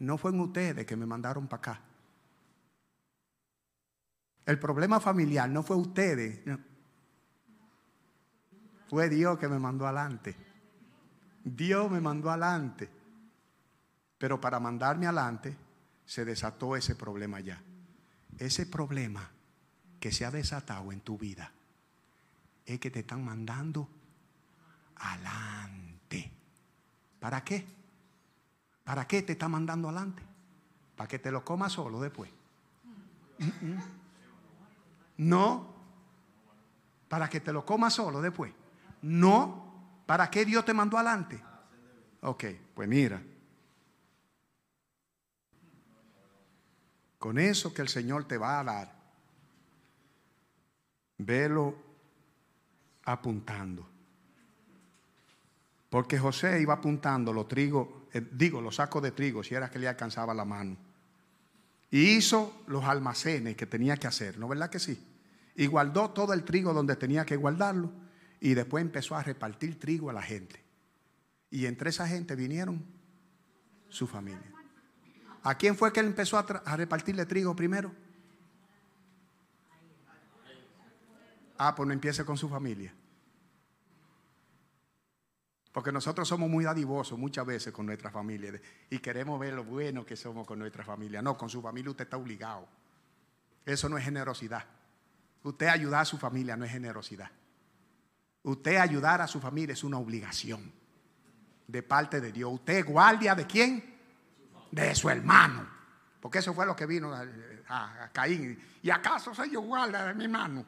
no 0.00 0.18
fueron 0.18 0.40
ustedes 0.40 0.84
que 0.84 0.96
me 0.96 1.06
mandaron 1.06 1.46
para 1.46 1.58
acá. 1.58 1.80
El 4.46 4.58
problema 4.58 4.98
familiar 4.98 5.48
no 5.48 5.62
fue 5.62 5.76
ustedes, 5.76 6.40
fue 8.90 9.08
Dios 9.08 9.38
que 9.38 9.46
me 9.46 9.60
mandó 9.60 9.86
adelante. 9.86 10.36
Dios 11.44 11.88
me 11.88 12.00
mandó 12.00 12.28
adelante. 12.28 12.90
Pero 14.18 14.40
para 14.40 14.58
mandarme 14.58 15.06
adelante 15.06 15.56
se 16.04 16.24
desató 16.24 16.74
ese 16.74 16.96
problema 16.96 17.38
ya. 17.38 17.62
Ese 18.36 18.66
problema 18.66 19.30
que 20.00 20.10
se 20.10 20.24
ha 20.24 20.32
desatado 20.32 20.90
en 20.90 21.02
tu 21.02 21.16
vida 21.16 21.52
es 22.66 22.80
que 22.80 22.90
te 22.90 22.98
están 23.00 23.24
mandando 23.24 23.88
adelante. 24.96 26.32
¿Para 27.20 27.44
qué? 27.44 27.64
¿Para 28.82 29.06
qué 29.06 29.22
te 29.22 29.32
está 29.32 29.48
mandando 29.48 29.88
adelante? 29.88 30.24
Para 30.96 31.06
que 31.06 31.20
te 31.20 31.30
lo 31.30 31.44
comas 31.44 31.70
solo 31.70 32.00
después. 32.00 32.28
No, 35.16 35.74
para 37.08 37.30
que 37.30 37.38
te 37.38 37.52
lo 37.52 37.64
comas 37.64 37.94
solo 37.94 38.20
después. 38.20 38.52
No, 39.02 40.02
¿para 40.06 40.30
qué 40.30 40.44
Dios 40.44 40.64
te 40.64 40.74
mandó 40.74 40.96
adelante? 40.96 41.40
Ok, 42.22 42.44
pues 42.74 42.88
mira. 42.88 43.22
Con 47.18 47.38
eso 47.38 47.72
que 47.74 47.82
el 47.82 47.88
Señor 47.88 48.24
te 48.24 48.38
va 48.38 48.60
a 48.60 48.64
dar, 48.64 48.94
velo 51.18 51.76
apuntando. 53.04 53.86
Porque 55.90 56.18
José 56.18 56.62
iba 56.62 56.74
apuntando 56.74 57.32
los 57.32 57.48
trigos, 57.48 57.88
eh, 58.12 58.26
digo, 58.32 58.60
los 58.60 58.76
sacos 58.76 59.02
de 59.02 59.10
trigo, 59.10 59.42
si 59.42 59.54
era 59.54 59.70
que 59.70 59.78
le 59.78 59.88
alcanzaba 59.88 60.32
la 60.32 60.44
mano. 60.44 60.76
Y 61.90 62.16
hizo 62.16 62.62
los 62.68 62.84
almacenes 62.84 63.56
que 63.56 63.66
tenía 63.66 63.96
que 63.96 64.06
hacer, 64.06 64.38
¿no 64.38 64.46
verdad 64.46 64.70
que 64.70 64.78
sí? 64.78 65.04
Y 65.56 65.66
guardó 65.66 66.10
todo 66.10 66.32
el 66.32 66.44
trigo 66.44 66.72
donde 66.72 66.94
tenía 66.94 67.26
que 67.26 67.36
guardarlo. 67.36 67.90
Y 68.40 68.54
después 68.54 68.82
empezó 68.82 69.16
a 69.16 69.22
repartir 69.22 69.78
trigo 69.78 70.10
a 70.10 70.12
la 70.12 70.22
gente. 70.22 70.62
Y 71.50 71.66
entre 71.66 71.90
esa 71.90 72.08
gente 72.08 72.34
vinieron 72.34 72.82
su 73.88 74.06
familia. 74.06 74.52
¿A 75.42 75.54
quién 75.56 75.76
fue 75.76 75.92
que 75.92 76.00
él 76.00 76.06
empezó 76.06 76.38
a, 76.38 76.76
repartirle 76.76 77.26
trigo 77.26 77.54
primero? 77.54 77.92
Ah, 81.58 81.74
pues 81.74 81.86
no 81.86 81.92
empiece 81.92 82.24
con 82.24 82.38
su 82.38 82.48
familia. 82.48 82.94
Porque 85.72 85.92
nosotros 85.92 86.26
somos 86.26 86.48
muy 86.48 86.64
dadivosos 86.64 87.18
muchas 87.18 87.46
veces 87.46 87.72
con 87.72 87.86
nuestra 87.86 88.10
familia 88.10 88.60
y 88.88 88.98
queremos 88.98 89.38
ver 89.38 89.54
lo 89.54 89.64
bueno 89.64 90.04
que 90.04 90.16
somos 90.16 90.46
con 90.46 90.58
nuestra 90.58 90.84
familia. 90.84 91.22
No, 91.22 91.36
con 91.36 91.48
su 91.48 91.62
familia 91.62 91.90
usted 91.90 92.04
está 92.04 92.16
obligado. 92.16 92.66
Eso 93.64 93.88
no 93.88 93.96
es 93.96 94.04
generosidad. 94.04 94.64
Usted 95.42 95.66
ayudar 95.68 96.02
a 96.02 96.04
su 96.04 96.18
familia 96.18 96.56
no 96.56 96.64
es 96.64 96.72
generosidad. 96.72 97.30
Usted 98.42 98.76
ayudar 98.76 99.20
a 99.20 99.26
su 99.26 99.40
familia 99.40 99.72
es 99.72 99.84
una 99.84 99.98
obligación 99.98 100.72
de 101.66 101.82
parte 101.82 102.20
de 102.20 102.32
Dios. 102.32 102.52
Usted 102.52 102.84
guardia 102.84 103.34
de 103.34 103.46
quién? 103.46 103.98
De 104.70 104.94
su 104.94 105.10
hermano. 105.10 105.68
Porque 106.20 106.38
eso 106.38 106.52
fue 106.54 106.66
lo 106.66 106.74
que 106.76 106.86
vino 106.86 107.12
a, 107.14 108.10
Caín. 108.12 108.58
¿Y 108.82 108.90
acaso 108.90 109.34
soy 109.34 109.50
yo 109.50 109.60
guardia 109.60 110.04
de 110.06 110.14
mi 110.14 110.24
hermano? 110.24 110.64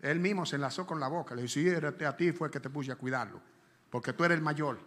Él 0.00 0.18
mismo 0.18 0.44
se 0.44 0.56
enlazó 0.56 0.86
con 0.86 0.98
la 1.00 1.08
boca. 1.08 1.34
Le 1.34 1.42
dijo, 1.42 1.52
sí, 1.52 1.68
a 2.04 2.16
ti 2.16 2.32
fue 2.32 2.50
que 2.50 2.60
te 2.60 2.68
puse 2.68 2.92
a 2.92 2.96
cuidarlo 2.96 3.52
porque 3.92 4.14
tú 4.14 4.24
eres 4.24 4.38
el 4.38 4.42
mayor. 4.42 4.80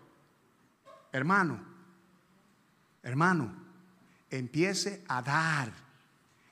Hermano, 1.11 1.63
hermano, 3.03 3.53
empiece 4.31 5.05
a 5.07 5.21
dar, 5.21 5.71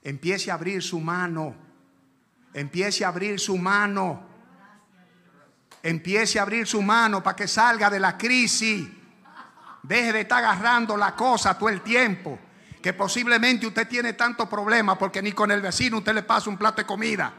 empiece 0.04 0.52
a 0.52 0.54
abrir 0.54 0.80
su 0.80 1.00
mano, 1.00 1.56
empiece 2.52 3.04
a 3.04 3.08
abrir 3.08 3.40
su 3.40 3.58
mano, 3.58 4.24
empiece 5.84 6.38
a 6.38 6.42
abrir 6.42 6.66
su 6.66 6.80
mano 6.80 7.22
para 7.22 7.36
que 7.36 7.46
salga 7.46 7.90
de 7.90 8.00
la 8.00 8.16
crisis. 8.16 8.88
Deje 9.82 10.14
de 10.14 10.20
estar 10.22 10.42
agarrando 10.42 10.96
la 10.96 11.14
cosa 11.14 11.58
todo 11.58 11.68
el 11.68 11.82
tiempo. 11.82 12.38
Que 12.80 12.94
posiblemente 12.94 13.66
usted 13.66 13.86
tiene 13.86 14.14
tanto 14.14 14.48
problema 14.48 14.98
porque 14.98 15.20
ni 15.20 15.32
con 15.32 15.50
el 15.50 15.60
vecino 15.60 15.98
usted 15.98 16.14
le 16.14 16.22
pasa 16.22 16.48
un 16.48 16.56
plato 16.56 16.78
de 16.78 16.86
comida. 16.86 17.32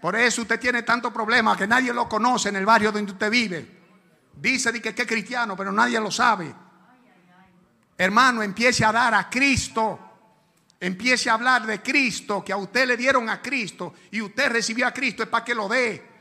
Por 0.00 0.16
eso 0.16 0.42
usted 0.42 0.58
tiene 0.58 0.82
tanto 0.82 1.12
problema 1.12 1.56
que 1.56 1.66
nadie 1.66 1.92
lo 1.92 2.08
conoce 2.08 2.48
en 2.48 2.56
el 2.56 2.66
barrio 2.66 2.90
donde 2.90 3.12
usted 3.12 3.30
vive. 3.30 3.76
Dice 4.34 4.72
que, 4.82 4.92
que 4.92 5.02
es 5.02 5.08
cristiano, 5.08 5.56
pero 5.56 5.70
nadie 5.70 6.00
lo 6.00 6.10
sabe. 6.10 6.52
Hermano, 7.96 8.42
empiece 8.42 8.84
a 8.84 8.90
dar 8.90 9.14
a 9.14 9.30
Cristo. 9.30 10.00
Empiece 10.80 11.30
a 11.30 11.34
hablar 11.34 11.66
de 11.66 11.80
Cristo, 11.80 12.44
que 12.44 12.52
a 12.52 12.56
usted 12.56 12.86
le 12.86 12.96
dieron 12.96 13.30
a 13.30 13.40
Cristo 13.40 13.94
y 14.10 14.20
usted 14.20 14.50
recibió 14.50 14.86
a 14.88 14.92
Cristo, 14.92 15.22
es 15.22 15.28
para 15.28 15.44
que 15.44 15.54
lo 15.54 15.68
dé. 15.68 16.15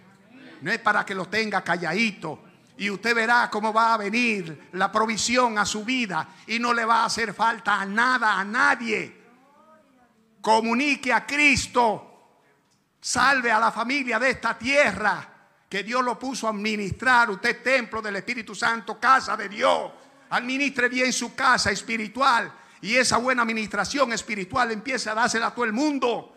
No 0.66 0.72
es 0.72 0.80
para 0.80 1.06
que 1.06 1.14
lo 1.14 1.28
tenga 1.28 1.64
calladito. 1.64 2.40
Y 2.78 2.90
usted 2.90 3.14
verá 3.14 3.52
cómo 3.52 3.72
va 3.72 3.94
a 3.94 3.98
venir 3.98 4.70
la 4.72 4.92
provisión 4.92 5.60
a 5.60 5.66
su 5.66 5.86
vida 5.86 6.28
y 6.48 6.58
no 6.58 6.74
le 6.74 6.84
va 6.84 7.04
a 7.04 7.06
hacer 7.06 7.36
falta 7.36 7.80
a 7.80 7.86
nada, 7.86 8.40
a 8.40 8.44
nadie. 8.44 9.16
Comunique 10.42 11.14
a 11.14 11.24
Cristo. 11.24 12.40
Salve 13.00 13.52
a 13.52 13.60
la 13.60 13.72
familia 13.72 14.18
de 14.18 14.32
esta 14.32 14.58
tierra 14.58 15.30
que 15.70 15.84
Dios 15.84 16.04
lo 16.04 16.18
puso 16.18 16.48
a 16.48 16.50
administrar. 16.50 17.30
Usted 17.30 17.62
templo 17.62 18.02
del 18.02 18.16
Espíritu 18.16 18.56
Santo, 18.56 19.00
casa 19.00 19.38
de 19.38 19.48
Dios. 19.48 19.92
Administre 20.32 20.90
bien 20.90 21.14
su 21.14 21.36
casa 21.36 21.70
espiritual. 21.70 22.52
Y 22.82 22.96
esa 22.96 23.18
buena 23.18 23.44
administración 23.44 24.14
espiritual 24.14 24.72
empieza 24.72 25.12
a 25.12 25.14
dársela 25.14 25.46
a 25.46 25.54
todo 25.54 25.66
el 25.66 25.74
mundo. 25.74 26.36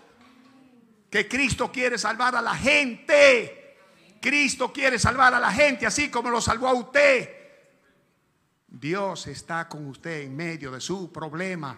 Que 1.08 1.26
Cristo 1.26 1.72
quiere 1.72 1.96
salvar 1.96 2.36
a 2.36 2.42
la 2.42 2.54
gente. 2.54 3.57
Cristo 4.20 4.72
quiere 4.72 4.98
salvar 4.98 5.34
a 5.34 5.40
la 5.40 5.52
gente 5.52 5.86
así 5.86 6.10
como 6.10 6.30
lo 6.30 6.40
salvó 6.40 6.68
a 6.68 6.74
usted. 6.74 7.30
Dios 8.66 9.26
está 9.26 9.68
con 9.68 9.86
usted 9.86 10.22
en 10.22 10.36
medio 10.36 10.70
de 10.72 10.80
su 10.80 11.10
problema. 11.10 11.76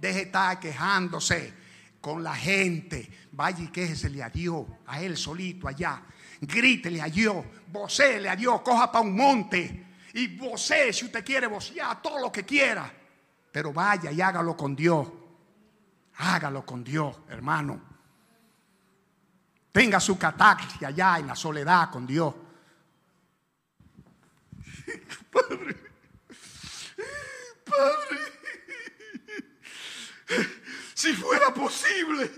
Deje 0.00 0.18
de 0.18 0.22
estar 0.22 0.58
quejándose 0.60 1.52
con 2.00 2.22
la 2.22 2.34
gente. 2.34 3.28
Vaya 3.32 3.62
y 3.62 3.68
quéjesele 3.68 4.22
a 4.22 4.30
Dios, 4.30 4.66
a 4.86 5.00
Él 5.00 5.16
solito 5.16 5.68
allá. 5.68 6.02
Grítele 6.40 7.02
a 7.02 7.06
Dios, 7.06 7.44
vocele 7.68 8.28
a 8.28 8.36
Dios, 8.36 8.60
coja 8.62 8.90
para 8.90 9.04
un 9.04 9.16
monte 9.16 9.86
y 10.14 10.36
vocee 10.36 10.92
si 10.92 11.06
usted 11.06 11.24
quiere 11.24 11.46
vocear 11.46 12.00
todo 12.00 12.20
lo 12.20 12.32
que 12.32 12.44
quiera. 12.44 12.92
Pero 13.50 13.72
vaya 13.72 14.10
y 14.12 14.20
hágalo 14.20 14.56
con 14.56 14.74
Dios. 14.74 15.08
Hágalo 16.16 16.64
con 16.64 16.82
Dios, 16.82 17.16
hermano. 17.28 17.87
Tenga 19.72 20.00
su 20.00 20.18
cataclia 20.18 20.88
allá 20.88 21.18
en 21.18 21.26
la 21.26 21.36
soledad 21.36 21.90
con 21.90 22.06
Dios. 22.06 22.34
Padre, 25.30 25.76
Padre, 27.64 28.18
si 30.94 31.12
fuera 31.12 31.52
posible, 31.52 32.30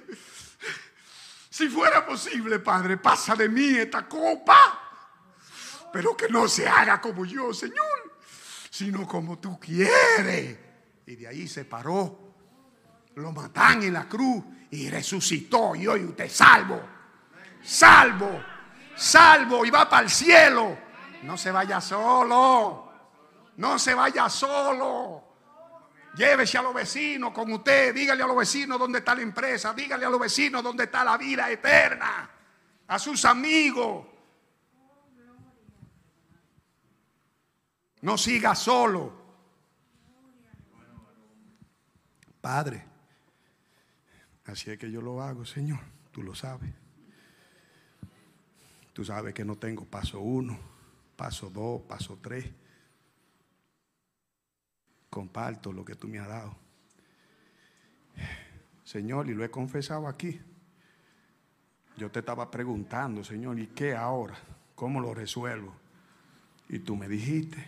si 1.48 1.68
fuera 1.68 2.04
posible, 2.04 2.58
Padre, 2.58 2.96
pasa 2.96 3.34
de 3.36 3.48
mí 3.48 3.76
esta 3.76 4.08
copa. 4.08 4.80
Pero 5.92 6.16
que 6.16 6.28
no 6.28 6.48
se 6.48 6.68
haga 6.68 7.00
como 7.00 7.24
yo, 7.24 7.52
Señor, 7.52 8.18
sino 8.70 9.06
como 9.06 9.38
tú 9.38 9.58
quieres. 9.58 10.58
Y 11.06 11.16
de 11.16 11.26
ahí 11.26 11.48
se 11.48 11.64
paró. 11.64 12.30
Lo 13.16 13.32
matan 13.32 13.82
en 13.82 13.94
la 13.94 14.08
cruz 14.08 14.44
y 14.70 14.88
resucitó. 14.88 15.74
Y 15.74 15.86
hoy 15.86 16.04
usted 16.04 16.30
salvo. 16.30 16.99
Salvo. 17.62 18.42
Salvo 18.96 19.64
y 19.64 19.70
va 19.70 19.88
para 19.88 20.04
el 20.04 20.10
cielo. 20.10 20.76
No 21.22 21.36
se 21.36 21.50
vaya 21.50 21.80
solo. 21.80 22.92
No 23.56 23.78
se 23.78 23.94
vaya 23.94 24.28
solo. 24.28 25.24
Llévese 26.14 26.58
a 26.58 26.62
los 26.62 26.74
vecinos 26.74 27.32
con 27.32 27.52
usted. 27.52 27.94
Dígale 27.94 28.22
a 28.22 28.26
los 28.26 28.36
vecinos 28.36 28.78
dónde 28.78 28.98
está 28.98 29.14
la 29.14 29.22
empresa. 29.22 29.72
Dígale 29.72 30.06
a 30.06 30.10
los 30.10 30.20
vecinos 30.20 30.62
dónde 30.62 30.84
está 30.84 31.04
la 31.04 31.16
vida 31.16 31.50
eterna. 31.50 32.30
A 32.88 32.98
sus 32.98 33.24
amigos. 33.24 34.06
No 38.02 38.16
siga 38.16 38.54
solo. 38.54 39.20
Padre, 42.40 42.82
así 44.46 44.70
es 44.70 44.78
que 44.78 44.90
yo 44.90 45.02
lo 45.02 45.22
hago, 45.22 45.44
Señor. 45.44 45.80
Tú 46.10 46.22
lo 46.22 46.34
sabes. 46.34 46.79
Tú 48.92 49.04
sabes 49.04 49.34
que 49.34 49.44
no 49.44 49.56
tengo 49.56 49.84
paso 49.84 50.20
uno, 50.20 50.58
paso 51.16 51.50
dos, 51.50 51.82
paso 51.82 52.18
tres 52.20 52.50
comparto 55.10 55.72
lo 55.72 55.84
que 55.84 55.96
tú 55.96 56.08
me 56.08 56.20
has 56.20 56.28
dado. 56.28 56.56
Señor, 58.84 59.28
y 59.28 59.34
lo 59.34 59.44
he 59.44 59.50
confesado 59.50 60.06
aquí. 60.06 60.40
Yo 61.96 62.10
te 62.10 62.20
estaba 62.20 62.50
preguntando, 62.50 63.22
Señor, 63.22 63.58
¿y 63.58 63.66
qué 63.68 63.94
ahora? 63.94 64.38
¿Cómo 64.74 65.00
lo 65.00 65.12
resuelvo? 65.12 65.74
Y 66.68 66.78
tú 66.78 66.96
me 66.96 67.08
dijiste, 67.08 67.62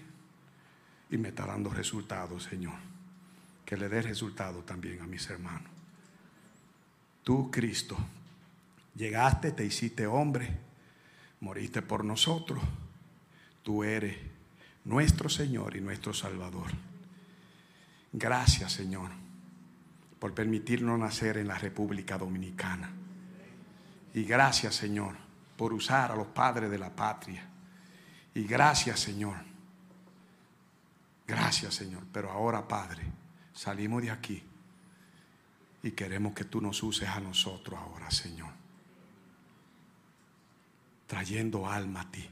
y 1.11 1.19
me 1.19 1.29
está 1.29 1.45
dando 1.45 1.69
resultados, 1.71 2.45
Señor. 2.45 2.79
Que 3.67 3.77
le 3.77 3.89
dé 3.89 4.01
resultados 4.01 4.65
también 4.65 5.01
a 5.01 5.07
mis 5.07 5.29
hermanos. 5.29 5.71
Tú, 7.23 7.51
Cristo, 7.51 7.97
llegaste, 8.95 9.53
te 9.53 9.65
hiciste 9.65 10.07
hombre, 10.07 10.59
moriste 11.43 11.83
por 11.83 12.05
nosotros. 12.05 12.63
Tú 13.63 13.85
eres 13.85 14.17
nuestro 14.85 15.29
Señor 15.29 15.77
y 15.77 15.81
nuestro 15.81 16.15
Salvador. 16.15 16.71
Gracias, 18.13 18.73
Señor, 18.73 19.11
por 20.19 20.35
permitirnos 20.35 20.99
nacer 20.99 21.37
en 21.37 21.49
la 21.49 21.59
República 21.59 22.17
Dominicana. 22.17 22.91
Y 24.15 24.25
gracias, 24.25 24.77
Señor, 24.77 25.17
por 25.57 25.73
usar 25.73 26.13
a 26.13 26.17
los 26.17 26.29
padres 26.29 26.71
de 26.71 26.79
la 26.79 26.95
patria. 26.95 27.45
Y 28.35 28.45
gracias, 28.45 29.01
Señor. 29.01 29.37
Gracias, 31.27 31.75
Señor. 31.75 32.05
Pero 32.13 32.31
ahora, 32.31 32.67
Padre, 32.69 33.03
salimos 33.53 34.03
de 34.03 34.11
aquí 34.11 34.43
y 35.83 35.91
queremos 35.91 36.35
que 36.35 36.45
tú 36.45 36.61
nos 36.61 36.83
uses 36.83 37.09
a 37.09 37.21
nosotros 37.21 37.79
ahora, 37.81 38.11
Señor. 38.11 38.62
Trayendo 41.13 41.69
alma 41.69 42.01
a 42.01 42.11
ti. 42.11 42.27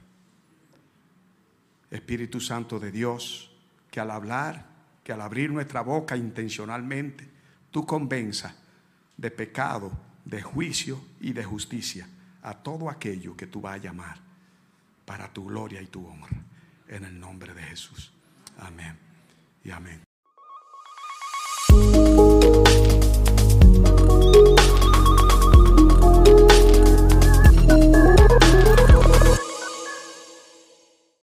Espíritu 1.90 2.40
Santo 2.40 2.80
de 2.80 2.90
Dios, 2.90 3.50
que 3.90 4.00
al 4.00 4.10
hablar, 4.10 4.64
que 5.04 5.12
al 5.12 5.20
abrir 5.20 5.50
nuestra 5.50 5.82
boca 5.82 6.16
intencionalmente, 6.16 7.28
tú 7.70 7.84
convenza 7.84 8.56
de 9.18 9.30
pecado, 9.30 9.92
de 10.24 10.40
juicio 10.40 10.98
y 11.20 11.34
de 11.34 11.44
justicia 11.44 12.08
a 12.40 12.54
todo 12.54 12.88
aquello 12.88 13.36
que 13.36 13.46
tú 13.46 13.60
vas 13.60 13.74
a 13.74 13.82
llamar 13.84 14.18
para 15.04 15.30
tu 15.30 15.44
gloria 15.44 15.82
y 15.82 15.86
tu 15.88 16.06
honra. 16.06 16.42
En 16.88 17.04
el 17.04 17.20
nombre 17.20 17.52
de 17.52 17.62
Jesús. 17.62 18.10
Amén 18.56 18.96
y 19.62 19.72
amén. 19.72 20.09